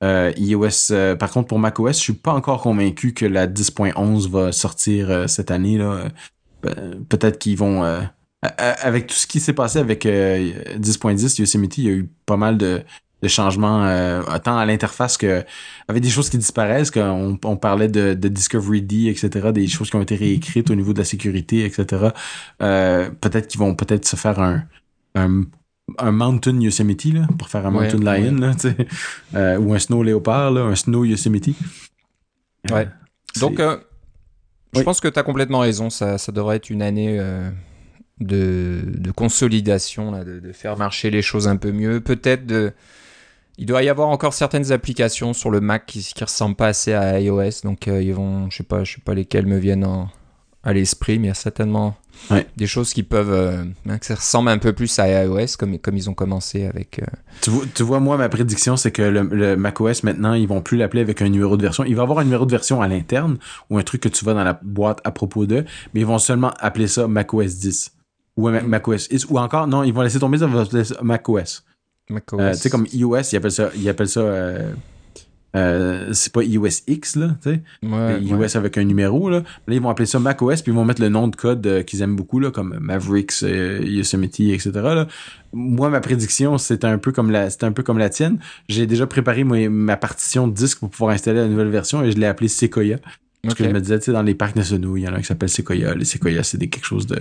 iOS, 0.02 1.16
par 1.18 1.30
contre, 1.32 1.48
pour 1.48 1.58
macOS, 1.58 1.96
je 1.96 2.02
suis 2.02 2.12
pas 2.12 2.32
encore 2.32 2.62
convaincu 2.62 3.12
que 3.12 3.26
la 3.26 3.48
10.11 3.48 4.30
va 4.30 4.52
sortir 4.52 5.28
cette 5.28 5.50
année. 5.50 5.76
là. 5.76 6.04
Peut-être 7.08 7.38
qu'ils 7.38 7.56
vont 7.56 7.82
avec 8.42 9.08
tout 9.08 9.16
ce 9.16 9.26
qui 9.26 9.40
s'est 9.40 9.52
passé 9.52 9.80
avec 9.80 10.04
10.10 10.04 11.40
Yosemite, 11.40 11.78
il 11.78 11.84
y 11.84 11.88
a 11.88 11.92
eu 11.92 12.08
pas 12.24 12.36
mal 12.36 12.56
de, 12.56 12.82
de 13.22 13.28
changements 13.28 13.84
euh, 13.84 14.22
tant 14.42 14.56
à 14.56 14.64
l'interface 14.64 15.16
que 15.16 15.44
avec 15.88 16.02
des 16.02 16.08
choses 16.08 16.30
qui 16.30 16.38
disparaissent 16.38 16.90
qu'on 16.90 17.38
on 17.44 17.56
parlait 17.56 17.88
de, 17.88 18.14
de, 18.14 18.28
Discovery 18.28 18.82
D 18.82 19.08
etc 19.08 19.52
des 19.52 19.66
choses 19.66 19.90
qui 19.90 19.96
ont 19.96 20.02
été 20.02 20.16
réécrites 20.16 20.70
au 20.70 20.74
niveau 20.74 20.92
de 20.92 20.98
la 20.98 21.04
sécurité 21.04 21.64
etc 21.64 22.08
euh, 22.62 23.10
peut-être 23.20 23.48
qu'ils 23.48 23.60
vont 23.60 23.74
peut-être 23.74 24.06
se 24.06 24.16
faire 24.16 24.40
un, 24.40 24.64
un, 25.14 25.42
un 25.98 26.12
Mountain 26.12 26.60
Yosemite 26.60 27.12
là, 27.12 27.28
pour 27.38 27.48
faire 27.48 27.66
un 27.66 27.70
Mountain 27.70 27.98
Lion 27.98 28.36
là, 28.36 28.52
euh, 29.34 29.58
ou 29.58 29.74
un 29.74 29.78
Snow 29.78 30.02
Léopard 30.02 30.52
là, 30.52 30.62
un 30.62 30.76
Snow 30.76 31.04
Yosemite. 31.04 31.56
Ouais. 32.70 32.88
Donc 33.40 33.60
je 34.72 34.82
pense 34.82 35.00
que 35.00 35.08
tu 35.08 35.18
as 35.18 35.24
complètement 35.24 35.60
raison. 35.60 35.90
Ça, 35.90 36.16
ça 36.16 36.30
devrait 36.30 36.56
être 36.56 36.70
une 36.70 36.82
année 36.82 37.18
de, 38.20 38.82
de 38.86 39.10
consolidation 39.10 40.12
là, 40.12 40.24
de, 40.24 40.38
de 40.38 40.52
faire 40.52 40.76
marcher 40.76 41.10
les 41.10 41.22
choses 41.22 41.48
un 41.48 41.56
peu 41.56 41.72
mieux. 41.72 42.00
Peut-être 42.00 42.46
de 42.46 42.72
il 43.60 43.66
doit 43.66 43.82
y 43.82 43.90
avoir 43.90 44.08
encore 44.08 44.32
certaines 44.32 44.72
applications 44.72 45.34
sur 45.34 45.50
le 45.50 45.60
Mac 45.60 45.84
qui, 45.84 46.00
qui 46.00 46.24
ressemblent 46.24 46.56
pas 46.56 46.68
assez 46.68 46.94
à 46.94 47.20
iOS, 47.20 47.60
donc 47.62 47.88
euh, 47.88 48.02
ils 48.02 48.14
vont, 48.14 48.48
je 48.48 48.56
sais 48.56 48.62
pas, 48.62 48.84
je 48.84 48.94
sais 48.94 49.02
pas 49.04 49.12
lesquelles 49.12 49.44
me 49.44 49.58
viennent 49.58 49.84
en, 49.84 50.08
à 50.64 50.72
l'esprit, 50.72 51.18
mais 51.18 51.26
il 51.26 51.28
y 51.28 51.30
a 51.30 51.34
certainement 51.34 51.94
ouais. 52.30 52.46
des 52.56 52.66
choses 52.66 52.94
qui 52.94 53.02
peuvent, 53.02 53.30
euh, 53.30 53.98
qui 54.00 54.14
ressemblent 54.14 54.48
un 54.48 54.56
peu 54.56 54.72
plus 54.72 54.98
à 54.98 55.24
iOS, 55.24 55.58
comme 55.58 55.78
comme 55.78 55.94
ils 55.94 56.08
ont 56.08 56.14
commencé 56.14 56.64
avec. 56.64 57.00
Euh... 57.00 57.06
Tu, 57.42 57.50
vois, 57.50 57.64
tu, 57.74 57.82
vois, 57.82 58.00
moi 58.00 58.16
ma 58.16 58.30
prédiction 58.30 58.78
c'est 58.78 58.92
que 58.92 59.02
le, 59.02 59.24
le 59.24 59.56
macOS 59.58 60.04
maintenant 60.04 60.32
ils 60.32 60.48
vont 60.48 60.62
plus 60.62 60.78
l'appeler 60.78 61.02
avec 61.02 61.20
un 61.20 61.28
numéro 61.28 61.58
de 61.58 61.62
version, 61.62 61.84
il 61.84 61.94
va 61.94 62.02
avoir 62.04 62.20
un 62.20 62.24
numéro 62.24 62.46
de 62.46 62.50
version 62.50 62.80
à 62.80 62.88
l'interne 62.88 63.36
ou 63.68 63.76
un 63.76 63.82
truc 63.82 64.00
que 64.00 64.08
tu 64.08 64.24
vas 64.24 64.32
dans 64.32 64.44
la 64.44 64.58
boîte 64.62 65.02
à 65.04 65.10
propos 65.10 65.44
de, 65.44 65.66
mais 65.92 66.00
ils 66.00 66.06
vont 66.06 66.18
seulement 66.18 66.54
appeler 66.60 66.88
ça 66.88 67.06
macOS 67.06 67.58
10 67.58 67.92
ou 68.38 68.48
macOS 68.48 69.10
10 69.10 69.26
ou 69.28 69.38
encore 69.38 69.66
non 69.66 69.82
ils 69.82 69.92
vont 69.92 70.00
laisser 70.00 70.18
tomber 70.18 70.38
ça 70.38 70.48
macOS. 71.02 71.62
Euh, 72.10 72.52
tu 72.52 72.58
sais, 72.58 72.70
comme 72.70 72.86
iOS, 72.92 73.20
ils 73.32 73.36
appellent 73.36 73.50
ça, 73.52 73.70
ils 73.76 73.88
appellent 73.88 74.08
ça 74.08 74.20
euh, 74.20 74.72
euh, 75.56 76.10
c'est 76.12 76.32
pas 76.32 76.44
iOS 76.44 76.82
X, 76.86 77.16
là, 77.16 77.36
tu 77.42 77.50
sais. 77.50 77.62
Ouais, 77.82 78.20
iOS 78.22 78.36
ouais. 78.36 78.56
avec 78.56 78.78
un 78.78 78.84
numéro, 78.84 79.28
là. 79.28 79.38
Là, 79.66 79.74
ils 79.74 79.80
vont 79.80 79.90
appeler 79.90 80.06
ça 80.06 80.20
macOS, 80.20 80.62
puis 80.62 80.70
ils 80.70 80.74
vont 80.74 80.84
mettre 80.84 81.02
le 81.02 81.08
nom 81.08 81.26
de 81.26 81.34
code 81.34 81.66
euh, 81.66 81.82
qu'ils 81.82 82.02
aiment 82.02 82.14
beaucoup, 82.14 82.38
là, 82.38 82.50
comme 82.50 82.78
Mavericks, 82.80 83.42
euh, 83.42 83.80
Yosemite, 83.84 84.38
etc., 84.40 84.70
là. 84.74 85.08
Moi, 85.52 85.90
ma 85.90 86.00
prédiction, 86.00 86.56
c'est 86.58 86.84
un 86.84 86.98
peu 86.98 87.10
comme 87.10 87.32
la, 87.32 87.50
c'est 87.50 87.64
un 87.64 87.72
peu 87.72 87.82
comme 87.82 87.98
la 87.98 88.10
tienne. 88.10 88.38
J'ai 88.68 88.86
déjà 88.86 89.08
préparé 89.08 89.42
moi, 89.42 89.68
ma 89.68 89.96
partition 89.96 90.46
de 90.46 90.54
disque 90.54 90.78
pour 90.78 90.90
pouvoir 90.90 91.10
installer 91.10 91.40
la 91.40 91.48
nouvelle 91.48 91.70
version 91.70 92.04
et 92.04 92.12
je 92.12 92.16
l'ai 92.16 92.26
appelée 92.26 92.46
Sequoia. 92.46 92.98
Parce 93.42 93.54
okay. 93.54 93.64
que 93.64 93.70
je 93.70 93.74
me 93.74 93.80
disais, 93.80 93.98
tu 93.98 94.04
sais, 94.04 94.12
dans 94.12 94.22
les 94.22 94.34
parcs 94.34 94.54
nationaux, 94.54 94.96
il 94.96 95.00
y 95.00 95.08
en 95.08 95.14
a 95.14 95.16
un 95.16 95.20
qui 95.20 95.26
s'appelle 95.26 95.48
Sequoia. 95.48 95.94
Les 95.94 96.04
Sequoia, 96.04 96.44
c'est 96.44 96.58
quelque 96.58 96.84
chose 96.84 97.08
de, 97.08 97.18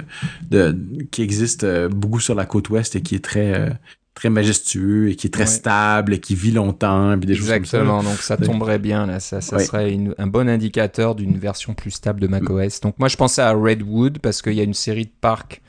de, 0.52 0.78
qui 1.10 1.24
existe 1.24 1.66
beaucoup 1.88 2.20
sur 2.20 2.36
la 2.36 2.46
côte 2.46 2.70
ouest 2.70 2.96
et 2.96 3.02
qui 3.02 3.16
est 3.16 3.24
très, 3.24 3.72
très 4.20 4.30
majestueux 4.30 5.10
et 5.10 5.16
qui 5.16 5.28
est 5.28 5.30
très 5.30 5.44
ouais. 5.44 5.48
stable 5.48 6.14
et 6.14 6.20
qui 6.20 6.36
vit 6.36 6.52
longtemps. 6.52 7.16
Des 7.16 7.32
Exactement, 7.32 8.02
choses 8.02 8.10
donc 8.10 8.20
ça 8.20 8.36
tomberait 8.36 8.78
bien 8.78 9.06
là, 9.06 9.22
ça, 9.22 9.40
ça 9.40 9.56
ouais. 9.56 9.64
serait 9.64 9.94
une, 9.94 10.14
un 10.18 10.28
bon 10.28 10.50
indicateur 10.50 11.16
d'une 11.16 11.38
version 11.38 11.74
plus 11.74 11.92
stable 11.92 12.20
de 12.20 12.28
macOS. 12.28 12.82
Donc 12.82 12.96
moi 13.00 13.08
je 13.08 13.16
pensais 13.16 13.42
à 13.42 13.54
Redwood 13.54 14.20
parce 14.20 14.42
qu'il 14.42 14.54
y 14.54 14.60
a 14.60 14.64
une 14.64 14.74
série 14.74 15.06
de 15.06 15.12
parcs 15.22 15.62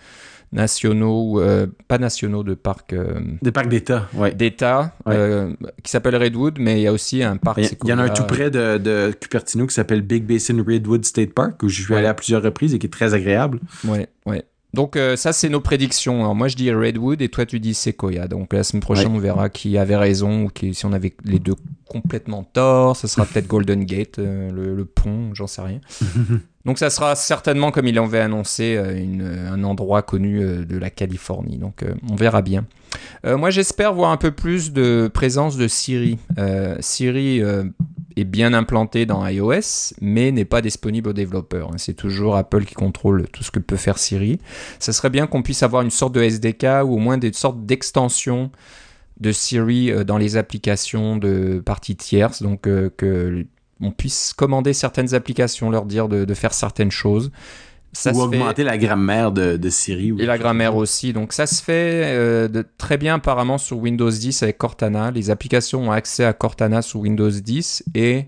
nationaux, 0.52 1.40
euh, 1.40 1.68
pas 1.86 1.98
nationaux, 1.98 2.42
de 2.42 2.54
parcs... 2.54 2.92
Euh, 2.92 3.20
des 3.40 3.52
parcs 3.52 3.68
d'État, 3.68 4.08
ouais. 4.14 4.34
D'État, 4.34 4.96
ouais. 5.06 5.14
euh, 5.14 5.52
qui 5.84 5.92
s'appelle 5.92 6.16
Redwood, 6.16 6.58
mais 6.58 6.80
il 6.80 6.82
y 6.82 6.88
a 6.88 6.92
aussi 6.92 7.22
un 7.22 7.36
parc... 7.36 7.58
Il 7.58 7.88
y, 7.88 7.92
en 7.92 7.98
a 7.98 8.02
un 8.02 8.08
tout 8.08 8.24
près 8.24 8.50
de, 8.50 8.78
de 8.78 9.12
Cupertino 9.20 9.68
qui 9.68 9.74
s'appelle 9.74 10.02
Big 10.02 10.24
Basin 10.24 10.56
Redwood 10.66 11.04
State 11.04 11.34
Park, 11.34 11.62
où 11.62 11.68
je 11.68 11.82
suis 11.82 11.94
allé 11.94 12.08
à 12.08 12.14
plusieurs 12.14 12.42
reprises 12.42 12.74
et 12.74 12.80
qui 12.80 12.88
est 12.88 12.90
très 12.90 13.14
agréable. 13.14 13.60
Ouais, 13.84 14.08
ouais. 14.26 14.42
Donc 14.72 14.96
euh, 14.96 15.16
ça, 15.16 15.32
c'est 15.32 15.48
nos 15.48 15.60
prédictions. 15.60 16.20
Alors, 16.20 16.34
moi, 16.34 16.48
je 16.48 16.56
dis 16.56 16.70
Redwood 16.70 17.20
et 17.22 17.28
toi, 17.28 17.44
tu 17.44 17.58
dis 17.58 17.74
Sequoia. 17.74 18.28
Donc 18.28 18.52
la 18.52 18.62
semaine 18.62 18.82
prochaine, 18.82 19.08
ouais. 19.08 19.16
on 19.16 19.20
verra 19.20 19.48
qui 19.48 19.76
avait 19.78 19.96
raison 19.96 20.44
ou 20.44 20.48
qui, 20.48 20.74
si 20.74 20.86
on 20.86 20.92
avait 20.92 21.12
les 21.24 21.38
deux 21.38 21.56
complètement 21.88 22.44
tort. 22.44 22.96
Ça 22.96 23.08
sera 23.08 23.26
peut-être 23.26 23.48
Golden 23.48 23.84
Gate, 23.84 24.18
euh, 24.18 24.50
le, 24.50 24.74
le, 24.76 24.84
pont, 24.84 25.34
j'en 25.34 25.48
sais 25.48 25.62
rien. 25.62 25.80
Donc 26.66 26.78
ça 26.78 26.90
sera 26.90 27.16
certainement, 27.16 27.70
comme 27.70 27.88
il 27.88 27.98
avait 27.98 28.20
annoncé, 28.20 28.76
euh, 28.76 28.96
une, 28.96 29.22
un 29.22 29.64
endroit 29.64 30.02
connu 30.02 30.40
de 30.40 30.78
la 30.78 30.90
Californie. 30.90 31.56
Donc 31.56 31.84
on 32.08 32.14
verra 32.14 32.42
bien. 32.42 32.66
moi, 33.24 33.50
j'espère 33.50 33.94
voir 33.94 34.10
un 34.10 34.18
peu 34.18 34.30
plus 34.30 34.72
de 34.72 35.10
présence 35.12 35.56
de 35.56 35.66
Siri. 35.66 36.18
Siri 36.80 37.42
est 38.16 38.24
bien 38.24 38.52
implanté 38.52 39.06
dans 39.06 39.26
iOS, 39.26 39.94
mais 40.00 40.32
n'est 40.32 40.44
pas 40.44 40.62
disponible 40.62 41.10
aux 41.10 41.12
développeurs. 41.12 41.70
C'est 41.76 41.94
toujours 41.94 42.36
Apple 42.36 42.64
qui 42.64 42.74
contrôle 42.74 43.26
tout 43.32 43.42
ce 43.42 43.50
que 43.50 43.58
peut 43.58 43.76
faire 43.76 43.98
Siri. 43.98 44.38
Ça 44.78 44.92
serait 44.92 45.10
bien 45.10 45.26
qu'on 45.26 45.42
puisse 45.42 45.62
avoir 45.62 45.82
une 45.82 45.90
sorte 45.90 46.14
de 46.14 46.22
SDK 46.22 46.84
ou 46.84 46.94
au 46.94 46.98
moins 46.98 47.18
des 47.18 47.32
sortes 47.32 47.64
d'extensions 47.64 48.50
de 49.20 49.32
Siri 49.32 49.92
dans 50.04 50.18
les 50.18 50.36
applications 50.36 51.16
de 51.16 51.62
parties 51.64 51.96
tierces, 51.96 52.42
donc 52.42 52.66
euh, 52.66 52.90
que 52.96 53.46
on 53.82 53.92
puisse 53.92 54.34
commander 54.34 54.74
certaines 54.74 55.14
applications, 55.14 55.70
leur 55.70 55.86
dire 55.86 56.08
de 56.08 56.34
faire 56.34 56.52
certaines 56.52 56.90
choses. 56.90 57.30
Ça 57.92 58.12
ou 58.12 58.20
augmenter 58.20 58.62
fait... 58.62 58.64
la 58.64 58.78
grammaire 58.78 59.32
de, 59.32 59.56
de 59.56 59.70
Siri. 59.70 60.12
Et 60.18 60.26
la 60.26 60.38
grammaire 60.38 60.76
aussi. 60.76 61.12
Donc 61.12 61.32
ça 61.32 61.46
se 61.46 61.62
fait 61.62 62.04
euh, 62.04 62.48
de, 62.48 62.64
très 62.78 62.96
bien 62.98 63.16
apparemment 63.16 63.58
sur 63.58 63.78
Windows 63.78 64.10
10 64.10 64.42
avec 64.42 64.58
Cortana. 64.58 65.10
Les 65.10 65.30
applications 65.30 65.88
ont 65.88 65.90
accès 65.90 66.24
à 66.24 66.32
Cortana 66.32 66.82
sous 66.82 67.00
Windows 67.00 67.30
10 67.30 67.84
et 67.94 68.26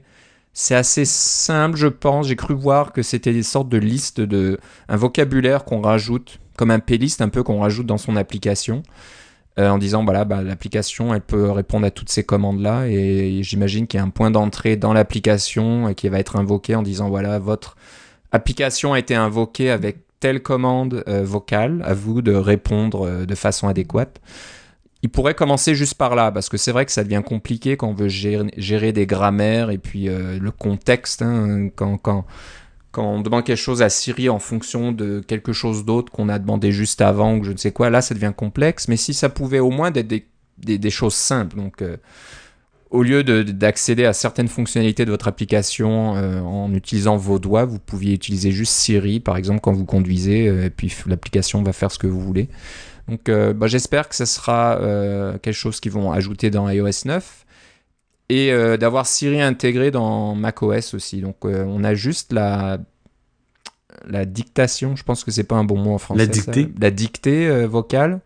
c'est 0.52 0.74
assez 0.74 1.04
simple, 1.04 1.76
je 1.76 1.86
pense. 1.86 2.26
J'ai 2.26 2.36
cru 2.36 2.54
voir 2.54 2.92
que 2.92 3.02
c'était 3.02 3.32
des 3.32 3.44
sortes 3.44 3.68
de 3.68 3.78
listes 3.78 4.20
de 4.20 4.58
un 4.88 4.96
vocabulaire 4.96 5.64
qu'on 5.64 5.80
rajoute 5.80 6.40
comme 6.56 6.70
un 6.70 6.80
playlist 6.80 7.20
un 7.22 7.28
peu 7.28 7.42
qu'on 7.42 7.60
rajoute 7.60 7.86
dans 7.86 7.98
son 7.98 8.16
application. 8.16 8.82
Euh, 9.58 9.68
en 9.68 9.76
disant 9.76 10.02
voilà 10.02 10.24
bah, 10.24 10.40
l'application 10.40 11.12
elle 11.12 11.20
peut 11.20 11.50
répondre 11.50 11.84
à 11.84 11.90
toutes 11.90 12.08
ces 12.08 12.24
commandes 12.24 12.62
là 12.62 12.86
et, 12.88 13.40
et 13.40 13.42
j'imagine 13.42 13.86
qu'il 13.86 13.98
y 13.98 14.00
a 14.00 14.02
un 14.02 14.08
point 14.08 14.30
d'entrée 14.30 14.76
dans 14.76 14.94
l'application 14.94 15.92
qui 15.92 16.08
va 16.08 16.20
être 16.20 16.36
invoqué 16.36 16.74
en 16.74 16.80
disant 16.80 17.10
voilà 17.10 17.38
votre 17.38 17.76
application 18.32 18.94
a 18.94 18.98
été 18.98 19.14
invoquée 19.14 19.70
avec 19.70 19.98
telle 20.22 20.40
commande 20.40 21.02
euh, 21.08 21.24
vocale, 21.24 21.82
à 21.84 21.94
vous 21.94 22.22
de 22.22 22.32
répondre 22.32 23.06
euh, 23.06 23.26
de 23.26 23.34
façon 23.34 23.68
adéquate. 23.68 24.20
Il 25.02 25.10
pourrait 25.10 25.34
commencer 25.34 25.74
juste 25.74 25.94
par 25.94 26.14
là, 26.14 26.30
parce 26.30 26.48
que 26.48 26.56
c'est 26.56 26.70
vrai 26.70 26.86
que 26.86 26.92
ça 26.92 27.02
devient 27.02 27.22
compliqué 27.26 27.76
quand 27.76 27.88
on 27.88 27.94
veut 27.94 28.08
gérer, 28.08 28.92
des 28.92 29.04
grammaires 29.04 29.70
et 29.70 29.78
puis 29.78 30.08
euh, 30.08 30.38
le 30.38 30.50
contexte. 30.52 31.22
Hein, 31.22 31.70
quand, 31.74 32.24
on 32.96 33.20
demande 33.20 33.42
quelque 33.42 33.56
chose 33.56 33.82
à 33.82 33.88
Siri 33.88 34.28
en 34.28 34.38
fonction 34.38 34.92
de 34.92 35.20
quelque 35.26 35.52
chose 35.52 35.84
d'autre 35.84 36.12
qu'on 36.12 36.28
a 36.28 36.38
demandé 36.38 36.70
juste 36.70 37.00
avant 37.00 37.36
ou 37.36 37.42
je 37.42 37.50
ne 37.50 37.56
sais 37.56 37.72
quoi, 37.72 37.90
là 37.90 38.00
ça 38.00 38.14
devient 38.14 38.32
complexe. 38.36 38.86
Mais 38.86 38.96
si 38.96 39.12
ça 39.12 39.28
pouvait 39.28 39.58
au 39.58 39.70
moins 39.70 39.92
être 39.92 40.06
des, 40.06 40.28
des, 40.58 40.90
choses 40.90 41.14
simples, 41.14 41.56
donc 41.56 41.82
au 42.92 43.02
lieu 43.02 43.24
d'accéder 43.24 44.04
à 44.04 44.12
certaines 44.12 44.48
fonctionnalités 44.48 45.06
de 45.06 45.10
votre 45.10 45.26
application 45.26 46.14
euh, 46.16 46.40
en 46.40 46.72
utilisant 46.74 47.16
vos 47.16 47.38
doigts, 47.38 47.64
vous 47.64 47.78
pouviez 47.78 48.12
utiliser 48.12 48.52
juste 48.52 48.74
Siri, 48.74 49.18
par 49.18 49.38
exemple, 49.38 49.60
quand 49.60 49.72
vous 49.72 49.86
conduisez, 49.86 50.46
euh, 50.46 50.66
et 50.66 50.70
puis 50.70 50.94
l'application 51.06 51.62
va 51.62 51.72
faire 51.72 51.90
ce 51.90 51.98
que 51.98 52.06
vous 52.06 52.20
voulez. 52.20 52.48
Donc, 53.08 53.30
euh, 53.30 53.54
bah, 53.54 53.66
j'espère 53.66 54.10
que 54.10 54.14
ce 54.14 54.26
sera 54.26 54.78
quelque 55.42 55.56
chose 55.56 55.80
qu'ils 55.80 55.92
vont 55.92 56.12
ajouter 56.12 56.50
dans 56.50 56.68
iOS 56.68 57.06
9 57.06 57.46
et 58.28 58.52
d'avoir 58.78 59.06
Siri 59.06 59.40
intégré 59.40 59.90
dans 59.90 60.34
macOS 60.34 60.94
aussi. 60.94 61.20
Donc, 61.20 61.44
on 61.44 61.84
a 61.84 61.94
juste 61.94 62.32
la 62.32 62.78
la 64.08 64.24
dictation. 64.24 64.96
Je 64.96 65.04
pense 65.04 65.22
que 65.22 65.30
c'est 65.30 65.44
pas 65.44 65.56
un 65.56 65.64
bon 65.64 65.76
mot 65.76 65.92
en 65.92 65.98
français. 65.98 66.20
La 66.20 66.26
dictée. 66.26 66.62
ça. 66.62 66.68
La 66.80 66.90
dictée 66.90 67.66
vocale. 67.66 68.20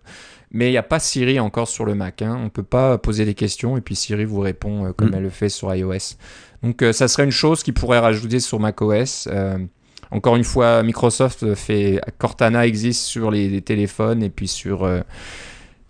Mais 0.57 0.69
il 0.69 0.71
n'y 0.73 0.77
a 0.79 0.83
pas 0.83 0.99
Siri 0.99 1.39
encore 1.39 1.69
sur 1.69 1.85
le 1.85 1.95
Mac. 1.95 2.23
Hein. 2.23 2.41
On 2.43 2.49
peut 2.49 2.63
pas 2.63 2.99
poser 2.99 3.25
des 3.25 3.35
questions 3.35 3.77
et 3.77 3.81
puis 3.83 3.95
Siri 3.95 4.25
vous 4.25 4.41
répond 4.41 4.87
euh, 4.87 4.93
comme 4.93 5.11
Mm. 5.11 5.15
elle 5.15 5.23
le 5.23 5.31
fait 5.31 5.49
sur 5.51 5.75
iOS. 5.75 6.17
Donc 6.63 6.83
euh, 6.83 6.93
ça 6.93 7.09
serait 7.09 7.25
une 7.25 7.31
chose 7.31 7.63
qu'ils 7.63 7.75
pourraient 7.75 7.99
rajouter 7.99 8.41
sur 8.41 8.59
macOS. 8.59 9.29
Euh, 9.31 9.59
encore 10.11 10.37
une 10.37 10.45
fois, 10.45 10.83
Microsoft 10.83 11.55
fait 11.55 12.01
Cortana 12.19 12.67
existe 12.67 13.03
sur 13.03 13.31
les, 13.31 13.49
les 13.49 13.61
téléphones 13.63 14.23
et 14.23 14.31
puis 14.31 14.49
sur 14.49 14.89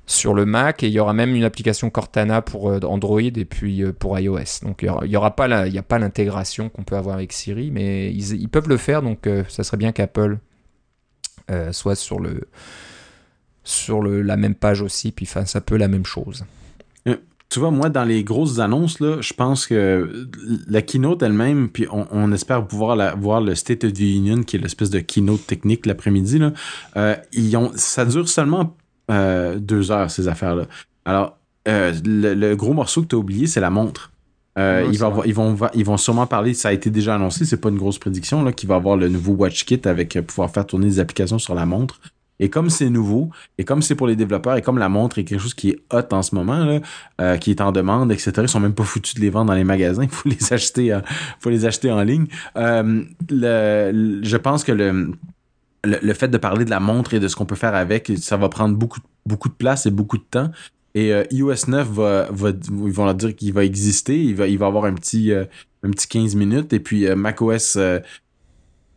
sur 0.09 0.35
le 0.35 0.46
Mac 0.46 0.83
et 0.83 0.87
il 0.87 0.92
y 0.92 1.00
aura 1.00 1.12
même 1.12 1.35
une 1.35 1.42
application 1.44 1.90
Cortana 1.90 2.40
pour 2.42 2.66
Android 2.85 3.20
et 3.20 3.44
puis 3.44 3.83
pour 3.98 4.18
iOS. 4.18 4.62
Donc 4.62 4.83
il 4.83 5.11
y 5.11 5.16
aura, 5.16 5.35
pas 5.37 5.48
la- 5.48 5.66
il 5.66 5.74
y 5.74 5.79
a 5.79 5.83
pas 5.83 5.98
l'intégration 5.98 6.68
qu'on 6.70 6.83
peut 6.85 6.96
avoir 6.96 7.16
avec 7.16 7.33
Siri, 7.33 7.70
mais 7.70 8.11
ils, 8.12 8.40
ils 8.40 8.48
peuvent 8.48 8.68
le 8.68 8.76
faire. 8.79 9.02
Donc 9.02 9.29
ça 9.48 9.64
serait 9.64 9.76
bien 9.76 9.92
qu'Apple 9.92 10.38
soit 11.72 11.94
sur 11.96 12.18
le 12.20 12.42
sur 13.66 14.00
le, 14.00 14.22
la 14.22 14.37
même 14.37 14.55
page 14.55 14.81
aussi 14.81 15.12
puis 15.12 15.26
fasse 15.26 15.57
un 15.57 15.61
peu 15.61 15.76
la 15.76 15.88
même 15.88 16.07
chose. 16.07 16.44
Tu 17.48 17.61
vois, 17.61 17.70
moi, 17.70 17.90
dans 17.90 18.02
les 18.02 18.24
grosses 18.24 18.59
annonces, 18.59 18.98
là, 18.98 19.18
je 19.20 19.33
pense 19.33 19.68
que 19.68 20.26
la 20.68 20.83
keynote 20.83 21.22
elle-même, 21.22 21.68
puis 21.68 21.87
on, 21.92 22.05
on 22.11 22.33
espère 22.33 22.66
pouvoir 22.66 22.96
la, 22.96 23.14
voir 23.14 23.40
le 23.40 23.55
State 23.55 23.85
of 23.85 23.92
the 23.92 24.00
Union, 24.00 24.42
qui 24.42 24.57
est 24.57 24.59
l'espèce 24.59 24.90
de 24.90 24.98
keynote 24.98 25.46
technique 25.46 25.87
l'après-midi, 25.87 26.40
là, 26.40 26.52
euh, 26.96 27.14
ils 27.33 27.57
ont, 27.57 27.70
ça 27.76 28.05
dure 28.05 28.29
seulement 28.29 28.76
euh, 29.12 29.61
deux 29.61 29.92
heures, 29.92 30.11
ces 30.11 30.26
affaires-là. 30.26 30.64
Alors, 31.05 31.38
euh, 31.68 31.94
le, 32.05 32.35
le 32.35 32.57
gros 32.57 32.72
morceau 32.72 33.02
que 33.02 33.07
tu 33.07 33.14
as 33.14 33.18
oublié, 33.18 33.46
c'est 33.46 33.61
la 33.61 33.70
montre. 33.70 34.11
Euh, 34.59 34.83
Ouais, 34.83 34.88
ils, 34.92 34.98
vont, 34.98 35.22
ils, 35.22 35.35
vont, 35.35 35.57
ils 35.72 35.85
vont 35.85 35.98
sûrement 35.98 36.26
parler, 36.26 36.52
ça 36.52 36.70
a 36.70 36.72
été 36.72 36.90
déjà 36.90 37.14
annoncé, 37.14 37.44
c'est 37.44 37.61
pas 37.61 37.68
une 37.68 37.79
grosse 37.79 38.00
prédiction, 38.00 38.42
là, 38.42 38.52
qu'il 38.52 38.68
va 38.68 38.74
avoir 38.74 38.96
le 38.96 39.09
nouveau 39.09 39.35
Watch 39.35 39.66
Kit 39.66 39.83
avec 39.85 40.16
euh, 40.16 40.22
pouvoir 40.22 40.50
faire 40.50 40.66
tourner 40.66 40.87
des 40.87 40.98
applications 40.98 41.38
sur 41.38 41.55
la 41.55 41.64
montre. 41.64 42.00
Et 42.38 42.51
comme 42.51 42.70
c'est 42.70 42.90
nouveau, 42.90 43.31
et 43.59 43.64
comme 43.64 43.83
c'est 43.83 43.94
pour 43.94 44.07
les 44.07 44.16
développeurs, 44.16 44.57
et 44.57 44.62
comme 44.62 44.79
la 44.79 44.88
montre 44.88 45.18
est 45.18 45.25
quelque 45.25 45.40
chose 45.40 45.55
qui 45.55 45.70
est 45.70 45.79
hot 45.92 46.12
en 46.12 46.22
ce 46.22 46.35
moment, 46.35 46.81
euh, 47.20 47.37
qui 47.38 47.51
est 47.51 47.61
en 47.61 47.72
demande, 47.72 48.12
etc., 48.12 48.33
ils 48.42 48.49
sont 48.49 48.61
même 48.61 48.75
pas 48.75 48.85
foutus 48.85 49.14
de 49.14 49.20
les 49.20 49.31
vendre 49.31 49.46
dans 49.46 49.55
les 49.55 49.64
magasins, 49.64 50.05
il 50.05 50.09
faut 50.11 50.29
les 50.29 50.53
acheter, 50.53 50.92
euh, 50.92 51.01
faut 51.40 51.51
les 51.51 51.64
acheter 51.64 51.90
en 51.90 52.03
ligne. 52.03 52.27
Euh, 52.57 53.05
je 53.31 54.37
pense 54.37 54.64
que 54.64 54.72
le, 54.72 55.12
le, 55.85 56.14
fait 56.14 56.29
de 56.29 56.38
parler 56.38 56.64
de 56.64 56.70
la 56.70 56.81
montre 56.81 57.14
et 57.14 57.20
de 57.20 57.29
ce 57.29 57.37
qu'on 57.37 57.46
peut 57.46 57.57
faire 57.57 57.75
avec, 57.75 58.12
ça 58.18 58.37
va 58.37 58.49
prendre 58.49 58.77
beaucoup, 58.77 59.01
beaucoup 59.25 59.49
de 59.49 59.55
place 59.55 59.87
et 59.87 59.90
beaucoup 59.90 60.18
de 60.18 60.25
temps. 60.31 60.51
Et 60.94 61.12
iOS 61.31 61.68
9 61.68 61.88
va, 61.90 62.29
ils 62.33 62.92
vont 62.92 63.05
leur 63.05 63.14
dire 63.14 63.37
qu'il 63.37 63.53
va 63.53 63.64
exister, 63.64 64.18
il 64.18 64.35
va, 64.35 64.46
il 64.49 64.57
va 64.57 64.66
avoir 64.66 64.87
un 64.87 64.94
petit, 64.94 65.31
un 65.31 65.90
petit 65.90 66.09
15 66.09 66.35
minutes, 66.37 66.72
et 66.72 66.81
puis 66.81 67.07
macOS, 67.14 67.79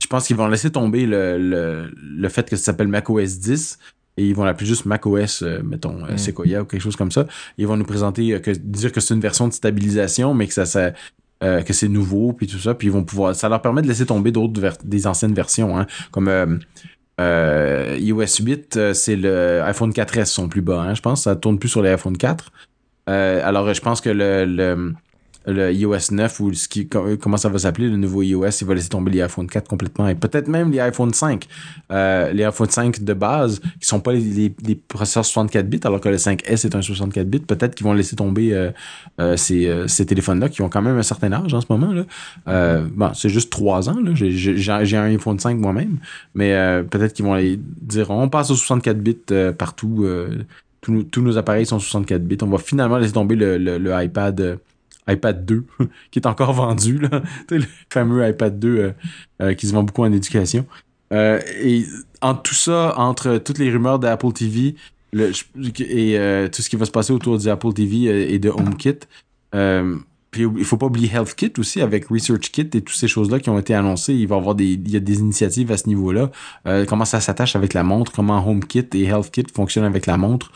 je 0.01 0.07
pense 0.07 0.27
qu'ils 0.27 0.35
vont 0.35 0.47
laisser 0.47 0.71
tomber 0.71 1.05
le, 1.05 1.37
le, 1.37 1.91
le 1.95 2.29
fait 2.29 2.49
que 2.49 2.55
ça 2.55 2.63
s'appelle 2.65 2.87
macOS 2.87 3.39
10 3.39 3.77
et 4.17 4.27
ils 4.27 4.35
vont 4.35 4.43
l'appeler 4.43 4.67
juste 4.67 4.85
macOS, 4.85 5.43
euh, 5.43 5.61
mettons, 5.63 6.03
euh, 6.03 6.13
Mm. 6.13 6.17
Sequoia 6.17 6.61
ou 6.61 6.65
quelque 6.65 6.81
chose 6.81 6.95
comme 6.95 7.11
ça. 7.11 7.25
Ils 7.57 7.67
vont 7.67 7.77
nous 7.77 7.85
présenter, 7.85 8.33
euh, 8.33 8.39
que, 8.39 8.51
dire 8.51 8.91
que 8.91 8.99
c'est 8.99 9.13
une 9.13 9.21
version 9.21 9.47
de 9.47 9.53
stabilisation, 9.53 10.33
mais 10.33 10.47
que 10.47 10.53
ça, 10.53 10.65
ça 10.65 10.91
que 11.41 11.71
c'est 11.71 11.87
nouveau, 11.87 12.33
puis 12.33 12.47
tout 12.47 12.59
ça, 12.59 12.73
puis 12.73 12.87
ils 12.87 12.91
vont 12.91 13.05
pouvoir, 13.05 13.33
ça 13.33 13.47
leur 13.47 13.61
permet 13.61 13.81
de 13.81 13.87
laisser 13.87 14.05
tomber 14.05 14.29
d'autres 14.29 14.61
des 14.83 15.07
anciennes 15.07 15.33
versions, 15.33 15.79
hein, 15.79 15.87
comme 16.11 16.27
iOS 17.19 18.43
8, 18.43 18.77
euh, 18.77 18.93
c'est 18.93 19.15
le 19.15 19.61
iPhone 19.63 19.91
4S 19.91 20.25
son 20.25 20.47
plus 20.47 20.61
bas, 20.61 20.81
hein, 20.81 20.93
je 20.93 21.01
pense, 21.01 21.23
ça 21.23 21.35
tourne 21.35 21.59
plus 21.59 21.69
sur 21.69 21.81
les 21.81 21.89
iPhone 21.89 22.17
4. 22.17 22.51
Euh, 23.09 23.41
alors, 23.43 23.73
je 23.73 23.81
pense 23.81 24.01
que 24.01 24.09
le, 24.09 24.45
le, 24.45 24.93
le 25.45 25.73
iOS 25.73 26.11
9 26.11 26.39
ou 26.41 26.53
ce 26.53 26.67
qui, 26.67 26.87
com- 26.87 27.17
comment 27.17 27.37
ça 27.37 27.49
va 27.49 27.57
s'appeler, 27.59 27.87
le 27.87 27.97
nouveau 27.97 28.21
iOS, 28.21 28.49
il 28.61 28.67
va 28.67 28.73
laisser 28.75 28.89
tomber 28.89 29.11
les 29.11 29.21
iPhone 29.21 29.47
4 29.47 29.67
complètement 29.67 30.07
et 30.07 30.15
peut-être 30.15 30.47
même 30.47 30.71
les 30.71 30.79
iPhone 30.79 31.13
5. 31.13 31.47
Euh, 31.91 32.31
les 32.33 32.43
iPhone 32.43 32.69
5 32.69 33.03
de 33.03 33.13
base, 33.13 33.59
qui 33.79 33.87
sont 33.87 33.99
pas 33.99 34.13
les, 34.13 34.53
processeurs 34.87 35.25
64 35.25 35.67
bits, 35.67 35.79
alors 35.85 36.01
que 36.01 36.09
le 36.09 36.17
5S 36.17 36.65
est 36.65 36.75
un 36.75 36.81
64 36.81 37.27
bits, 37.27 37.39
peut-être 37.39 37.73
qu'ils 37.73 37.85
vont 37.85 37.93
laisser 37.93 38.15
tomber 38.15 38.53
euh, 38.53 38.69
euh, 39.19 39.37
ces, 39.37 39.73
ces 39.87 40.05
téléphones-là 40.05 40.49
qui 40.49 40.61
ont 40.61 40.69
quand 40.69 40.81
même 40.81 40.97
un 40.97 41.03
certain 41.03 41.31
âge 41.31 41.53
en 41.53 41.61
ce 41.61 41.67
moment. 41.69 41.93
Là. 41.93 42.81
Bon, 42.93 43.11
c'est 43.13 43.29
juste 43.29 43.49
3 43.51 43.89
ans. 43.89 43.97
J'ai- 44.13 44.69
un 44.69 45.03
iPhone 45.05 45.39
5 45.39 45.57
moi-même, 45.57 45.97
mais 46.35 46.53
peut-être 46.89 47.13
qu'ils 47.13 47.25
vont 47.25 47.33
aller 47.33 47.59
dire 47.81 48.09
on 48.11 48.27
passe 48.29 48.51
aux 48.51 48.55
64 48.55 48.97
bits 48.97 49.17
partout. 49.57 50.05
tous, 50.81 51.03
tous 51.03 51.21
nos 51.21 51.37
appareils 51.37 51.65
sont 51.65 51.79
64 51.79 52.23
bits. 52.23 52.37
On 52.41 52.47
va 52.47 52.57
finalement 52.57 52.97
laisser 52.97 53.13
tomber 53.13 53.35
le 53.35 54.03
iPad. 54.03 54.59
iPad 55.09 55.45
2, 55.45 55.65
qui 56.11 56.19
est 56.19 56.27
encore 56.27 56.53
vendu, 56.53 56.99
là. 56.99 57.21
Le 57.49 57.65
fameux 57.89 58.27
iPad 58.27 58.59
2 58.59 58.69
euh, 58.69 58.91
euh, 59.41 59.53
qui 59.53 59.67
se 59.67 59.73
vend 59.73 59.83
beaucoup 59.83 60.03
en 60.03 60.11
éducation. 60.11 60.65
Euh, 61.11 61.39
et 61.61 61.85
entre 62.21 62.43
tout 62.43 62.55
ça, 62.55 62.93
entre 62.97 63.37
toutes 63.37 63.57
les 63.57 63.71
rumeurs 63.71 63.99
d'Apple 63.99 64.31
TV 64.31 64.75
et 65.13 65.31
tout 66.51 66.61
ce 66.61 66.69
qui 66.69 66.75
va 66.75 66.85
se 66.85 66.91
passer 66.91 67.13
autour 67.13 67.37
du 67.37 67.49
Apple 67.49 67.73
TV 67.73 68.33
et 68.33 68.37
de 68.37 68.49
HomeKit, 68.49 68.99
puis 70.31 70.43
il 70.43 70.63
faut 70.63 70.77
pas 70.77 70.85
oublier 70.85 71.09
HealthKit 71.11 71.53
aussi 71.57 71.81
avec 71.81 72.05
ResearchKit 72.09 72.69
et 72.75 72.81
toutes 72.81 72.95
ces 72.95 73.07
choses-là 73.07 73.39
qui 73.39 73.49
ont 73.49 73.57
été 73.57 73.73
annoncées. 73.73 74.13
Il 74.13 74.27
va 74.27 74.35
y 74.35 74.39
avoir 74.39 74.53
des, 74.53 74.79
a 74.93 74.99
des 74.99 75.19
initiatives 75.19 75.71
à 75.71 75.77
ce 75.77 75.87
niveau-là. 75.87 76.29
Comment 76.87 77.05
ça 77.05 77.19
s'attache 77.19 77.55
avec 77.55 77.73
la 77.73 77.81
montre, 77.81 78.11
comment 78.11 78.47
HomeKit 78.47 78.85
et 78.93 79.05
HealthKit 79.05 79.45
fonctionnent 79.51 79.85
avec 79.85 80.05
la 80.05 80.17
montre? 80.17 80.51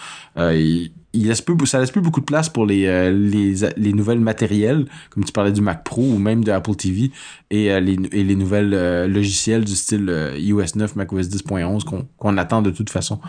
Il 1.14 1.28
laisse 1.28 1.42
peu, 1.42 1.56
ça 1.66 1.80
laisse 1.80 1.92
plus 1.92 2.02
beaucoup 2.02 2.20
de 2.22 2.26
place 2.26 2.50
pour 2.50 2.66
les, 2.66 2.86
euh, 2.88 3.12
les, 3.12 3.54
les 3.78 3.94
nouvelles 3.94 4.20
matériels, 4.20 4.88
comme 5.12 5.24
tu 5.24 5.32
parlais 5.32 5.52
du 5.52 5.62
Mac 5.62 5.84
Pro 5.84 6.02
ou 6.02 6.18
même 6.18 6.44
de 6.44 6.52
Apple 6.52 6.76
TV, 6.76 7.12
et, 7.52 7.72
euh, 7.72 7.80
les, 7.80 7.98
et 8.12 8.24
les 8.24 8.36
nouvelles 8.36 8.74
euh, 8.74 9.08
logiciels 9.08 9.64
du 9.64 9.76
style 9.76 10.12
iOS 10.38 10.76
9, 10.76 10.96
macOS 10.96 11.28
10.11 11.30 11.84
qu'on 11.84 12.08
qu'on 12.18 12.38
attend 12.38 12.62
de 12.62 12.72
toute 12.72 12.90
façon. 12.90 13.20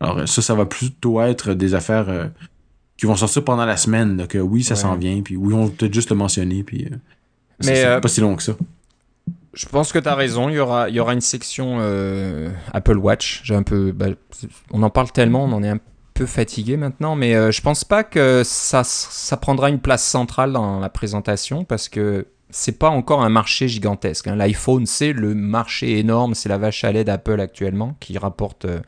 Alors 0.00 0.28
ça, 0.28 0.40
ça 0.42 0.54
va 0.54 0.66
plutôt 0.66 1.20
être 1.20 1.54
des 1.54 1.74
affaires 1.74 2.30
qui 2.96 3.06
vont 3.06 3.16
sortir 3.16 3.44
pendant 3.44 3.64
la 3.66 3.76
semaine. 3.76 4.26
que 4.28 4.38
oui, 4.38 4.62
ça 4.62 4.74
Ouais. 4.74 4.80
s'en 4.80 4.96
vient, 4.96 5.20
puis 5.22 5.36
oui, 5.36 5.52
on 5.54 5.68
peut 5.68 5.74
peut-être 5.76 5.94
juste 5.94 6.10
le 6.10 6.16
mentionner, 6.16 6.62
puis 6.62 6.88
c'est 7.60 8.00
pas 8.00 8.08
si 8.08 8.20
long 8.20 8.34
que 8.36 8.42
ça. 8.42 8.52
Je 9.54 9.66
pense 9.66 9.92
que 9.92 9.98
tu 9.98 10.08
as 10.08 10.14
raison, 10.14 10.48
il 10.48 10.54
y 10.54 10.58
aura, 10.58 10.88
il 10.88 10.94
y 10.94 11.00
aura 11.00 11.12
une 11.12 11.20
section 11.20 11.76
euh, 11.80 12.48
Apple 12.72 12.96
Watch. 12.96 13.42
J'ai 13.44 13.54
un 13.54 13.62
peu, 13.62 13.92
bah, 13.92 14.06
on 14.72 14.82
en 14.82 14.88
parle 14.88 15.12
tellement, 15.12 15.44
on 15.44 15.52
en 15.52 15.62
est 15.62 15.68
un 15.68 15.78
peu 16.12 16.26
fatigué 16.26 16.76
maintenant, 16.76 17.16
mais 17.16 17.34
euh, 17.34 17.50
je 17.50 17.60
pense 17.60 17.84
pas 17.84 18.04
que 18.04 18.42
ça, 18.44 18.82
ça 18.84 19.36
prendra 19.36 19.68
une 19.70 19.80
place 19.80 20.04
centrale 20.04 20.52
dans 20.52 20.80
la 20.80 20.88
présentation 20.88 21.64
parce 21.64 21.88
que 21.88 22.26
c'est 22.50 22.78
pas 22.78 22.90
encore 22.90 23.22
un 23.22 23.30
marché 23.30 23.68
gigantesque. 23.68 24.28
hein. 24.28 24.36
L'iPhone, 24.36 24.86
c'est 24.86 25.12
le 25.12 25.34
marché 25.34 25.98
énorme, 25.98 26.34
c'est 26.34 26.48
la 26.48 26.58
vache 26.58 26.84
à 26.84 26.92
lait 26.92 27.04
d'Apple 27.04 27.40
actuellement 27.40 27.96
qui 27.98 28.18
rapporte, 28.18 28.66
euh, 28.66 28.80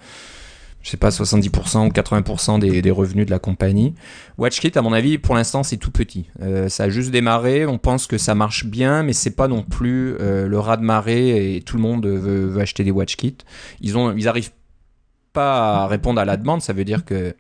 je 0.82 0.90
sais 0.90 0.98
pas, 0.98 1.08
70% 1.08 1.86
ou 1.86 1.88
80% 1.88 2.58
des, 2.58 2.82
des 2.82 2.90
revenus 2.90 3.24
de 3.24 3.30
la 3.30 3.38
compagnie. 3.38 3.94
WatchKit, 4.36 4.72
à 4.76 4.82
mon 4.82 4.92
avis, 4.92 5.16
pour 5.16 5.34
l'instant, 5.34 5.62
c'est 5.62 5.78
tout 5.78 5.90
petit. 5.90 6.28
Euh, 6.42 6.68
ça 6.68 6.84
a 6.84 6.88
juste 6.90 7.10
démarré. 7.10 7.64
On 7.64 7.78
pense 7.78 8.06
que 8.06 8.18
ça 8.18 8.34
marche 8.34 8.66
bien, 8.66 9.02
mais 9.02 9.14
c'est 9.14 9.34
pas 9.34 9.48
non 9.48 9.62
plus 9.62 10.18
le 10.18 10.58
raz 10.58 10.76
de 10.76 10.82
marée 10.84 11.56
et 11.56 11.62
tout 11.62 11.76
le 11.76 11.82
monde 11.82 12.06
veut, 12.06 12.46
veut 12.46 12.60
acheter 12.60 12.84
des 12.84 12.90
WatchKit. 12.90 13.38
Ils 13.80 13.96
ont, 13.96 14.14
ils 14.14 14.28
arrivent 14.28 14.50
pas 15.34 15.86
répondre 15.86 16.18
à 16.18 16.24
la 16.24 16.38
demande. 16.38 16.62
Ça 16.62 16.72
veut 16.72 16.84
dire 16.84 17.04
que 17.04 17.34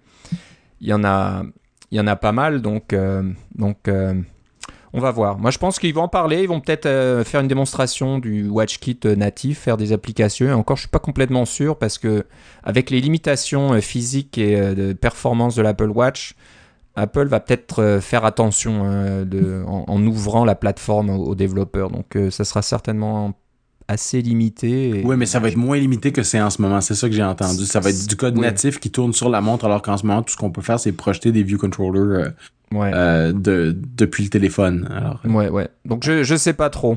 il 0.82 0.88
y 0.88 0.92
en 0.92 1.02
a, 1.02 1.44
il 1.90 1.96
y 1.96 2.00
en 2.00 2.06
a 2.06 2.16
pas 2.16 2.32
mal. 2.32 2.60
Donc, 2.60 2.92
euh, 2.92 3.22
donc, 3.54 3.88
euh, 3.88 4.14
on 4.92 5.00
va 5.00 5.10
voir. 5.10 5.38
Moi, 5.38 5.50
je 5.50 5.58
pense 5.58 5.78
qu'ils 5.78 5.94
vont 5.94 6.02
en 6.02 6.08
parler. 6.08 6.42
Ils 6.42 6.48
vont 6.48 6.60
peut-être 6.60 6.86
euh, 6.86 7.24
faire 7.24 7.40
une 7.40 7.48
démonstration 7.48 8.18
du 8.18 8.48
WatchKit 8.48 9.00
natif, 9.16 9.60
faire 9.60 9.78
des 9.78 9.92
applications. 9.92 10.52
Encore, 10.52 10.76
je 10.76 10.82
suis 10.82 10.90
pas 10.90 10.98
complètement 10.98 11.46
sûr 11.46 11.78
parce 11.78 11.96
que 11.96 12.26
avec 12.62 12.90
les 12.90 13.00
limitations 13.00 13.80
physiques 13.80 14.36
et 14.36 14.74
de 14.74 14.92
performance 14.92 15.56
de 15.56 15.62
l'Apple 15.62 15.90
Watch, 15.90 16.34
Apple 16.96 17.26
va 17.26 17.40
peut-être 17.40 17.98
faire 18.00 18.24
attention 18.24 18.82
en, 19.66 20.06
ouvrant 20.06 20.44
la 20.44 20.54
plateforme 20.54 21.10
aux, 21.10 21.24
aux 21.24 21.34
développeurs. 21.34 21.90
Donc, 21.90 22.16
ça 22.30 22.44
sera 22.44 22.62
certainement 22.62 23.34
assez 23.88 24.22
limité. 24.22 25.00
et- 25.00 25.04
Oui, 25.04 25.16
mais 25.16 25.26
ça 25.26 25.40
va 25.40 25.48
être 25.48 25.56
moins 25.56 25.76
limité 25.76 26.10
que 26.12 26.22
c'est 26.22 26.40
en 26.40 26.50
ce 26.50 26.60
moment. 26.62 26.80
C'est 26.80 26.94
ça 26.94 27.08
que 27.08 27.14
j'ai 27.14 27.22
entendu. 27.22 27.64
Ça 27.66 27.80
va 27.80 27.90
être 27.90 28.06
du 28.08 28.16
code 28.16 28.34
Oui. 28.36 28.42
natif 28.42 28.80
qui 28.80 28.90
tourne 28.90 29.12
sur 29.12 29.28
la 29.28 29.40
montre, 29.40 29.64
alors 29.66 29.82
qu'en 29.82 29.96
ce 29.96 30.06
moment, 30.06 30.22
tout 30.22 30.32
ce 30.32 30.36
qu'on 30.36 30.50
peut 30.50 30.62
faire, 30.62 30.80
c'est 30.80 30.92
projeter 30.92 31.32
des 31.32 31.42
view 31.42 31.58
controllers 31.58 32.02
euh, 32.26 32.30
Ouais. 32.72 32.90
euh, 32.94 33.32
de, 33.32 33.76
depuis 33.96 34.24
le 34.24 34.30
téléphone. 34.30 34.88
Alors, 34.94 35.20
Ouais, 35.24 35.48
ouais. 35.48 35.68
Donc 35.84 36.02
je, 36.04 36.22
je 36.22 36.34
sais 36.34 36.54
pas 36.54 36.70
trop. 36.70 36.96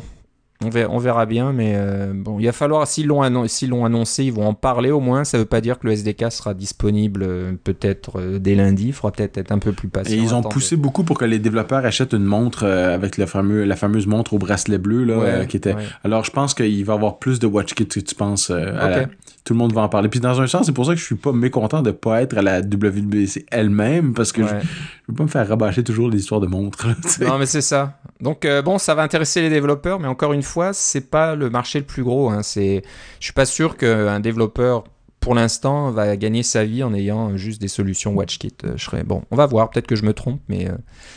On 0.65 0.69
verra, 0.69 0.91
on 0.91 0.97
verra 0.97 1.25
bien, 1.27 1.53
mais 1.53 1.73
euh, 1.75 2.13
bon, 2.15 2.39
il 2.39 2.45
va 2.47 2.51
falloir, 2.51 2.87
s'ils 2.87 3.05
l'ont, 3.05 3.21
annon- 3.21 3.47
s'ils 3.47 3.69
l'ont 3.69 3.85
annoncé, 3.85 4.23
ils 4.23 4.33
vont 4.33 4.47
en 4.47 4.55
parler 4.55 4.89
au 4.89 4.99
moins. 4.99 5.23
Ça 5.23 5.37
veut 5.37 5.45
pas 5.45 5.61
dire 5.61 5.77
que 5.77 5.85
le 5.85 5.93
SDK 5.93 6.31
sera 6.31 6.55
disponible 6.55 7.21
euh, 7.23 7.51
peut-être 7.63 8.19
euh, 8.19 8.39
dès 8.39 8.55
lundi. 8.55 8.87
Il 8.87 8.93
faudra 8.93 9.11
peut-être 9.11 9.37
être 9.37 9.51
un 9.51 9.59
peu 9.59 9.71
plus 9.71 9.87
patient. 9.87 10.15
Et 10.15 10.19
ils 10.19 10.33
ont 10.33 10.41
poussé 10.41 10.75
beaucoup 10.75 11.03
pour 11.03 11.17
que 11.19 11.25
les 11.25 11.37
développeurs 11.37 11.85
achètent 11.85 12.13
une 12.13 12.23
montre 12.25 12.63
euh, 12.63 12.95
avec 12.95 13.17
le 13.17 13.27
fameux, 13.27 13.65
la 13.65 13.75
fameuse 13.75 14.07
montre 14.07 14.33
au 14.33 14.39
bracelet 14.39 14.79
bleu 14.79 15.03
là, 15.03 15.17
Ouais, 15.19 15.25
euh, 15.27 15.45
qui 15.45 15.57
était. 15.57 15.75
ouais. 15.75 15.83
Alors 16.03 16.23
je 16.23 16.31
pense 16.31 16.55
qu'il 16.55 16.83
va 16.85 16.93
y 16.93 16.95
avoir 16.95 17.19
plus 17.19 17.37
de 17.37 17.45
WatchKit 17.45 17.85
que 17.87 17.99
tu 17.99 18.15
penses. 18.15 18.49
euh, 18.49 18.73
à 18.79 18.89
la- 18.89 19.01
Ok. 19.03 19.07
Tout 19.43 19.53
le 19.53 19.59
monde 19.59 19.71
va 19.73 19.81
en 19.83 19.87
parler. 19.89 20.09
Puis 20.09 20.19
dans 20.19 20.41
un 20.41 20.47
sens, 20.47 20.65
c'est 20.65 20.73
pour 20.73 20.85
ça 20.87 20.93
que 20.93 20.99
je 20.99 21.05
suis 21.05 21.15
pas 21.15 21.31
mécontent 21.31 21.81
de 21.81 21.91
pas 21.91 22.21
être 22.21 22.37
à 22.37 22.41
la 22.41 22.59
WWDC 22.61 23.45
elle-même 23.49 24.13
parce 24.13 24.33
que 24.33 24.41
Ouais. 24.41 24.59
Veux 25.07 25.15
pas 25.15 25.23
me 25.23 25.29
faire 25.29 25.47
rabâcher 25.47 25.83
toujours 25.83 26.09
les 26.09 26.19
histoires 26.19 26.41
de 26.41 26.47
montres. 26.47 26.87
non, 27.21 27.37
mais 27.37 27.45
c'est 27.45 27.61
ça. 27.61 27.99
Donc 28.19 28.45
euh, 28.45 28.61
bon, 28.61 28.77
ça 28.77 28.95
va 28.95 29.03
intéresser 29.03 29.41
les 29.41 29.49
développeurs, 29.49 29.99
mais 29.99 30.07
encore 30.07 30.33
une 30.33 30.43
fois, 30.43 30.73
c'est 30.73 31.09
pas 31.09 31.35
le 31.35 31.49
marché 31.49 31.79
le 31.79 31.85
plus 31.85 32.03
gros. 32.03 32.29
Hein. 32.29 32.43
C'est, 32.43 32.83
je 33.19 33.25
suis 33.25 33.33
pas 33.33 33.45
sûr 33.45 33.77
qu'un 33.77 34.19
développeur 34.19 34.83
pour 35.19 35.35
l'instant, 35.35 35.91
va 35.91 36.15
gagner 36.15 36.41
sa 36.41 36.63
vie 36.63 36.83
en 36.83 36.93
ayant 36.93 37.35
juste 37.35 37.59
des 37.59 37.67
solutions 37.67 38.13
WatchKit. 38.13 38.53
Euh, 38.63 38.73
je 38.77 38.85
serais 38.85 39.03
bon. 39.03 39.23
On 39.29 39.35
va 39.35 39.45
voir. 39.45 39.69
Peut-être 39.69 39.87
que 39.87 39.97
je 39.97 40.05
me 40.05 40.13
trompe, 40.13 40.39
mais 40.47 40.61
il 40.61 40.71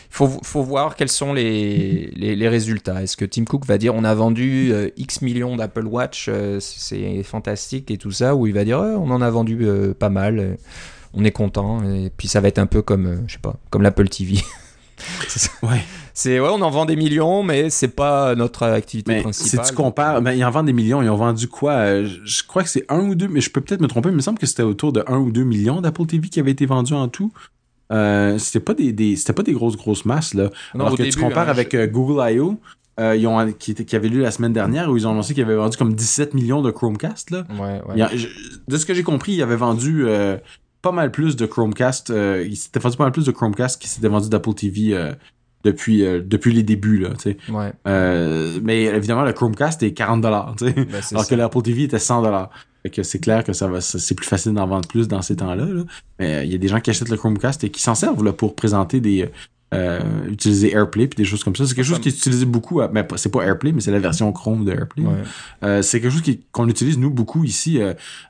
faut, 0.08 0.26
faut, 0.42 0.64
voir 0.64 0.96
quels 0.96 1.10
sont 1.10 1.32
les, 1.32 2.10
les, 2.16 2.48
résultats. 2.48 3.04
Est-ce 3.04 3.16
que 3.16 3.24
Tim 3.24 3.44
Cook 3.44 3.66
va 3.66 3.78
dire 3.78 3.94
on 3.94 4.02
a 4.02 4.12
vendu 4.12 4.72
X 4.96 5.22
millions 5.22 5.54
d'Apple 5.54 5.86
Watch, 5.86 6.28
c'est 6.58 7.22
fantastique 7.22 7.92
et 7.92 7.98
tout 7.98 8.10
ça, 8.10 8.34
ou 8.34 8.48
il 8.48 8.54
va 8.54 8.64
dire 8.64 8.80
on 8.80 9.10
en 9.10 9.20
a 9.20 9.30
vendu 9.30 9.64
pas 9.96 10.08
mal 10.08 10.56
on 11.14 11.24
est 11.24 11.30
content. 11.30 11.82
Et 11.84 12.10
puis 12.16 12.28
ça 12.28 12.40
va 12.40 12.48
être 12.48 12.58
un 12.58 12.66
peu 12.66 12.82
comme, 12.82 13.06
euh, 13.06 13.16
je 13.26 13.34
sais 13.34 13.38
pas, 13.40 13.56
comme 13.70 13.82
l'Apple 13.82 14.08
TV. 14.08 14.38
ouais. 15.62 15.82
C'est 16.12 16.40
ouais, 16.40 16.48
on 16.50 16.60
en 16.60 16.70
vend 16.70 16.84
des 16.84 16.96
millions, 16.96 17.42
mais 17.42 17.70
c'est 17.70 17.88
pas 17.88 18.34
notre 18.34 18.64
activité 18.64 19.20
principale. 19.22 19.64
Si 19.64 19.70
tu 19.70 19.76
compares, 19.76 20.20
ben, 20.20 20.32
ils 20.32 20.44
en 20.44 20.50
vendent 20.50 20.66
des 20.66 20.72
millions, 20.72 21.00
ils 21.02 21.08
ont 21.08 21.16
vendu 21.16 21.48
quoi? 21.48 21.72
Euh, 21.72 22.08
Je 22.24 22.42
crois 22.46 22.62
que 22.62 22.68
c'est 22.68 22.84
un 22.90 23.00
ou 23.00 23.14
deux, 23.14 23.28
mais 23.28 23.40
je 23.40 23.50
peux 23.50 23.60
peut-être 23.60 23.80
me 23.80 23.86
tromper. 23.86 24.08
Mais 24.08 24.14
il 24.14 24.16
me 24.16 24.22
semble 24.22 24.38
que 24.38 24.46
c'était 24.46 24.62
autour 24.62 24.92
de 24.92 25.02
1 25.06 25.16
ou 25.16 25.30
2 25.30 25.44
millions 25.44 25.80
d'Apple 25.80 26.06
TV 26.06 26.28
qui 26.28 26.40
avaient 26.40 26.50
été 26.50 26.66
vendus 26.66 26.94
en 26.94 27.08
tout. 27.08 27.32
Euh, 27.92 28.38
c'était 28.38 28.60
pas 28.60 28.74
des, 28.74 29.16
c'était 29.16 29.32
pas 29.32 29.42
des 29.42 29.52
grosses 29.52 29.76
grosses 29.76 30.04
masses 30.04 30.34
là. 30.34 30.50
Alors 30.74 30.96
que 30.96 31.02
tu 31.02 31.18
compares 31.18 31.48
hein, 31.48 31.52
avec 31.52 31.74
Google 31.90 32.22
I.O. 32.32 32.60
ils 32.98 33.26
ont, 33.26 33.52
qui, 33.52 33.74
qui 33.74 33.96
avait 33.96 34.08
lu 34.08 34.20
la 34.20 34.30
semaine 34.30 34.52
dernière 34.52 34.90
où 34.90 34.96
ils 34.96 35.08
ont 35.08 35.10
annoncé 35.10 35.34
qu'ils 35.34 35.42
avaient 35.42 35.56
vendu 35.56 35.76
comme 35.76 35.94
17 35.94 36.34
millions 36.34 36.62
de 36.62 36.70
Chromecast. 36.70 37.30
Là. 37.30 37.44
Ouais, 37.58 37.80
ouais. 37.88 38.08
de 38.68 38.76
ce 38.76 38.86
que 38.86 38.94
j'ai 38.94 39.02
compris, 39.02 39.32
ils 39.32 39.42
avaient 39.42 39.56
vendu 39.56 40.06
pas 40.82 40.92
mal 40.92 41.10
plus 41.10 41.36
de 41.36 41.46
Chromecast. 41.46 42.10
Euh, 42.10 42.44
il 42.46 42.56
s'était 42.56 42.80
vendu 42.80 42.96
pas 42.96 43.04
mal 43.04 43.12
plus 43.12 43.26
de 43.26 43.32
Chromecast 43.32 43.80
qui 43.80 43.88
s'était 43.88 44.08
vendu 44.08 44.28
d'Apple 44.28 44.54
TV 44.54 44.94
euh, 44.94 45.12
depuis 45.64 46.04
euh, 46.04 46.22
depuis 46.24 46.52
les 46.52 46.62
débuts 46.62 46.98
là. 46.98 47.10
Tu 47.10 47.32
sais. 47.32 47.36
Ouais. 47.50 47.72
Euh, 47.86 48.58
mais 48.62 48.84
évidemment 48.84 49.22
le 49.22 49.32
Chromecast 49.32 49.82
est 49.82 49.92
40 49.92 50.20
dollars. 50.20 50.54
Tu 50.58 50.66
sais. 50.66 50.72
Ben, 50.72 51.02
alors 51.12 51.26
que 51.26 51.34
l'Apple 51.34 51.62
TV 51.62 51.84
était 51.84 51.98
100 51.98 52.22
dollars. 52.22 52.50
que 52.92 53.02
c'est 53.02 53.20
clair 53.20 53.44
que 53.44 53.52
ça 53.52 53.68
va, 53.68 53.80
c'est 53.80 54.14
plus 54.14 54.26
facile 54.26 54.54
d'en 54.54 54.66
vendre 54.66 54.88
plus 54.88 55.08
dans 55.08 55.22
ces 55.22 55.36
temps-là. 55.36 55.66
Là. 55.66 55.82
Mais 56.18 56.46
il 56.46 56.52
y 56.52 56.54
a 56.54 56.58
des 56.58 56.68
gens 56.68 56.80
qui 56.80 56.90
achètent 56.90 57.10
le 57.10 57.16
Chromecast 57.16 57.64
et 57.64 57.70
qui 57.70 57.82
s'en 57.82 57.94
servent 57.94 58.24
là, 58.24 58.32
pour 58.32 58.54
présenter 58.54 59.00
des 59.00 59.30
euh, 59.72 60.00
utiliser 60.28 60.72
AirPlay 60.72 61.06
puis 61.06 61.16
des 61.16 61.24
choses 61.24 61.44
comme 61.44 61.54
ça. 61.54 61.64
C'est 61.64 61.76
quelque 61.76 61.84
chose 61.84 62.00
qui 62.00 62.08
est 62.08 62.16
utilisé 62.16 62.44
beaucoup, 62.44 62.80
mais 62.92 63.06
c'est 63.16 63.30
pas 63.30 63.42
AirPlay, 63.42 63.70
mais 63.70 63.80
c'est 63.80 63.92
la 63.92 64.00
version 64.00 64.32
Chrome 64.32 64.64
de 64.64 64.72
AirPlay. 64.72 65.04
Euh, 65.62 65.80
c'est 65.82 66.00
quelque 66.00 66.12
chose 66.12 66.22
qu'on 66.50 66.68
utilise 66.68 66.98
nous 66.98 67.10
beaucoup 67.10 67.44
ici. 67.44 67.80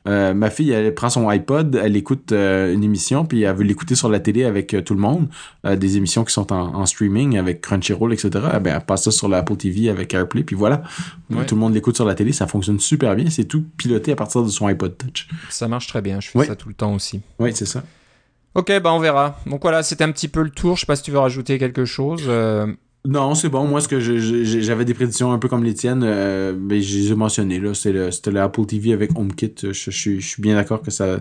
Euh, 0.07 0.35
ma 0.35 0.51
fille, 0.51 0.71
elle 0.71 0.95
prend 0.95 1.09
son 1.09 1.29
iPod, 1.29 1.81
elle 1.83 1.97
écoute 1.97 2.33
une 2.33 2.85
émission 2.85 3.25
puis 3.25 3.43
elle 3.43 3.57
veut 3.57 3.65
l'écouter 3.65 3.95
sur 3.95 4.11
la 4.11 4.21
télé 4.21 4.45
avec 4.45 4.77
tout 4.85 4.95
le 4.95 5.01
monde, 5.01 5.29
des 5.65 5.97
émissions 5.97 6.25
qui 6.25 6.33
sont 6.33 6.53
en, 6.53 6.85
streaming 6.85 7.39
avec 7.39 7.63
Crunchyroll, 7.63 8.13
etc. 8.13 8.31
Eh 8.57 8.61
ben, 8.61 8.75
elle 8.77 8.85
passe 8.85 9.05
ça 9.05 9.11
sur 9.11 9.29
l'Apple 9.29 9.57
TV 9.57 9.89
avec 9.89 10.13
AirPlay 10.13 10.43
puis 10.43 10.57
voilà. 10.57 10.83
Tout 11.47 11.55
le 11.55 11.61
monde 11.61 11.73
l'écoute 11.73 11.97
sur 11.97 12.05
la 12.05 12.15
télé, 12.15 12.33
ça 12.33 12.47
fonctionne 12.47 12.81
super 12.81 13.17
bien. 13.17 13.31
C'est 13.31 13.45
tout 13.45 13.65
piloté 13.79 14.13
à 14.13 14.17
partir 14.17 14.43
de 14.43 14.49
son 14.49 14.67
iPod 14.67 14.97
Touch. 14.99 15.29
Ça 15.49 15.69
marche 15.69 15.87
très 15.87 16.03
bien. 16.03 16.21
Je 16.21 16.29
fais 16.29 16.45
ça 16.45 16.57
tout 16.57 16.69
le 16.69 16.75
temps 16.75 16.95
aussi. 16.95 17.21
Oui, 17.39 17.53
c'est 17.55 17.67
ça. 17.67 17.83
Ok, 18.55 18.73
bah 18.81 18.93
on 18.93 18.99
verra. 18.99 19.39
Donc 19.47 19.63
voilà, 19.63 19.83
c'était 19.83 20.05
un 20.05 20.11
petit 20.11 20.29
peu 20.29 20.43
le 20.43 20.51
tour. 20.51 20.77
Je 20.77 20.81
sais 20.81 20.87
pas 20.87 20.97
si 20.97 21.03
tu 21.03 21.11
veux 21.11 21.19
rajouter 21.19 21.59
quelque 21.59 21.85
chose. 21.85 22.25
Euh. 22.27 22.67
Non, 23.07 23.35
c'est 23.35 23.49
bon. 23.49 23.67
Moi, 23.67 23.81
ce 23.81 23.89
que 23.89 23.99
j'avais 24.01 24.85
des 24.85 24.93
prédictions 24.93 25.33
un 25.33 25.39
peu 25.39 25.49
comme 25.49 25.65
les 25.65 25.73
tiennes, 25.73 26.03
euh, 26.05 26.55
mais 26.59 26.83
j'ai 26.83 27.15
mentionné 27.15 27.59
là. 27.59 27.73
C'était 27.73 28.31
l'Apple 28.31 28.67
TV 28.67 28.93
avec 28.93 29.17
HomeKit. 29.17 29.55
Je, 29.63 29.73
je, 29.73 30.21
suis 30.21 30.43
bien 30.43 30.55
d'accord 30.55 30.83
que 30.83 30.91
ça. 30.91 31.21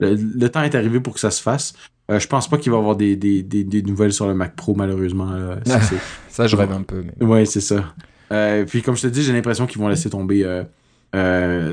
Le, 0.00 0.48
temps 0.48 0.62
est 0.62 0.74
arrivé 0.74 0.98
pour 0.98 1.14
que 1.14 1.20
ça 1.20 1.30
se 1.30 1.40
fasse. 1.40 1.74
Euh, 2.10 2.18
je 2.18 2.26
pense 2.26 2.48
pas 2.48 2.58
qu'il 2.58 2.72
va 2.72 2.78
y 2.78 2.80
avoir 2.80 2.96
des, 2.96 3.14
des, 3.14 3.42
des, 3.42 3.82
nouvelles 3.82 4.12
sur 4.12 4.26
le 4.26 4.34
Mac 4.34 4.56
Pro, 4.56 4.74
malheureusement. 4.74 5.30
ça, 6.28 6.46
je 6.48 6.56
rêve 6.56 6.72
un 6.72 6.82
peu. 6.82 7.04
Mais... 7.04 7.24
Ouais, 7.24 7.44
c'est 7.44 7.60
ça. 7.60 7.94
Euh, 8.32 8.64
puis 8.64 8.82
comme 8.82 8.96
je 8.96 9.02
te 9.02 9.06
dis, 9.06 9.22
j'ai 9.22 9.32
l'impression 9.32 9.66
qu'ils 9.66 9.80
vont 9.80 9.88
laisser 9.88 10.10
tomber 10.10 10.44
les, 11.12 11.70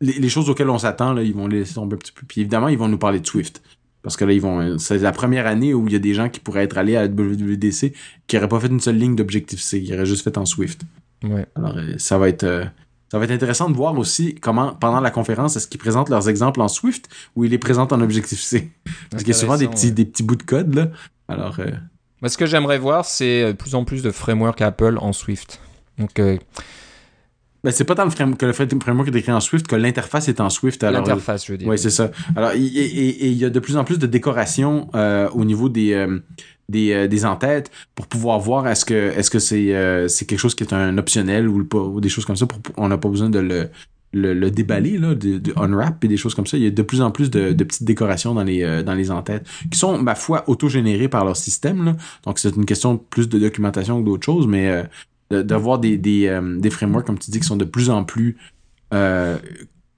les, 0.00 0.28
choses 0.28 0.50
auxquelles 0.50 0.70
on 0.70 0.78
s'attend. 0.78 1.16
Ils 1.18 1.34
vont 1.34 1.46
les 1.46 1.60
laisser 1.60 1.74
tomber 1.74 1.94
un 1.94 1.98
petit 1.98 2.12
peu. 2.12 2.22
Puis 2.26 2.40
évidemment, 2.40 2.66
ils 2.66 2.78
vont 2.78 2.88
nous 2.88 2.98
parler 2.98 3.20
de 3.20 3.26
Swift. 3.26 3.62
Parce 4.02 4.16
que 4.16 4.24
là, 4.24 4.32
ils 4.32 4.40
vont. 4.40 4.78
C'est 4.78 4.98
la 4.98 5.12
première 5.12 5.46
année 5.46 5.74
où 5.74 5.86
il 5.86 5.92
y 5.92 5.96
a 5.96 6.00
des 6.00 6.14
gens 6.14 6.28
qui 6.28 6.40
pourraient 6.40 6.64
être 6.64 6.78
allés 6.78 6.96
à 6.96 7.02
la 7.02 7.08
WWDC 7.08 7.92
qui 8.26 8.36
n'auraient 8.36 8.48
pas 8.48 8.60
fait 8.60 8.68
une 8.68 8.80
seule 8.80 8.96
ligne 8.96 9.14
d'objectif 9.14 9.60
C, 9.60 9.82
qui 9.82 9.94
auraient 9.94 10.06
juste 10.06 10.24
fait 10.24 10.36
en 10.38 10.44
Swift. 10.44 10.82
Ouais. 11.22 11.46
Alors, 11.54 11.76
euh, 11.76 11.94
ça 11.98 12.18
va 12.18 12.28
être. 12.28 12.44
Euh, 12.44 12.64
ça 13.10 13.18
va 13.18 13.26
être 13.26 13.30
intéressant 13.30 13.68
de 13.68 13.76
voir 13.76 13.96
aussi 13.98 14.34
comment, 14.36 14.74
pendant 14.74 15.00
la 15.00 15.10
conférence, 15.10 15.54
est-ce 15.56 15.68
qu'ils 15.68 15.78
présentent 15.78 16.08
leurs 16.08 16.30
exemples 16.30 16.62
en 16.62 16.68
Swift 16.68 17.10
ou 17.36 17.44
ils 17.44 17.50
les 17.50 17.58
présentent 17.58 17.92
en 17.92 18.00
Objective-C. 18.00 18.72
Parce 19.10 19.22
qu'il 19.22 19.34
y 19.34 19.36
a 19.36 19.38
souvent 19.38 19.58
des 19.58 19.68
petits, 19.68 19.92
des 19.92 20.06
petits 20.06 20.22
bouts 20.22 20.36
de 20.36 20.42
code, 20.42 20.74
là. 20.74 20.88
Alors. 21.28 21.60
Euh... 21.60 22.26
ce 22.26 22.38
que 22.38 22.46
j'aimerais 22.46 22.78
voir, 22.78 23.04
c'est 23.04 23.48
de 23.48 23.52
plus 23.52 23.74
en 23.74 23.84
plus 23.84 24.02
de 24.02 24.10
framework 24.10 24.62
Apple 24.62 24.96
en 24.98 25.12
Swift. 25.12 25.60
Donc, 25.98 26.18
euh, 26.18 26.38
ben, 27.64 27.70
c'est 27.70 27.84
pas 27.84 27.94
tant 27.94 28.04
le 28.04 28.10
framework 28.10 28.40
que 28.40 28.46
le 28.46 28.52
framework 28.52 29.08
est 29.08 29.18
écrit 29.18 29.32
en 29.32 29.40
Swift 29.40 29.66
que 29.66 29.76
l'interface 29.76 30.28
est 30.28 30.40
en 30.40 30.50
Swift. 30.50 30.82
L'interface, 30.82 31.46
je 31.46 31.52
veux 31.52 31.58
dire. 31.58 31.68
Oui, 31.68 31.78
c'est 31.78 31.90
ça. 31.90 32.10
Alors, 32.34 32.54
il 32.54 32.64
y, 32.64 33.34
y, 33.34 33.44
a 33.44 33.50
de 33.50 33.60
plus 33.60 33.76
en 33.76 33.84
plus 33.84 33.98
de 33.98 34.06
décoration 34.06 34.88
euh, 34.94 35.28
au 35.30 35.44
niveau 35.44 35.68
des 35.68 35.92
euh, 35.92 36.18
des, 36.68 36.92
euh, 36.92 37.06
des 37.06 37.24
entêtes 37.24 37.70
pour 37.94 38.06
pouvoir 38.06 38.40
voir 38.40 38.66
est-ce 38.66 38.84
que 38.84 38.94
est-ce 38.94 39.30
que 39.30 39.38
c'est 39.38 39.74
euh, 39.74 40.08
c'est 40.08 40.24
quelque 40.24 40.40
chose 40.40 40.54
qui 40.54 40.64
est 40.64 40.72
un 40.72 40.98
optionnel 40.98 41.48
ou 41.48 41.64
pas 41.64 41.78
ou 41.78 42.00
des 42.00 42.08
choses 42.08 42.24
comme 42.24 42.36
ça. 42.36 42.46
Pour, 42.46 42.58
on 42.76 42.88
n'a 42.88 42.98
pas 42.98 43.08
besoin 43.08 43.30
de 43.30 43.38
le 43.38 43.68
le, 44.14 44.34
le, 44.34 44.50
déballer 44.50 44.98
là, 44.98 45.14
de, 45.14 45.38
de, 45.38 45.54
unwrap 45.56 46.04
et 46.04 46.08
des 46.08 46.18
choses 46.18 46.34
comme 46.34 46.46
ça. 46.46 46.58
Il 46.58 46.64
y 46.64 46.66
a 46.66 46.70
de 46.70 46.82
plus 46.82 47.00
en 47.00 47.10
plus 47.10 47.30
de, 47.30 47.52
de 47.52 47.64
petites 47.64 47.84
décorations 47.84 48.34
dans 48.34 48.44
les 48.44 48.62
euh, 48.62 48.82
dans 48.82 48.92
les 48.92 49.10
entêtes 49.10 49.46
qui 49.70 49.78
sont 49.78 49.96
ma 49.96 50.14
foi 50.14 50.44
autogénérées 50.48 51.08
par 51.08 51.24
leur 51.24 51.36
système. 51.36 51.82
Là. 51.84 51.96
Donc 52.24 52.38
c'est 52.38 52.54
une 52.54 52.66
question 52.66 52.98
plus 52.98 53.28
de 53.28 53.38
documentation 53.38 54.00
que 54.00 54.06
d'autres 54.06 54.26
choses, 54.26 54.46
mais 54.46 54.84
d'avoir 55.32 55.78
des, 55.78 55.96
des, 55.96 56.26
euh, 56.26 56.58
des, 56.58 56.70
frameworks, 56.70 57.06
comme 57.06 57.18
tu 57.18 57.30
dis, 57.30 57.40
qui 57.40 57.46
sont 57.46 57.56
de 57.56 57.64
plus 57.64 57.90
en 57.90 58.04
plus 58.04 58.36
euh, 58.92 59.38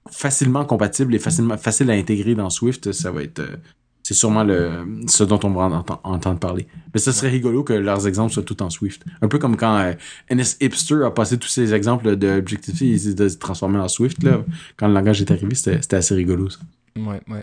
facilement 0.09 0.65
compatibles 0.65 1.13
et 1.15 1.19
facilement 1.19 1.57
faciles 1.57 1.89
à 1.91 1.93
intégrer 1.93 2.35
dans 2.35 2.49
Swift, 2.49 2.91
ça 2.91 3.11
va 3.11 3.23
être. 3.23 3.39
Euh, 3.39 3.57
c'est 4.03 4.13
sûrement 4.13 4.43
le, 4.43 4.85
ce 5.07 5.23
dont 5.23 5.39
on 5.43 5.49
va 5.49 5.83
entendre 6.03 6.39
parler. 6.39 6.67
Mais 6.93 6.99
ça 6.99 7.11
serait 7.11 7.29
rigolo 7.29 7.63
que 7.63 7.73
leurs 7.73 8.07
exemples 8.07 8.31
soient 8.31 8.43
tout 8.43 8.61
en 8.61 8.69
Swift. 8.69 9.03
Un 9.23 9.27
peu 9.27 9.39
comme 9.39 9.57
quand 9.57 9.95
NS 10.29 10.57
Hipster 10.61 11.03
a 11.05 11.09
passé 11.09 11.39
tous 11.39 11.47
ses 11.47 11.73
exemples 11.73 12.15
de 12.15 12.37
Objective-C, 12.37 12.85
ils 12.85 12.99
se 12.99 13.37
transformés 13.37 13.79
en 13.79 13.87
Swift. 13.87 14.21
Là. 14.21 14.45
Quand 14.77 14.87
le 14.87 14.93
langage 14.93 15.21
est 15.21 15.31
arrivé, 15.31 15.55
c'était 15.55 15.95
assez 15.95 16.13
rigolo. 16.13 16.51
Ça. 16.51 16.59
Ouais, 16.97 17.19
ouais. 17.27 17.41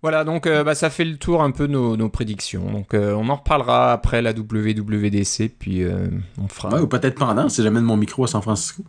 Voilà, 0.00 0.22
donc 0.22 0.46
euh, 0.46 0.62
bah, 0.62 0.74
ça 0.76 0.90
fait 0.90 1.04
le 1.04 1.16
tour 1.16 1.42
un 1.42 1.50
peu 1.50 1.66
de 1.66 1.72
nos, 1.72 2.08
prédictions. 2.08 2.70
Donc 2.70 2.94
euh, 2.94 3.14
on 3.14 3.28
en 3.28 3.36
reparlera 3.36 3.92
après 3.92 4.22
la 4.22 4.30
WWDC, 4.30 5.50
puis 5.58 5.82
euh, 5.82 6.06
on 6.40 6.46
fera. 6.46 6.80
ou 6.80 6.86
peut-être 6.86 7.16
pendant, 7.16 7.48
si 7.48 7.62
jamais 7.62 7.80
de 7.80 7.84
mon 7.84 7.96
micro 7.96 8.24
à 8.24 8.28
San 8.28 8.40
Francisco. 8.40 8.84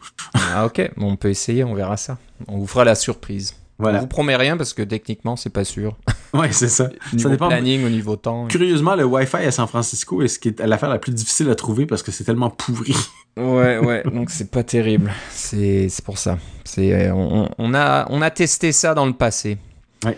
ah 0.53 0.65
ok, 0.65 0.91
on 0.97 1.15
peut 1.15 1.29
essayer, 1.29 1.63
on 1.63 1.73
verra 1.73 1.97
ça. 1.97 2.17
On 2.47 2.59
vous 2.59 2.67
fera 2.67 2.83
la 2.85 2.95
surprise. 2.95 3.55
Voilà. 3.79 3.99
On 3.99 4.01
vous 4.01 4.07
promet 4.07 4.35
rien 4.35 4.57
parce 4.57 4.73
que 4.73 4.83
techniquement 4.83 5.35
c'est 5.35 5.49
pas 5.49 5.63
sûr. 5.63 5.97
ouais, 6.33 6.51
c'est 6.51 6.67
ça. 6.67 6.89
niveau 7.13 7.23
ça 7.23 7.29
dépend. 7.29 7.47
planning, 7.47 7.85
au 7.85 7.89
niveau 7.89 8.15
temps. 8.15 8.45
Curieusement, 8.47 8.95
le 8.95 9.05
Wi-Fi 9.05 9.37
à 9.37 9.51
San 9.51 9.67
Francisco 9.67 10.21
est 10.21 10.27
ce 10.27 10.37
qui 10.37 10.49
est 10.49 10.59
l'affaire 10.59 10.89
la 10.89 10.99
plus 10.99 11.13
difficile 11.13 11.49
à 11.49 11.55
trouver 11.55 11.87
parce 11.87 12.03
que 12.03 12.11
c'est 12.11 12.25
tellement 12.25 12.51
pourri. 12.51 12.93
ouais, 13.37 13.79
ouais. 13.83 14.03
Donc 14.03 14.29
c'est 14.29 14.51
pas 14.51 14.63
terrible. 14.63 15.11
C'est 15.31 15.89
pour 16.05 16.19
ça. 16.19 16.37
C'est 16.65 17.09
on, 17.09 17.49
on, 17.57 17.73
a 17.73 18.05
on 18.09 18.21
a 18.21 18.29
testé 18.29 18.71
ça 18.73 18.93
dans 18.93 19.07
le 19.07 19.13
passé. 19.13 19.57
Ouais. 20.05 20.17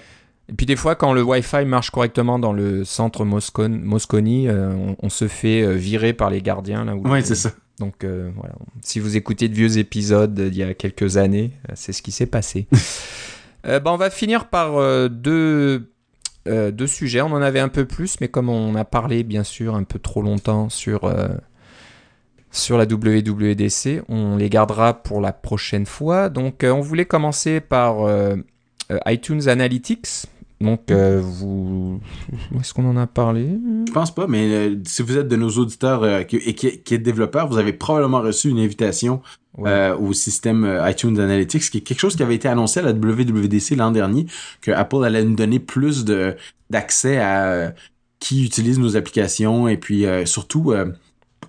Et 0.50 0.54
puis 0.54 0.66
des 0.66 0.76
fois, 0.76 0.96
quand 0.96 1.14
le 1.14 1.24
Wi-Fi 1.24 1.66
marche 1.66 1.92
correctement 1.92 2.38
dans 2.38 2.54
le 2.54 2.84
centre 2.84 3.24
Moscone, 3.24 3.82
euh, 4.48 4.94
on, 5.02 5.10
se 5.10 5.28
fait 5.28 5.62
euh, 5.62 5.72
virer 5.72 6.14
par 6.14 6.30
les 6.30 6.42
gardiens. 6.42 6.84
Là, 6.84 6.96
oui, 6.96 7.22
c'est 7.24 7.36
ça. 7.36 7.52
Donc 7.80 8.04
euh, 8.04 8.30
voilà, 8.36 8.54
si 8.82 9.00
vous 9.00 9.18
écoutez 9.18 9.48
de 9.48 9.56
vieux 9.56 9.78
épisodes 9.78 10.34
d'il 10.34 10.58
y 10.58 10.64
a 10.64 10.74
quelques 10.74 11.18
années, 11.18 11.52
c'est 11.74 11.94
ce 11.94 12.02
qui 12.02 12.12
s'est 12.12 12.26
passé. 12.26 12.68
ben, 13.64 13.82
on 13.86 13.98
va 13.98 14.10
finir 14.10 14.50
par 14.50 15.10
deux, 15.10 15.90
deux 16.46 16.88
sujets. 16.88 17.22
On 17.22 17.32
en 17.32 17.42
avait 17.42 17.60
un 17.60 17.70
peu 17.70 17.86
plus, 17.86 18.20
mais 18.20 18.28
comme 18.28 18.50
on 18.50 18.76
a 18.76 18.84
parlé 18.84 19.24
bien 19.24 19.44
sûr 19.44 19.76
un 19.76 19.84
peu 19.84 20.00
trop 20.00 20.22
longtemps 20.22 20.70
sur 20.70 21.12
sur 22.52 22.78
la 22.78 22.84
WWDC. 22.84 24.04
On 24.10 24.36
les 24.36 24.50
gardera 24.50 25.02
pour 25.02 25.22
la 25.22 25.32
prochaine 25.32 25.86
fois. 25.86 26.30
Donc, 26.30 26.64
on 26.64 26.82
voulait 26.82 27.06
commencer 27.06 27.62
par 27.62 28.06
iTunes 29.06 29.48
Analytics. 29.48 30.28
Donc, 30.62 30.92
euh, 30.92 31.20
vous. 31.22 32.00
Est-ce 32.60 32.74
qu'on 32.74 32.88
en 32.88 32.96
a 32.96 33.08
parlé? 33.08 33.58
Je 33.88 33.92
pense 33.92 34.14
pas, 34.14 34.28
mais 34.28 34.52
euh, 34.52 34.76
si 34.86 35.02
vous 35.02 35.18
êtes 35.18 35.28
de 35.28 35.36
nos 35.36 35.50
auditeurs 35.50 36.04
euh, 36.04 36.24
qui, 36.24 36.38
et 36.38 36.54
qui, 36.54 36.80
qui, 36.80 36.94
êtes 36.94 37.04
développeur, 37.04 37.48
vous 37.48 37.58
avez 37.58 37.74
probablement 37.74 38.22
reçu 38.22 38.50
une 38.50 38.60
invitation 38.60 39.22
au 39.58 40.14
système 40.14 40.80
iTunes 40.88 41.20
Analytics, 41.20 41.70
qui 41.70 41.80
est 41.80 41.82
quelque 41.82 42.00
chose 42.00 42.16
qui 42.16 42.24
avait 42.24 42.36
été 42.36 42.48
annoncé 42.48 42.80
à 42.80 42.84
la 42.84 42.94
WWDC 42.94 43.76
l'an 43.76 43.92
dernier, 43.92 44.26
que 44.62 44.72
Apple 44.72 45.04
allait 45.04 45.26
nous 45.26 45.36
donner 45.36 45.60
plus 45.60 46.06
de 46.06 46.38
d'accès 46.70 47.18
à 47.18 47.74
qui 48.20 48.46
utilise 48.46 48.80
nos 48.80 48.96
applications 48.96 49.68
et 49.68 49.76
puis 49.76 50.06
surtout 50.24 50.74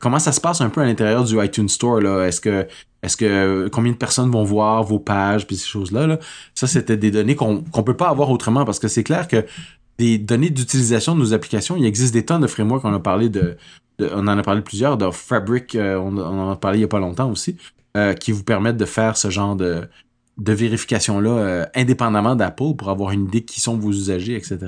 comment 0.01 0.19
ça 0.19 0.33
se 0.33 0.41
passe 0.41 0.61
un 0.61 0.69
peu 0.69 0.81
à 0.81 0.85
l'intérieur 0.85 1.23
du 1.23 1.43
iTunes 1.43 1.69
Store 1.69 2.01
là? 2.01 2.25
Est-ce 2.25 2.41
que 2.41 2.67
est-ce 3.03 3.17
que 3.17 3.69
combien 3.73 3.93
de 3.93 3.97
personnes 3.97 4.31
vont 4.31 4.45
voir 4.45 4.85
vos 4.85 4.99
pages 4.99 5.47
puis 5.47 5.57
ces 5.57 5.67
choses-là 5.67 6.07
là? 6.07 6.19
Ça 6.55 6.67
c'était 6.67 6.97
des 6.97 7.11
données 7.11 7.35
qu'on 7.35 7.63
qu'on 7.63 7.83
peut 7.83 7.97
pas 7.97 8.09
avoir 8.09 8.31
autrement 8.31 8.65
parce 8.65 8.79
que 8.79 8.89
c'est 8.89 9.05
clair 9.05 9.29
que 9.29 9.45
des 9.99 10.19
données 10.19 10.51
d'utilisation 10.51 11.15
de 11.15 11.21
nos 11.21 11.35
applications. 11.35 11.77
Il 11.77 11.85
existe 11.85 12.15
des 12.15 12.25
tonnes 12.25 12.43
de 12.43 12.47
frameworks. 12.47 12.85
On 12.85 12.95
a 12.95 13.01
parlé 13.01 13.29
de, 13.29 13.57
on 14.01 14.27
en 14.27 14.39
a 14.39 14.43
parlé 14.43 14.63
plusieurs, 14.63 14.97
de 14.97 15.11
Fabric, 15.11 15.75
euh, 15.75 15.97
on, 15.97 16.17
en 16.17 16.51
a 16.51 16.57
parlé 16.57 16.79
il 16.79 16.83
y 16.83 16.85
a 16.85 16.89
pas 16.89 16.99
longtemps 16.99 17.31
aussi, 17.31 17.57
euh, 17.97 18.15
qui 18.15 18.33
vous 18.33 18.43
permettent 18.43 18.79
de 18.79 18.85
faire 18.85 19.17
ce 19.17 19.31
genre 19.31 19.55
de, 19.55 19.87
de 20.39 20.53
vérification-là 20.53 21.31
euh, 21.31 21.67
indépendamment 21.75 22.37
d'Apple 22.37 22.75
pour 22.77 22.89
avoir 22.89 23.13
une 23.13 23.27
idée 23.27 23.43
qui 23.43 23.61
sont 23.61 23.77
vos 23.77 23.91
usagers, 23.91 24.35
etc. 24.35 24.59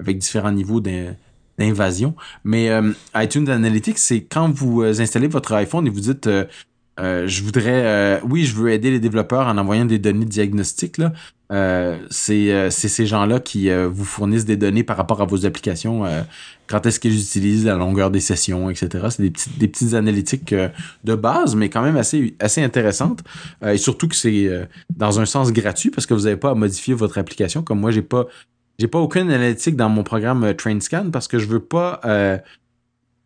Avec 0.00 0.18
différents 0.18 0.52
niveaux 0.52 0.80
d'invasion. 0.80 2.14
Mais 2.44 2.68
euh, 2.70 2.92
iTunes 3.14 3.48
Analytics, 3.48 3.98
c'est 3.98 4.22
quand 4.22 4.50
vous 4.50 4.82
euh, 4.82 5.00
installez 5.00 5.28
votre 5.28 5.52
iPhone 5.52 5.86
et 5.86 5.90
vous 5.90 6.00
dites 6.00 6.26
euh, 6.26 6.44
je 6.98 7.42
voudrais, 7.42 8.20
oui, 8.22 8.44
je 8.44 8.54
veux 8.54 8.70
aider 8.70 8.90
les 8.90 9.00
développeurs 9.00 9.46
en 9.46 9.58
envoyant 9.58 9.84
des 9.84 9.98
données 9.98 10.24
diagnostiques. 10.24 10.98
Là, 10.98 11.12
euh, 11.52 11.98
c'est 12.10 12.70
ces 12.70 13.06
gens-là 13.06 13.40
qui 13.40 13.68
vous 13.70 14.04
fournissent 14.04 14.44
des 14.44 14.56
données 14.56 14.84
par 14.84 14.96
rapport 14.96 15.20
à 15.20 15.24
vos 15.24 15.46
applications. 15.46 16.04
quand 16.66 16.86
est-ce 16.86 17.00
qu'ils 17.00 17.18
utilisent 17.18 17.66
la 17.66 17.74
longueur 17.74 18.10
des 18.10 18.20
sessions, 18.20 18.70
etc. 18.70 19.06
C'est 19.10 19.22
des 19.22 19.30
petites, 19.30 19.58
des 19.58 19.68
petites 19.68 19.94
analytiques 19.94 20.54
de 21.04 21.14
base, 21.14 21.56
mais 21.56 21.68
quand 21.68 21.82
même 21.82 21.96
assez, 21.96 22.36
assez 22.40 22.62
intéressantes. 22.62 23.22
et 23.66 23.76
surtout 23.76 24.08
que 24.08 24.16
c'est 24.16 24.48
dans 24.96 25.20
un 25.20 25.26
sens 25.26 25.52
gratuit 25.52 25.90
parce 25.90 26.06
que 26.06 26.14
vous 26.14 26.22
n'avez 26.22 26.36
pas 26.36 26.50
à 26.50 26.54
modifier 26.54 26.94
votre 26.94 27.18
application. 27.18 27.62
Comme 27.62 27.80
moi, 27.80 27.90
j'ai 27.90 28.02
pas 28.02 28.26
j'ai 28.78 28.88
pas 28.88 28.98
aucune 28.98 29.30
analytique 29.30 29.76
dans 29.76 29.88
mon 29.88 30.02
programme 30.02 30.44
euh, 30.44 30.54
TrainScan 30.54 31.10
parce 31.12 31.28
que 31.28 31.38
je 31.38 31.46
veux 31.46 31.60
pas 31.60 32.00
euh, 32.04 32.38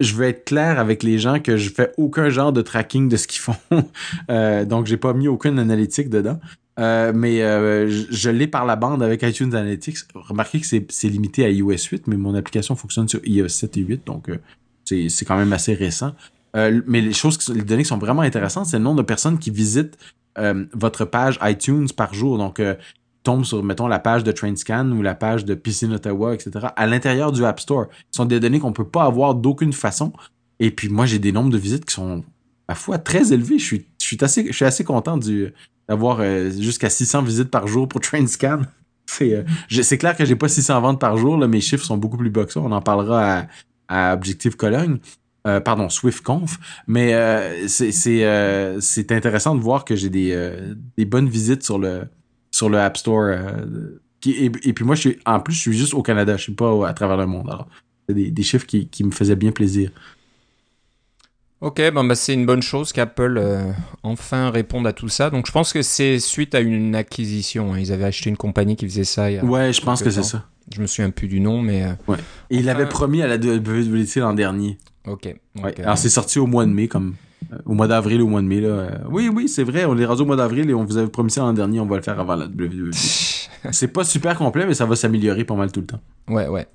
je 0.00 0.14
veux 0.14 0.26
être 0.26 0.44
clair 0.44 0.78
avec 0.78 1.02
les 1.02 1.18
gens 1.18 1.40
que 1.40 1.56
je 1.56 1.70
fais 1.70 1.92
aucun 1.96 2.28
genre 2.28 2.52
de 2.52 2.62
tracking 2.62 3.08
de 3.08 3.16
ce 3.16 3.26
qu'ils 3.26 3.40
font. 3.40 3.56
euh, 4.30 4.64
donc 4.64 4.86
j'ai 4.86 4.96
pas 4.96 5.12
mis 5.12 5.28
aucune 5.28 5.58
analytique 5.58 6.08
dedans. 6.08 6.38
Euh, 6.78 7.12
mais 7.12 7.42
euh, 7.42 7.90
je, 7.90 8.30
l'ai 8.30 8.46
par 8.46 8.64
la 8.64 8.76
bande 8.76 9.02
avec 9.02 9.22
iTunes 9.22 9.52
Analytics. 9.54 9.98
Remarquez 10.14 10.60
que 10.60 10.66
c'est 10.66 11.08
limité 11.08 11.44
à 11.44 11.50
iOS 11.50 11.88
8, 11.90 12.06
mais 12.06 12.16
mon 12.16 12.34
application 12.34 12.76
fonctionne 12.76 13.08
sur 13.08 13.20
iOS 13.26 13.48
7 13.48 13.76
et 13.76 13.80
8, 13.80 14.06
donc 14.06 14.30
c'est 14.84 15.24
quand 15.26 15.36
même 15.36 15.52
assez 15.52 15.74
récent. 15.74 16.14
mais 16.54 17.00
les 17.00 17.12
choses, 17.12 17.48
les 17.48 17.62
données 17.62 17.82
qui 17.82 17.88
sont 17.88 17.98
vraiment 17.98 18.22
intéressantes, 18.22 18.66
c'est 18.66 18.78
le 18.78 18.84
nombre 18.84 18.98
de 18.98 19.06
personnes 19.06 19.38
qui 19.38 19.50
visitent 19.50 19.98
votre 20.72 21.04
page 21.04 21.36
iTunes 21.42 21.88
par 21.96 22.14
jour. 22.14 22.38
Donc, 22.38 22.62
sur, 23.44 23.62
mettons, 23.62 23.86
la 23.86 23.98
page 23.98 24.24
de 24.24 24.32
TrainScan 24.32 24.90
ou 24.90 25.02
la 25.02 25.14
page 25.14 25.44
de 25.44 25.54
Piscine 25.54 25.92
Ottawa, 25.92 26.34
etc., 26.34 26.68
à 26.74 26.86
l'intérieur 26.86 27.32
du 27.32 27.44
App 27.44 27.60
Store. 27.60 27.86
Ce 28.10 28.16
sont 28.16 28.24
des 28.24 28.40
données 28.40 28.60
qu'on 28.60 28.72
peut 28.72 28.88
pas 28.88 29.04
avoir 29.04 29.34
d'aucune 29.34 29.72
façon. 29.72 30.12
Et 30.60 30.70
puis 30.70 30.88
moi, 30.88 31.06
j'ai 31.06 31.18
des 31.18 31.32
nombres 31.32 31.50
de 31.50 31.58
visites 31.58 31.84
qui 31.84 31.94
sont, 31.94 32.24
à 32.66 32.74
fois, 32.74 32.98
très 32.98 33.32
élevés. 33.32 33.58
Je 33.58 33.64
suis, 33.98 34.18
assez, 34.20 34.84
content 34.84 35.18
d'avoir 35.88 36.18
euh, 36.20 36.50
jusqu'à 36.50 36.90
600 36.90 37.22
visites 37.22 37.50
par 37.50 37.66
jour 37.66 37.88
pour 37.88 38.00
TrainScan. 38.00 38.60
C'est, 39.10 39.32
euh, 39.34 39.42
c'est 39.70 39.96
clair 39.96 40.14
que 40.14 40.26
j'ai 40.26 40.36
pas 40.36 40.48
600 40.48 40.82
ventes 40.82 41.00
par 41.00 41.16
jour. 41.16 41.38
Là, 41.38 41.48
mes 41.48 41.62
chiffres 41.62 41.82
sont 41.82 41.96
beaucoup 41.96 42.18
plus 42.18 42.28
bas 42.28 42.44
que 42.44 42.52
ça. 42.52 42.60
On 42.60 42.72
en 42.72 42.82
parlera 42.82 43.38
à, 43.38 43.46
à 44.10 44.12
Objectif 44.12 44.54
Cologne. 44.54 44.98
Euh, 45.46 45.60
pardon, 45.60 45.88
SwiftConf. 45.88 46.58
Mais 46.86 47.14
c'est, 47.68 49.10
intéressant 49.10 49.54
de 49.54 49.62
voir 49.62 49.86
que 49.86 49.96
j'ai 49.96 50.10
des 50.10 51.04
bonnes 51.06 51.30
visites 51.30 51.62
sur 51.62 51.78
le, 51.78 52.02
sur 52.58 52.68
le 52.68 52.78
App 52.78 52.96
Store. 52.96 53.22
Euh, 53.22 54.00
et, 54.26 54.50
puis 54.50 54.84
moi, 54.84 54.96
je 54.96 55.00
suis, 55.00 55.18
en 55.24 55.40
plus, 55.40 55.54
je 55.54 55.60
suis 55.60 55.78
juste 55.78 55.94
au 55.94 56.02
Canada, 56.02 56.36
je 56.36 56.42
suis 56.42 56.52
pas 56.52 56.88
à 56.88 56.92
travers 56.92 57.16
le 57.16 57.26
monde. 57.26 57.48
Alors, 57.48 57.68
c'est 58.06 58.14
des, 58.14 58.30
des, 58.30 58.42
chiffres 58.42 58.66
qui, 58.66 58.88
qui, 58.88 59.04
me 59.04 59.12
faisaient 59.12 59.36
bien 59.36 59.52
plaisir. 59.52 59.90
Ok, 61.60 61.80
bon, 61.92 62.04
bah, 62.04 62.14
c'est 62.14 62.34
une 62.34 62.46
bonne 62.46 62.62
chose 62.62 62.92
qu'Apple 62.92 63.36
euh, 63.38 63.72
enfin 64.02 64.50
réponde 64.50 64.86
à 64.86 64.92
tout 64.92 65.08
ça. 65.08 65.28
Donc 65.28 65.46
je 65.46 65.52
pense 65.52 65.72
que 65.72 65.82
c'est 65.82 66.20
suite 66.20 66.54
à 66.54 66.60
une 66.60 66.94
acquisition. 66.94 67.72
Hein. 67.72 67.80
Ils 67.80 67.92
avaient 67.92 68.04
acheté 68.04 68.30
une 68.30 68.36
compagnie 68.36 68.76
qui 68.76 68.86
faisait 68.86 69.02
ça. 69.02 69.28
Il 69.28 69.34
y 69.34 69.38
a 69.38 69.44
ouais, 69.44 69.72
je 69.72 69.80
pense 69.80 70.00
que 70.00 70.10
c'est 70.10 70.22
ça. 70.22 70.44
Je 70.72 70.80
me 70.80 70.86
souviens 70.86 71.10
plus 71.10 71.26
du 71.26 71.40
nom, 71.40 71.60
mais. 71.60 71.82
Euh, 71.82 71.92
ouais. 72.06 72.18
Et 72.50 72.58
il 72.58 72.64
l'avait 72.66 72.86
promis 72.86 73.22
à 73.22 73.26
la 73.26 73.38
WWE 73.38 74.04
l'an 74.16 74.34
dernier. 74.34 74.78
Ok. 75.04 75.34
Ouais. 75.60 75.80
Alors 75.80 75.98
c'est 75.98 76.08
sorti 76.08 76.38
au 76.38 76.46
mois 76.46 76.64
de 76.64 76.70
mai, 76.70 76.86
comme 76.86 77.14
au 77.64 77.74
mois 77.74 77.88
d'avril 77.88 78.22
ou 78.22 78.26
au 78.26 78.28
mois 78.28 78.42
de 78.42 78.46
mai. 78.46 78.60
Là. 78.60 79.00
Oui, 79.10 79.30
oui, 79.32 79.48
c'est 79.48 79.64
vrai. 79.64 79.84
On 79.84 79.96
est 79.96 80.04
rendu 80.04 80.22
au 80.22 80.26
mois 80.26 80.36
d'avril 80.36 80.68
et 80.70 80.74
on 80.74 80.84
vous 80.84 80.96
avait 80.96 81.08
promis 81.08 81.30
ça 81.30 81.40
l'an 81.42 81.52
dernier. 81.52 81.80
On 81.80 81.86
va 81.86 81.96
le 81.96 82.02
faire 82.02 82.18
avant 82.18 82.36
la 82.36 82.46
WWE. 82.46 82.90
c'est 83.72 83.88
pas 83.88 84.04
super 84.04 84.36
complet, 84.36 84.66
mais 84.66 84.74
ça 84.74 84.86
va 84.86 84.96
s'améliorer 84.96 85.44
pas 85.44 85.54
mal 85.54 85.72
tout 85.72 85.80
le 85.80 85.86
temps. 85.86 86.00
Ouais, 86.28 86.48
ouais. 86.48 86.66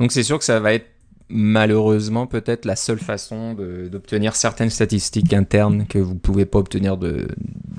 Donc 0.00 0.12
c'est 0.12 0.22
sûr 0.22 0.38
que 0.38 0.44
ça 0.44 0.60
va 0.60 0.74
être 0.74 0.86
malheureusement 1.28 2.26
peut-être 2.26 2.64
la 2.64 2.76
seule 2.76 2.98
façon 2.98 3.54
d'obtenir 3.54 4.36
certaines 4.36 4.70
statistiques 4.70 5.32
internes 5.32 5.86
que 5.86 5.98
vous 5.98 6.14
pouvez 6.14 6.44
pas 6.44 6.58
obtenir 6.58 6.96
de, 6.98 7.28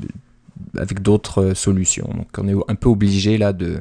de 0.02 0.08
avec 0.80 1.02
d'autres 1.02 1.54
solutions. 1.54 2.10
Donc 2.16 2.28
on 2.38 2.48
est 2.48 2.56
un 2.68 2.76
peu 2.76 2.90
obligé 2.90 3.38
là 3.38 3.54
de 3.54 3.80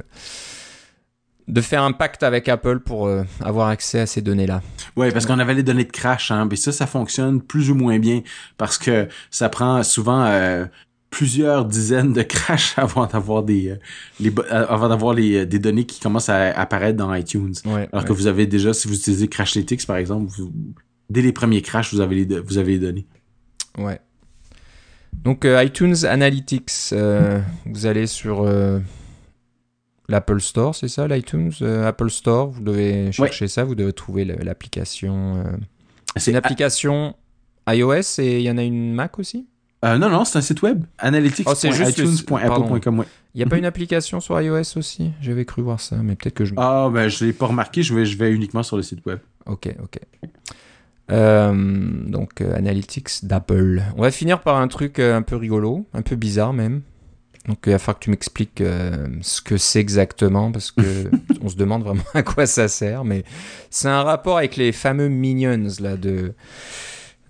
de 1.49 1.61
faire 1.61 1.83
un 1.83 1.93
pacte 1.93 2.23
avec 2.23 2.49
Apple 2.49 2.81
pour 2.81 3.07
euh, 3.07 3.25
avoir 3.41 3.69
accès 3.69 4.01
à 4.01 4.07
ces 4.07 4.23
données-là. 4.23 4.63
Oui, 4.97 5.11
parce 5.11 5.27
qu'on 5.27 5.39
avait 5.39 5.55
les 5.55 5.63
données 5.63 5.85
de 5.85 5.93
crash, 5.93 6.31
hein, 6.31 6.47
mais 6.49 6.57
ça, 6.57 6.73
ça 6.73 6.87
fonctionne 6.87 7.41
plus 7.41 7.71
ou 7.71 7.75
moins 7.75 7.99
bien 7.99 8.23
parce 8.59 8.79
que 8.79 9.09
ça 9.31 9.49
prend 9.49 9.83
souvent 9.83 10.25
euh, 10.25 10.67
plusieurs 11.11 11.65
dizaines 11.65 12.13
de 12.13 12.23
crash 12.23 12.75
avant 12.79 13.07
d'avoir 13.07 13.43
des 13.43 13.71
euh, 13.71 13.77
les 14.21 14.33
avant 14.51 14.89
d'avoir 14.89 15.15
les 15.15 15.47
des 15.47 15.59
données 15.59 15.85
qui 15.85 16.01
commencent 16.01 16.29
à 16.29 16.51
apparaître 16.53 16.97
dans 16.97 17.13
iTunes. 17.15 17.55
Alors 17.93 18.05
que 18.05 18.13
vous 18.13 18.27
avez 18.27 18.47
déjà, 18.47 18.73
si 18.73 18.89
vous 18.89 18.95
utilisez 18.95 19.29
Crashlytics 19.29 19.87
par 19.87 19.97
exemple, 19.97 20.33
dès 21.11 21.23
les 21.23 21.33
premiers 21.33 21.63
crashs, 21.63 21.93
vous 21.93 22.01
avez 22.01 22.25
les 22.25 22.41
vous 22.41 22.59
avez 22.59 22.73
les 22.73 22.79
données. 22.79 23.07
Ouais. 23.79 24.01
Donc 25.25 25.47
iTunes 25.47 26.05
Analytics, 26.05 26.95
vous 27.67 27.87
allez 27.87 28.07
sur 28.07 28.47
l'Apple 30.09 30.41
Store, 30.41 30.75
c'est 30.75 30.89
ça, 30.89 31.07
l'iTunes 31.07 31.53
euh, 31.63 31.89
Apple 31.89 32.11
Store, 32.11 32.49
vous 32.49 32.63
devez 32.63 33.13
chercher 33.13 33.49
ça, 33.49 33.65
vous 33.65 33.75
devez 33.75 33.93
trouver 33.93 34.25
l'application. 34.25 35.37
Euh, 35.37 35.57
c'est 36.17 36.31
une 36.31 36.37
application 36.37 37.15
iOS 37.69 38.19
et 38.19 38.39
il 38.39 38.43
y 38.43 38.51
en 38.51 38.59
a 38.59 38.63
une 38.63 38.93
Mac 38.93 39.19
aussi? 39.19 39.47
Euh, 39.85 39.99
Non, 39.99 40.11
non, 40.11 40.25
c'est 40.25 40.39
un 40.39 40.43
site 40.43 40.63
web. 40.63 40.85
analytics.itunes.apple.com. 40.99 43.05
Il 43.35 43.39
n'y 43.39 43.45
a 43.45 43.47
pas 43.47 43.57
une 43.57 43.65
application 43.65 44.21
sur 44.21 44.41
iOS 44.41 44.77
aussi? 44.77 45.11
J'avais 45.21 45.45
cru 45.45 45.63
voir 45.63 45.81
ça, 45.81 45.97
mais 45.97 46.17
peut-être 46.17 46.35
que 46.35 46.45
je. 46.45 46.55
Ah, 46.57 46.91
ben 46.93 47.09
je 47.09 47.25
ne 47.25 47.31
l'ai 47.31 47.33
pas 47.33 47.47
remarqué, 47.47 47.83
je 47.83 47.95
vais, 47.95 48.05
je 48.05 48.19
vais 48.19 48.33
uniquement 48.33 48.63
sur 48.63 48.77
le 48.77 48.83
site 48.83 49.05
web. 49.07 49.19
Ok, 49.47 49.75
ok. 49.83 49.99
donc, 51.09 52.41
Analytics 52.41 53.25
d'Apple. 53.25 53.83
On 53.97 54.03
va 54.03 54.11
finir 54.11 54.41
par 54.41 54.57
un 54.57 54.69
truc 54.69 54.99
un 54.99 55.23
peu 55.23 55.37
rigolo, 55.37 55.87
un 55.95 56.03
peu 56.03 56.17
bizarre 56.17 56.53
même. 56.53 56.83
Donc 57.49 57.59
il 57.67 57.73
va 57.73 57.79
falloir 57.79 57.99
que 57.99 58.05
tu 58.05 58.11
m'expliques 58.11 58.61
euh, 58.61 59.09
ce 59.21 59.41
que 59.41 59.57
c'est 59.57 59.81
exactement 59.81 60.53
parce 60.53 60.71
que 60.71 61.11
on 61.43 61.49
se 61.49 61.57
demande 61.57 61.83
vraiment 61.83 62.05
à 62.15 62.23
quoi 62.23 62.47
ça 62.47 62.69
sert. 62.69 63.05
Mais 63.05 63.25
c'est 63.71 63.89
un 63.89 64.03
rapport 64.03 64.39
avec 64.39 64.57
les 64.57 64.73
fameux 64.73 65.09
Minions 65.09 65.67
là 65.81 65.97
de 65.97 66.35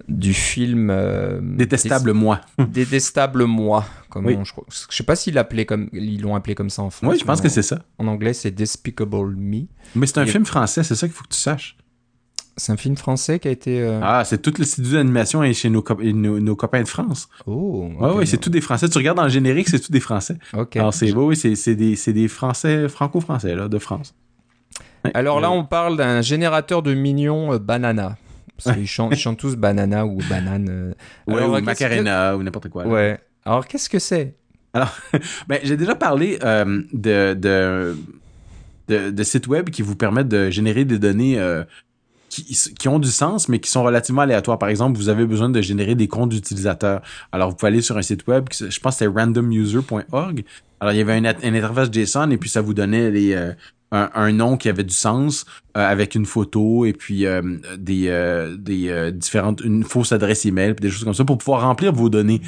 du 0.09 0.35
film 0.35 0.91
euh, 0.91 1.41
Détestable 1.43 2.13
moi. 2.13 2.41
Détestable 2.59 3.45
moi. 3.45 3.87
Comme 4.11 4.29
je, 4.29 4.53
je 4.91 4.97
sais 4.97 5.05
pas 5.05 5.17
s'ils 5.17 5.35
l'appelaient 5.35 5.65
comme 5.65 5.89
ils 5.93 6.21
l'ont 6.21 6.35
appelé 6.35 6.55
comme 6.55 6.71
ça 6.71 6.83
en 6.83 6.91
français. 6.91 7.15
Oui, 7.15 7.19
je 7.19 7.25
pense 7.25 7.41
que 7.41 7.49
c'est 7.49 7.63
ça. 7.63 7.83
En 7.99 8.07
anglais, 8.09 8.35
c'est 8.35 8.51
Despicable 8.51 9.35
Me. 9.37 9.63
Mais 9.95 10.07
c'est 10.07 10.19
un 10.19 10.27
film 10.27 10.45
français, 10.45 10.83
c'est 10.83 10.95
ça 10.95 11.07
qu'il 11.07 11.15
faut 11.15 11.25
que 11.25 11.35
tu 11.35 11.41
saches. 11.41 11.77
C'est 12.57 12.73
un 12.73 12.77
film 12.77 12.97
français 12.97 13.39
qui 13.39 13.49
a 13.49 13.51
été. 13.51 13.81
Euh, 13.81 14.01
ah, 14.03 14.25
c'est 14.25 14.43
tout 14.43 14.53
le 14.59 14.65
studio 14.65 14.93
d'animation 14.93 15.51
chez 15.53 15.71
nos, 15.71 15.83
nos, 15.83 16.57
copains 16.57 16.83
de 16.83 16.89
France. 16.89 17.29
Oh. 17.47 17.91
oui, 17.99 18.27
c'est 18.27 18.37
tout 18.37 18.51
des 18.51 18.61
Français. 18.61 18.89
Tu 18.91 18.99
regardes 18.99 19.17
dans 19.17 19.25
le 19.25 19.31
générique, 19.31 19.69
c'est 19.69 19.81
tout 19.81 19.93
des 19.93 20.01
Français. 20.01 20.37
Ok. 20.53 20.77
Alors, 20.77 20.93
c'est 20.93 21.13
oui, 21.13 21.35
c'est 21.35 21.75
des, 21.75 21.97
des 21.97 22.29
Français, 22.29 22.89
franco-français, 22.89 23.55
là, 23.55 23.69
de 23.69 23.79
France. 23.79 24.15
Alors 25.15 25.41
là, 25.41 25.51
on 25.51 25.65
parle 25.65 25.97
d'un 25.97 26.21
générateur 26.21 26.83
de 26.83 26.93
mignons 26.93 27.55
euh, 27.55 27.59
banana. 27.59 28.17
ils, 28.77 28.87
chantent, 28.87 29.39
tous 29.39 29.57
banana 29.57 30.05
ou 30.05 30.19
banane. 30.29 30.69
Euh. 30.69 30.93
ou 31.27 31.61
macarena 31.63 32.37
ou 32.37 32.43
n'importe 32.43 32.69
quoi. 32.69 32.87
Ouais. 32.87 33.19
Alors, 33.47 33.67
qu'est-ce 33.67 33.89
que 33.89 33.99
c'est? 33.99 34.37
Alors, 34.75 34.95
ben, 35.49 35.59
j'ai 35.63 35.79
déjà 35.79 35.95
parlé 35.95 36.39
de, 36.39 37.35
de, 37.35 37.97
de, 38.89 39.23
sites 39.23 39.47
web 39.47 39.71
qui 39.71 39.81
vous 39.81 39.97
permettent 39.97 40.29
de 40.29 40.51
générer 40.51 40.85
des 40.85 40.99
données 40.99 41.39
qui, 42.33 42.89
ont 42.89 42.99
du 42.99 43.11
sens, 43.11 43.49
mais 43.49 43.59
qui 43.59 43.71
sont 43.71 43.83
relativement 43.83 44.23
aléatoires. 44.23 44.59
Par 44.59 44.71
exemple, 44.71 44.97
vous 44.97 45.09
avez 45.09 45.27
besoin 45.27 45.51
de 45.51 45.61
générer 45.61 45.95
des 45.95 46.09
comptes 46.09 46.31
d'utilisateurs. 46.31 47.03
Alors, 47.31 47.51
vous 47.51 47.57
pouvez 47.57 47.69
aller 47.69 47.83
sur 47.83 47.99
un 47.99 48.03
site 48.03 48.27
web, 48.27 48.47
je 48.51 48.81
pense 48.81 48.95
que 48.95 48.99
c'est 48.99 49.07
randomuser.org. 49.07 50.45
Alors, 50.81 50.95
il 50.95 50.99
y 50.99 51.01
avait 51.01 51.19
une, 51.19 51.27
interface 51.27 51.91
JSON 51.93 52.31
et 52.31 52.39
puis 52.39 52.49
ça 52.49 52.63
vous 52.63 52.75
donnait 52.75 53.11
les, 53.11 53.35
euh, 53.35 53.53
un, 53.91 54.33
nom 54.33 54.57
qui 54.57 54.71
avait 54.71 54.83
du 54.83 54.95
sens 54.95 55.45
euh, 55.77 55.87
avec 55.87 56.15
une 56.15 56.25
photo 56.25 56.87
et 56.87 56.95
puis 56.95 57.27
euh, 57.27 57.43
des, 57.77 58.09
des 58.59 59.13
différentes 59.13 59.61
une 59.61 59.85
fausse 59.85 60.13
adresse 60.13 60.47
email 60.47 60.75
des 60.75 60.89
choses 60.89 61.05
comme 61.05 61.15
ça 61.15 61.25
pour 61.25 61.37
pouvoir 61.37 61.61
remplir 61.63 61.93
vos 61.93 62.09
données. 62.09 62.41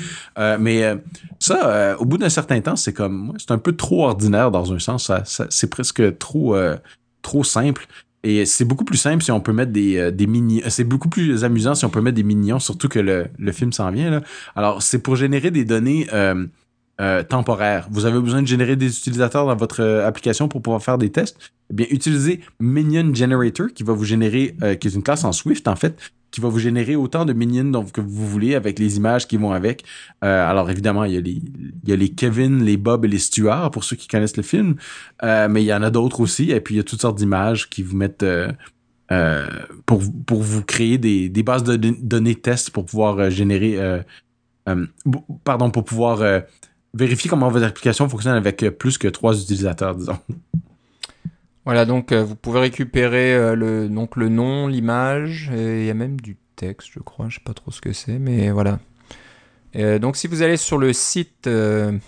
mais 0.58 0.82
ça, 1.38 1.96
au 1.98 2.06
bout 2.06 2.16
d'un 2.16 2.30
certain 2.30 2.60
temps, 2.60 2.76
c'est 2.76 2.94
comme 2.94 3.34
c'est 3.38 3.50
un 3.50 3.58
peu 3.58 3.72
trop 3.72 4.06
ordinaire 4.06 4.50
dans 4.50 4.72
un 4.72 4.78
sens. 4.78 5.12
c'est 5.50 5.68
presque 5.68 6.18
trop 6.18 6.56
trop 7.24 7.42
simple. 7.42 7.86
Et 8.24 8.46
c'est 8.46 8.64
beaucoup 8.64 8.84
plus 8.84 8.96
simple 8.98 9.22
si 9.22 9.30
on 9.30 9.40
peut 9.40 9.52
mettre 9.52 9.70
des, 9.70 9.98
euh, 9.98 10.10
des 10.10 10.26
mini. 10.26 10.62
C'est 10.68 10.84
beaucoup 10.84 11.08
plus 11.08 11.44
amusant 11.44 11.74
si 11.74 11.84
on 11.84 11.90
peut 11.90 12.00
mettre 12.00 12.16
des 12.16 12.22
minions, 12.24 12.58
surtout 12.58 12.88
que 12.88 12.98
le, 12.98 13.26
le 13.38 13.52
film 13.52 13.72
s'en 13.72 13.90
vient. 13.90 14.10
Là. 14.10 14.22
Alors, 14.56 14.82
c'est 14.82 14.98
pour 14.98 15.14
générer 15.14 15.50
des 15.50 15.64
données 15.64 16.08
euh, 16.12 16.46
euh, 17.00 17.22
temporaire. 17.22 17.88
Vous 17.90 18.06
avez 18.06 18.20
besoin 18.20 18.40
de 18.40 18.46
générer 18.46 18.76
des 18.76 18.86
utilisateurs 18.86 19.46
dans 19.46 19.56
votre 19.56 19.82
euh, 19.82 20.06
application 20.06 20.48
pour 20.48 20.62
pouvoir 20.62 20.82
faire 20.82 20.96
des 20.96 21.10
tests. 21.10 21.36
Eh 21.70 21.74
bien, 21.74 21.86
utilisez 21.90 22.40
Minion 22.60 23.12
Generator 23.12 23.66
qui 23.74 23.82
va 23.82 23.92
vous 23.92 24.04
générer, 24.04 24.56
euh, 24.62 24.74
qui 24.76 24.88
est 24.88 24.94
une 24.94 25.02
classe 25.02 25.24
en 25.24 25.32
Swift 25.32 25.66
en 25.66 25.74
fait, 25.74 25.98
qui 26.34 26.40
va 26.40 26.48
vous 26.48 26.58
générer 26.58 26.96
autant 26.96 27.24
de 27.24 27.32
minions 27.32 27.84
que 27.84 28.00
vous 28.00 28.26
voulez 28.26 28.54
avec 28.54 28.78
les 28.78 28.96
images 28.96 29.28
qui 29.28 29.36
vont 29.36 29.52
avec. 29.52 29.84
alors 30.20 30.68
évidemment, 30.70 31.04
il 31.04 31.14
y, 31.14 31.92
a 31.92 31.96
les, 31.96 32.08
Kevin, 32.08 32.64
les 32.64 32.76
Bob 32.76 33.04
et 33.04 33.08
les 33.08 33.18
Stuart 33.18 33.70
pour 33.70 33.84
ceux 33.84 33.94
qui 33.96 34.08
connaissent 34.08 34.36
le 34.36 34.42
film, 34.42 34.74
mais 35.22 35.62
il 35.62 35.66
y 35.66 35.72
en 35.72 35.82
a 35.82 35.90
d'autres 35.90 36.20
aussi. 36.20 36.50
Et 36.50 36.60
puis 36.60 36.74
il 36.74 36.78
y 36.78 36.80
a 36.80 36.84
toutes 36.84 37.00
sortes 37.00 37.16
d'images 37.16 37.70
qui 37.70 37.82
vous 37.82 37.96
mettent 37.96 38.26
pour, 39.86 40.02
pour 40.26 40.42
vous 40.42 40.62
créer 40.64 40.98
des, 40.98 41.28
des 41.28 41.42
bases 41.44 41.62
de 41.62 41.76
données 41.76 42.34
tests 42.34 42.70
pour 42.70 42.84
pouvoir 42.84 43.30
générer, 43.30 43.78
pardon, 45.44 45.70
pour 45.70 45.84
pouvoir 45.84 46.42
vérifier 46.94 47.28
comment 47.28 47.48
votre 47.48 47.66
application 47.66 48.08
fonctionne 48.08 48.36
avec 48.36 48.62
euh, 48.62 48.70
plus 48.70 48.96
que 48.96 49.08
trois 49.08 49.38
utilisateurs, 49.38 49.94
disons. 49.94 50.18
Voilà, 51.64 51.84
donc 51.86 52.12
euh, 52.12 52.22
vous 52.22 52.36
pouvez 52.36 52.60
récupérer 52.60 53.34
euh, 53.34 53.54
le, 53.54 53.88
donc, 53.88 54.16
le 54.16 54.28
nom, 54.28 54.66
l'image, 54.66 55.50
et 55.54 55.80
il 55.80 55.86
y 55.86 55.90
a 55.90 55.94
même 55.94 56.20
du 56.20 56.36
texte, 56.56 56.90
je 56.92 57.00
crois, 57.00 57.28
je 57.28 57.36
sais 57.36 57.44
pas 57.44 57.54
trop 57.54 57.70
ce 57.70 57.80
que 57.80 57.92
c'est, 57.92 58.18
mais 58.18 58.50
voilà. 58.50 58.78
donc 59.98 60.16
si 60.16 60.26
vous 60.26 60.42
allez 60.42 60.56
sur 60.56 60.78
le 60.78 60.92
site 60.92 61.48
de 61.48 62.00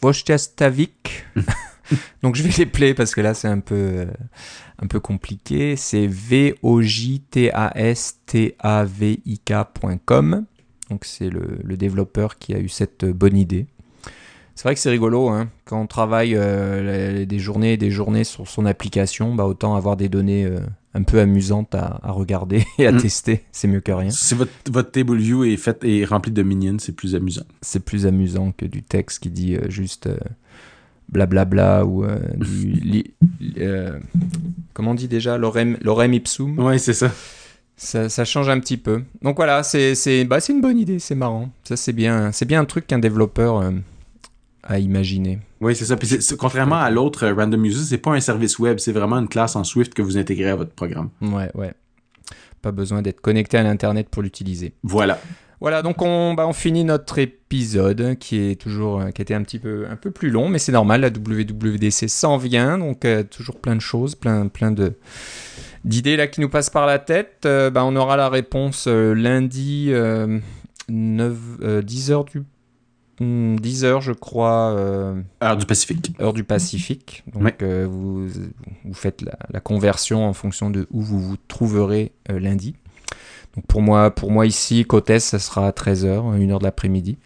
Voschtastavik, 0.00 1.24
donc 2.22 2.36
je 2.36 2.42
vais 2.42 2.50
les 2.58 2.66
player 2.66 2.94
parce 2.94 3.14
que 3.14 3.20
là 3.20 3.34
c'est 3.34 3.48
un 3.48 3.60
peu, 3.60 4.06
un 4.78 4.86
peu 4.86 5.00
compliqué, 5.00 5.76
c'est 5.76 6.06
v 6.06 6.54
o 6.62 6.80
j 6.80 7.20
t 7.20 7.50
a 7.52 7.72
s 7.74 8.20
t 8.26 8.56
a 8.60 8.84
v 8.84 9.20
i 9.24 9.38
k.com. 9.38 10.44
Donc 10.90 11.04
c'est 11.04 11.30
le, 11.30 11.76
développeur 11.76 12.38
qui 12.38 12.52
a 12.54 12.58
eu 12.58 12.68
cette 12.68 13.04
bonne 13.04 13.36
idée. 13.36 13.66
C'est 14.60 14.68
vrai 14.68 14.74
que 14.74 14.80
c'est 14.82 14.90
rigolo, 14.90 15.30
hein. 15.30 15.48
quand 15.64 15.80
on 15.80 15.86
travaille 15.86 16.34
euh, 16.36 17.24
des 17.24 17.38
journées 17.38 17.72
et 17.72 17.76
des 17.78 17.90
journées 17.90 18.24
sur 18.24 18.46
son 18.46 18.66
application, 18.66 19.34
bah 19.34 19.46
autant 19.46 19.74
avoir 19.74 19.96
des 19.96 20.10
données 20.10 20.44
euh, 20.44 20.58
un 20.92 21.02
peu 21.02 21.18
amusantes 21.18 21.74
à, 21.74 21.98
regarder 22.08 22.66
et 22.78 22.86
à 22.86 22.92
mm. 22.92 22.98
tester, 22.98 23.44
c'est 23.52 23.68
mieux 23.68 23.80
que 23.80 23.90
rien. 23.90 24.10
Si 24.10 24.34
votre, 24.34 24.52
votre 24.70 24.90
table 24.90 25.16
view 25.16 25.44
est, 25.44 25.56
fait, 25.56 25.82
et 25.82 26.04
rempli 26.04 26.30
de 26.30 26.42
minions, 26.42 26.76
c'est 26.78 26.94
plus 26.94 27.14
amusant. 27.14 27.44
C'est 27.62 27.82
plus 27.82 28.04
amusant 28.04 28.52
que 28.52 28.66
du 28.66 28.82
texte 28.82 29.20
qui 29.20 29.30
dit 29.30 29.56
euh, 29.56 29.70
juste 29.70 30.10
blablabla 31.08 31.86
ou 31.86 32.04
du... 32.36 33.14
comment 34.74 34.90
on 34.90 34.94
dit 34.94 35.08
déjà 35.08 35.38
Lorem, 35.38 35.78
lorem 35.80 36.12
ipsum 36.12 36.58
Ouais, 36.58 36.76
c'est 36.76 36.92
ça. 36.92 37.10
Ça, 37.78 38.24
change 38.26 38.50
un 38.50 38.60
petit 38.60 38.76
peu. 38.76 39.04
Donc 39.22 39.36
voilà, 39.36 39.62
c'est 39.62 40.26
bah, 40.26 40.36
une 40.46 40.60
bonne 40.60 40.76
idée, 40.76 40.98
c'est 40.98 41.14
marrant. 41.14 41.48
Ça, 41.64 41.78
c'est 41.78 41.94
bien, 41.94 42.30
bien 42.46 42.60
un 42.60 42.66
truc 42.66 42.86
qu'un 42.86 42.98
développeur 42.98 43.62
euh, 44.64 44.74
a 44.74 44.78
imaginé. 44.78 45.38
Oui, 45.60 45.74
c'est 45.76 45.84
ça. 45.84 45.96
Puis 45.96 46.18
contrairement 46.38 46.80
à 46.80 46.90
l'autre 46.90 47.24
euh, 47.24 47.34
Random 47.34 47.64
User, 47.64 47.84
c'est 47.84 47.98
pas 47.98 48.12
un 48.12 48.20
service 48.20 48.58
web, 48.58 48.78
c'est 48.78 48.92
vraiment 48.92 49.16
une 49.16 49.28
classe 49.28 49.56
en 49.56 49.64
Swift 49.64 49.94
que 49.94 50.02
vous 50.02 50.18
intégrez 50.18 50.50
à 50.50 50.56
votre 50.56 50.72
programme. 50.72 51.10
Ouais, 51.20 51.50
ouais. 51.54 51.72
Pas 52.62 52.72
besoin 52.72 53.02
d'être 53.02 53.20
connecté 53.20 53.56
à 53.56 53.62
l'Internet 53.62 54.08
pour 54.10 54.22
l'utiliser. 54.22 54.74
Voilà. 54.82 55.18
Voilà, 55.60 55.82
donc 55.82 56.00
on, 56.00 56.32
bah, 56.32 56.46
on 56.46 56.54
finit 56.54 56.84
notre 56.84 57.18
épisode 57.18 58.16
qui 58.18 58.38
est 58.38 58.58
toujours, 58.58 59.02
euh, 59.02 59.10
qui 59.10 59.20
était 59.20 59.34
un 59.34 59.42
petit 59.42 59.58
peu, 59.58 59.86
un 59.90 59.96
peu 59.96 60.10
plus 60.10 60.30
long, 60.30 60.48
mais 60.48 60.58
c'est 60.58 60.72
normal, 60.72 61.02
la 61.02 61.08
WWDC 61.08 62.08
s'en 62.08 62.38
vient, 62.38 62.78
donc 62.78 63.06
toujours 63.30 63.60
plein 63.60 63.76
de 63.76 63.80
choses, 63.82 64.14
plein, 64.14 64.48
plein 64.48 64.70
de, 64.70 64.94
d'idées 65.84 66.16
là 66.16 66.26
qui 66.26 66.40
nous 66.40 66.48
passent 66.48 66.70
par 66.70 66.86
la 66.86 66.98
tête. 66.98 67.42
Euh, 67.44 67.70
bah, 67.70 67.84
on 67.84 67.96
aura 67.96 68.16
la 68.16 68.28
réponse 68.28 68.86
euh, 68.86 69.14
lundi 69.14 69.90
9, 70.88 71.82
10 71.82 72.10
h 72.10 72.30
du 72.30 72.42
10 73.20 73.24
hmm, 73.82 73.84
heures, 73.84 74.00
je 74.00 74.12
crois. 74.12 74.74
heure 75.42 75.56
du 75.56 75.66
Pacifique. 75.66 76.12
Heure 76.20 76.32
du 76.32 76.44
Pacifique. 76.44 77.22
Donc, 77.34 77.62
vous, 77.62 78.26
vous 78.26 78.94
faites 78.94 79.22
la, 79.22 79.60
conversion 79.60 80.26
en 80.26 80.32
fonction 80.32 80.70
de 80.70 80.86
où 80.90 81.02
vous 81.02 81.20
vous 81.20 81.36
trouverez 81.48 82.12
lundi. 82.28 82.74
Donc, 83.54 83.66
pour 83.66 83.82
moi, 83.82 84.10
pour 84.10 84.30
moi 84.30 84.46
ici, 84.46 84.84
côte 84.84 85.18
ça 85.18 85.38
sera 85.38 85.70
13h, 85.70 86.38
1h 86.38 86.58
de 86.58 86.64
l'après-midi. 86.64 87.18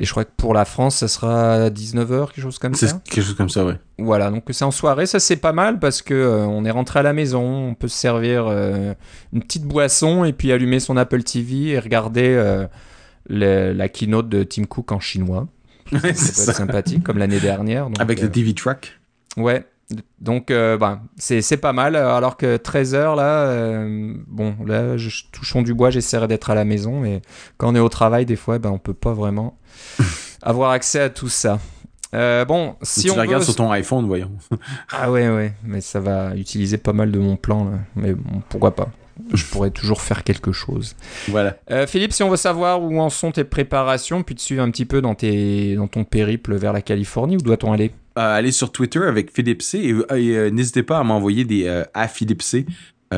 Et 0.00 0.04
je 0.06 0.10
crois 0.12 0.24
que 0.24 0.30
pour 0.34 0.54
la 0.54 0.64
France, 0.64 0.96
ça 0.96 1.08
sera 1.08 1.68
19h, 1.68 2.28
quelque 2.28 2.40
chose 2.40 2.58
comme 2.58 2.74
ça. 2.74 2.86
Quelque 3.04 3.22
chose 3.22 3.34
comme 3.34 3.50
ça, 3.50 3.66
ouais. 3.66 3.74
Voilà, 3.98 4.30
donc 4.30 4.44
c'est 4.50 4.64
en 4.64 4.70
soirée, 4.70 5.04
ça 5.04 5.20
c'est 5.20 5.36
pas 5.36 5.52
mal 5.52 5.78
parce 5.78 6.00
que 6.00 6.14
euh, 6.14 6.46
on 6.46 6.64
est 6.64 6.70
rentré 6.70 7.00
à 7.00 7.02
la 7.02 7.12
maison, 7.12 7.42
on 7.42 7.74
peut 7.74 7.88
se 7.88 7.98
servir 7.98 8.46
euh, 8.46 8.94
une 9.34 9.42
petite 9.42 9.64
boisson 9.64 10.24
et 10.24 10.32
puis 10.32 10.52
allumer 10.52 10.80
son 10.80 10.96
Apple 10.96 11.22
TV 11.22 11.72
et 11.72 11.78
regarder 11.78 12.28
euh, 12.28 12.66
la 13.28 13.88
keynote 13.88 14.28
de 14.28 14.42
Tim 14.42 14.64
Cook 14.64 14.92
en 14.92 15.00
chinois. 15.00 15.48
c'est 15.92 16.14
sympathique, 16.14 17.02
comme 17.02 17.18
l'année 17.18 17.40
dernière. 17.40 17.88
Avec 17.98 18.20
le 18.20 18.30
TV 18.30 18.54
Truck. 18.54 19.00
Ouais, 19.36 19.66
donc, 20.20 20.48
ben, 20.48 21.00
c'est 21.16 21.56
pas 21.56 21.72
mal. 21.72 21.96
Alors 21.96 22.36
que 22.36 22.56
13h, 22.56 23.16
là, 23.16 23.84
bon, 24.28 24.54
là, 24.64 24.96
je, 24.96 25.24
touchons 25.32 25.62
du 25.62 25.74
bois, 25.74 25.90
j'essaierai 25.90 26.28
d'être 26.28 26.50
à 26.50 26.54
la 26.54 26.64
maison. 26.64 27.00
Mais 27.00 27.22
quand 27.56 27.72
on 27.72 27.74
est 27.74 27.80
au 27.80 27.88
travail, 27.88 28.24
des 28.24 28.36
fois, 28.36 28.58
ben, 28.58 28.70
on 28.70 28.78
peut 28.78 28.94
pas 28.94 29.12
vraiment 29.12 29.58
avoir 30.42 30.70
accès 30.70 31.00
à 31.00 31.10
tout 31.10 31.28
ça. 31.28 31.58
Euh, 32.14 32.44
bon, 32.44 32.74
si 32.82 33.02
tu 33.02 33.10
on 33.10 33.14
regardes 33.14 33.44
sur 33.44 33.54
ton 33.54 33.70
iPhone, 33.70 34.06
voyons. 34.06 34.32
ah 34.90 35.10
ouais, 35.10 35.28
ouais, 35.28 35.52
mais 35.64 35.80
ça 35.80 36.00
va 36.00 36.34
utiliser 36.34 36.76
pas 36.76 36.92
mal 36.92 37.12
de 37.12 37.18
mon 37.18 37.36
plan, 37.36 37.64
là. 37.64 37.78
mais 37.94 38.14
bon, 38.14 38.42
pourquoi 38.48 38.74
pas 38.74 38.88
je 39.32 39.44
pourrais 39.46 39.70
toujours 39.70 40.00
faire 40.00 40.24
quelque 40.24 40.52
chose. 40.52 40.96
Voilà. 41.28 41.56
Euh, 41.70 41.86
Philippe, 41.86 42.12
si 42.12 42.22
on 42.22 42.30
veut 42.30 42.36
savoir 42.36 42.82
où 42.82 43.00
en 43.00 43.10
sont 43.10 43.32
tes 43.32 43.44
préparations, 43.44 44.22
puis 44.22 44.34
te 44.34 44.40
suivre 44.40 44.62
un 44.62 44.70
petit 44.70 44.84
peu 44.84 45.00
dans, 45.00 45.14
tes, 45.14 45.74
dans 45.76 45.88
ton 45.88 46.04
périple 46.04 46.54
vers 46.54 46.72
la 46.72 46.82
Californie, 46.82 47.36
où 47.36 47.40
doit-on 47.40 47.72
aller? 47.72 47.92
Euh, 48.18 48.36
Aller 48.36 48.52
sur 48.52 48.72
Twitter 48.72 49.02
avec 49.02 49.32
Philippe 49.32 49.62
C. 49.62 49.94
Et, 50.14 50.50
n'hésitez 50.50 50.82
pas 50.82 50.98
à 50.98 51.04
m'envoyer 51.04 51.44
des 51.44 51.84
à 51.94 52.08
Philippe 52.08 52.42
C 52.42 52.66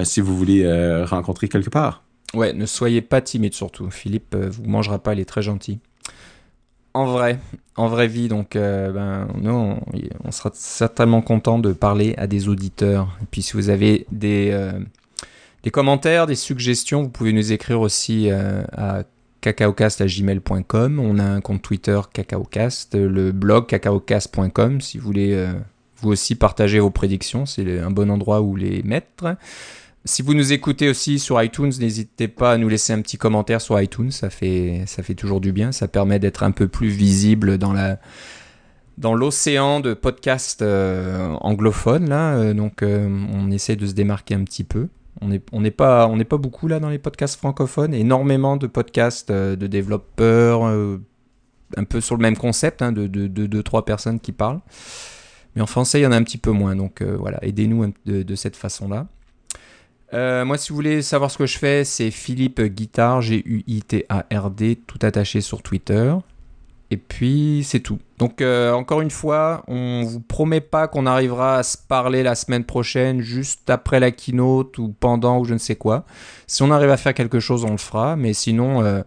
si 0.05 0.21
vous 0.21 0.37
voulez 0.37 0.67
rencontrer 1.05 1.49
quelque 1.49 1.71
part. 1.71 2.03
Ouais, 2.35 2.53
ne 2.53 2.67
soyez 2.67 3.03
pas 3.03 3.21
timide 3.21 3.55
surtout. 3.55 3.91
Philippe 3.91 4.35
vous 4.35 4.65
mangera 4.65 4.99
pas, 4.99 5.15
il 5.15 5.21
est 5.21 5.27
très 5.27 5.43
gentil 5.43 5.81
en 6.95 7.07
vrai, 7.07 7.39
en 7.77 7.89
vraie 7.89 8.09
vie. 8.09 8.29
Donc, 8.29 8.57
euh, 8.57 8.93
ben, 8.93 9.29
nous, 9.41 9.77
on, 10.25 10.31
sera 10.31 10.51
certainement 10.55 11.23
content 11.23 11.59
de 11.59 11.73
parler 11.73 12.15
à 12.19 12.27
des 12.27 12.49
auditeurs. 12.49 13.17
Et 13.23 13.27
puis, 13.31 13.43
si 13.43 13.55
vous 13.55 13.71
avez 13.71 14.07
des, 14.11 14.51
euh, 14.53 14.73
des 15.63 15.71
commentaires, 15.71 16.27
des 16.27 16.35
suggestions, 16.35 17.03
vous 17.03 17.09
pouvez 17.09 17.33
nous 17.33 17.53
écrire 17.53 17.81
aussi 17.81 18.31
euh, 18.31 18.63
à 18.73 19.05
cacaocast.gmail.com. 19.41 21.01
On 21.01 21.19
a 21.19 21.25
un 21.25 21.41
compte 21.41 21.63
Twitter 21.63 22.01
cacaocast, 22.13 22.95
le 22.95 23.33
blog 23.33 23.67
cacaocast.com 23.67 24.81
si 24.81 24.99
vous 24.99 25.05
voulez 25.05 25.47
vous 25.97 26.11
aussi 26.11 26.37
partager 26.37 26.79
vos 26.79 26.91
prédictions. 26.91 27.45
C'est 27.47 27.81
un 27.81 27.91
bon 27.91 28.11
endroit 28.11 28.41
où 28.41 28.55
les 28.55 28.83
mettre. 28.85 29.37
Si 30.05 30.21
vous 30.23 30.35
nous 30.35 30.53
écoutez 30.53 30.89
aussi 30.89 31.21
sur 31.21 31.41
iTunes, 31.41 31.71
n'hésitez 31.79 32.27
pas 32.27 32.53
à 32.53 32.59
nous 32.59 32.69
laisser 32.69 32.93
un 32.93 33.01
petit 33.01 33.19
commentaire 33.19 33.61
sur 33.61 33.81
iTunes, 33.81 34.11
ça 34.11 34.31
fait, 34.31 34.85
toujours 35.17 35.41
du 35.41 35.53
bien, 35.53 35.71
ça 35.71 35.87
permet 35.87 36.19
d'être 36.19 36.43
un 36.43 36.51
peu 36.51 36.67
plus 36.67 36.89
visible 36.89 37.57
dans 37.57 39.15
l'océan 39.15 39.79
de 39.79 39.95
podcasts 39.95 40.63
euh, 40.63 41.29
anglophones 41.41 42.09
là, 42.09 42.35
euh, 42.35 42.53
donc 42.53 42.83
euh, 42.83 43.09
on 43.33 43.53
essaie 43.53 43.77
de 43.77 43.87
se 43.87 43.93
démarquer 43.93 44.35
un 44.35 44.43
petit 44.43 44.65
peu. 44.65 44.89
On 45.53 45.61
n'est 45.61 45.71
pas 45.71 46.09
beaucoup 46.39 46.69
là 46.69 46.81
dans 46.81 46.91
les 46.91 46.99
podcasts 46.99 47.37
francophones, 47.37 47.95
énormément 47.95 48.57
de 48.57 48.67
podcasts 48.67 49.31
de 49.31 49.67
développeurs 49.67 50.65
un 50.65 51.85
peu 51.85 52.01
sur 52.01 52.17
le 52.17 52.23
même 52.23 52.37
concept, 52.37 52.83
hein, 52.83 52.93
de 52.93 53.07
deux 53.07 53.29
de, 53.29 53.47
de, 53.47 53.63
trois 53.63 53.85
personnes 53.85 54.21
qui 54.21 54.33
parlent. 54.33 54.61
Mais 55.55 55.63
en 55.63 55.67
français, 55.67 56.01
il 56.01 56.03
y 56.03 56.07
en 56.07 56.13
a 56.13 56.17
un 56.17 56.23
petit 56.23 56.39
peu 56.39 56.51
moins, 56.51 56.77
donc 56.77 57.03
voilà, 57.03 57.39
aidez-nous 57.43 57.93
de, 58.05 58.35
cette 58.35 58.57
façon-là. 58.57 59.07
Euh, 60.15 60.45
moi, 60.45 60.59
si 60.59 60.71
vous 60.71 60.75
voulez 60.75 61.01
savoir 61.01 61.31
ce 61.31 61.39
que 61.39 61.47
je 61.47 61.59
fais, 61.59 61.85
c'est 61.85 62.11
Philippe 62.11 62.61
Guitard, 62.61 63.23
G-U-I-T-A-R-D, 63.23 64.81
tout 64.87 64.99
attaché 65.03 65.41
sur 65.41 65.63
Twitter. 65.63 66.15
Et 66.93 66.99
puis, 66.99 67.63
c'est 67.65 67.81
tout. 67.81 67.99
Donc, 68.19 68.43
euh, 68.43 68.71
encore 68.73 69.01
une 69.01 69.11
fois, 69.11 69.65
on 69.67 70.03
vous 70.03 70.21
promet 70.21 70.61
pas 70.61 70.89
qu'on 70.89 71.07
arrivera 71.07 71.57
à 71.57 71.63
se 71.63 71.79
parler 71.79 72.23
la 72.23 72.35
semaine 72.35 72.65
prochaine, 72.65 73.23
juste 73.23 73.71
après 73.71 73.99
la 73.99 74.11
keynote 74.11 74.77
ou 74.77 74.95
pendant 75.01 75.39
ou 75.39 75.47
je 75.47 75.55
ne 75.55 75.59
sais 75.59 75.75
quoi. 75.75 76.05
Si 76.47 76.63
on 76.63 76.71
arrive 76.71 76.91
à 76.91 76.99
faire 76.99 77.15
quelque 77.15 77.41
chose, 77.41 77.65
on 77.65 77.71
le 77.71 77.79
fera. 77.79 78.15
Mais 78.15 78.35
sinon, 78.35 78.85
euh, 78.85 79.01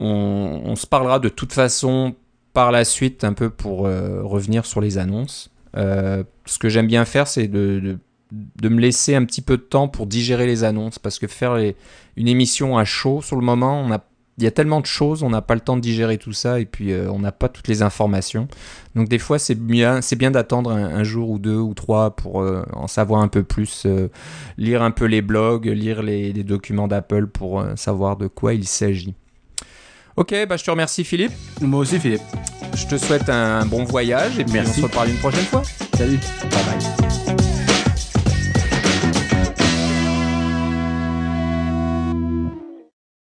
on, 0.00 0.74
se 0.74 0.86
parlera 0.86 1.18
de 1.18 1.28
toute 1.28 1.52
façon 1.52 2.14
par 2.54 2.72
la 2.72 2.86
suite, 2.86 3.24
un 3.24 3.34
peu 3.34 3.50
pour 3.50 3.80
revenir 3.80 4.64
sur 4.64 4.80
les 4.80 4.96
annonces. 4.96 5.50
ce 5.74 6.58
que 6.58 6.70
j'aime 6.70 6.86
bien 6.86 7.04
faire, 7.04 7.26
c'est 7.28 7.46
de 7.46 7.98
me 8.32 8.80
laisser 8.80 9.14
un 9.14 9.26
petit 9.26 9.42
peu 9.42 9.58
de 9.58 9.62
temps 9.62 9.88
pour 9.88 10.06
digérer 10.06 10.46
les 10.46 10.64
annonces 10.64 10.98
parce 10.98 11.18
que 11.18 11.26
faire 11.26 11.56
une 12.16 12.28
émission 12.28 12.78
à 12.78 12.86
chaud 12.86 13.20
sur 13.20 13.36
le 13.36 13.44
moment, 13.44 13.82
on 13.82 13.92
a 13.92 14.02
il 14.38 14.44
y 14.44 14.46
a 14.46 14.50
tellement 14.50 14.80
de 14.80 14.86
choses, 14.86 15.22
on 15.22 15.30
n'a 15.30 15.42
pas 15.42 15.54
le 15.54 15.60
temps 15.60 15.76
de 15.76 15.82
digérer 15.82 16.16
tout 16.16 16.32
ça 16.32 16.58
et 16.58 16.64
puis 16.64 16.92
euh, 16.92 17.10
on 17.10 17.18
n'a 17.18 17.32
pas 17.32 17.48
toutes 17.48 17.68
les 17.68 17.82
informations. 17.82 18.48
Donc 18.94 19.08
des 19.08 19.18
fois 19.18 19.38
c'est 19.38 19.54
bien, 19.54 20.00
c'est 20.00 20.16
bien 20.16 20.30
d'attendre 20.30 20.70
un, 20.70 21.04
jour 21.04 21.30
ou 21.30 21.38
deux 21.38 21.58
ou 21.58 21.74
trois 21.74 22.16
pour 22.16 22.40
euh, 22.40 22.64
en 22.72 22.86
savoir 22.86 23.20
un 23.20 23.28
peu 23.28 23.42
plus, 23.42 23.84
euh, 23.84 24.08
lire 24.56 24.82
un 24.82 24.90
peu 24.90 25.04
les 25.04 25.22
blogs, 25.22 25.66
lire 25.66 26.02
les, 26.02 26.32
documents 26.42 26.88
d'Apple 26.88 27.26
pour 27.28 27.64
savoir 27.76 28.16
de 28.16 28.26
quoi 28.26 28.54
il 28.54 28.66
s'agit. 28.66 29.14
Ok, 30.16 30.34
bah 30.48 30.56
je 30.56 30.64
te 30.64 30.70
remercie 30.70 31.04
Philippe. 31.04 31.32
Moi 31.60 31.80
aussi, 31.80 31.98
Philippe. 32.00 32.22
Je 32.74 32.86
te 32.86 32.96
souhaite 32.96 33.28
un 33.28 33.64
bon 33.64 33.84
voyage 33.84 34.38
et 34.38 34.44
puis 34.44 34.54
Merci. 34.54 34.72
on 34.78 34.82
se 34.82 34.86
reparle 34.86 35.10
une 35.10 35.18
prochaine 35.18 35.44
fois. 35.44 35.62
Salut. 35.94 36.18
Bye 36.50 36.64
bye. 36.64 37.21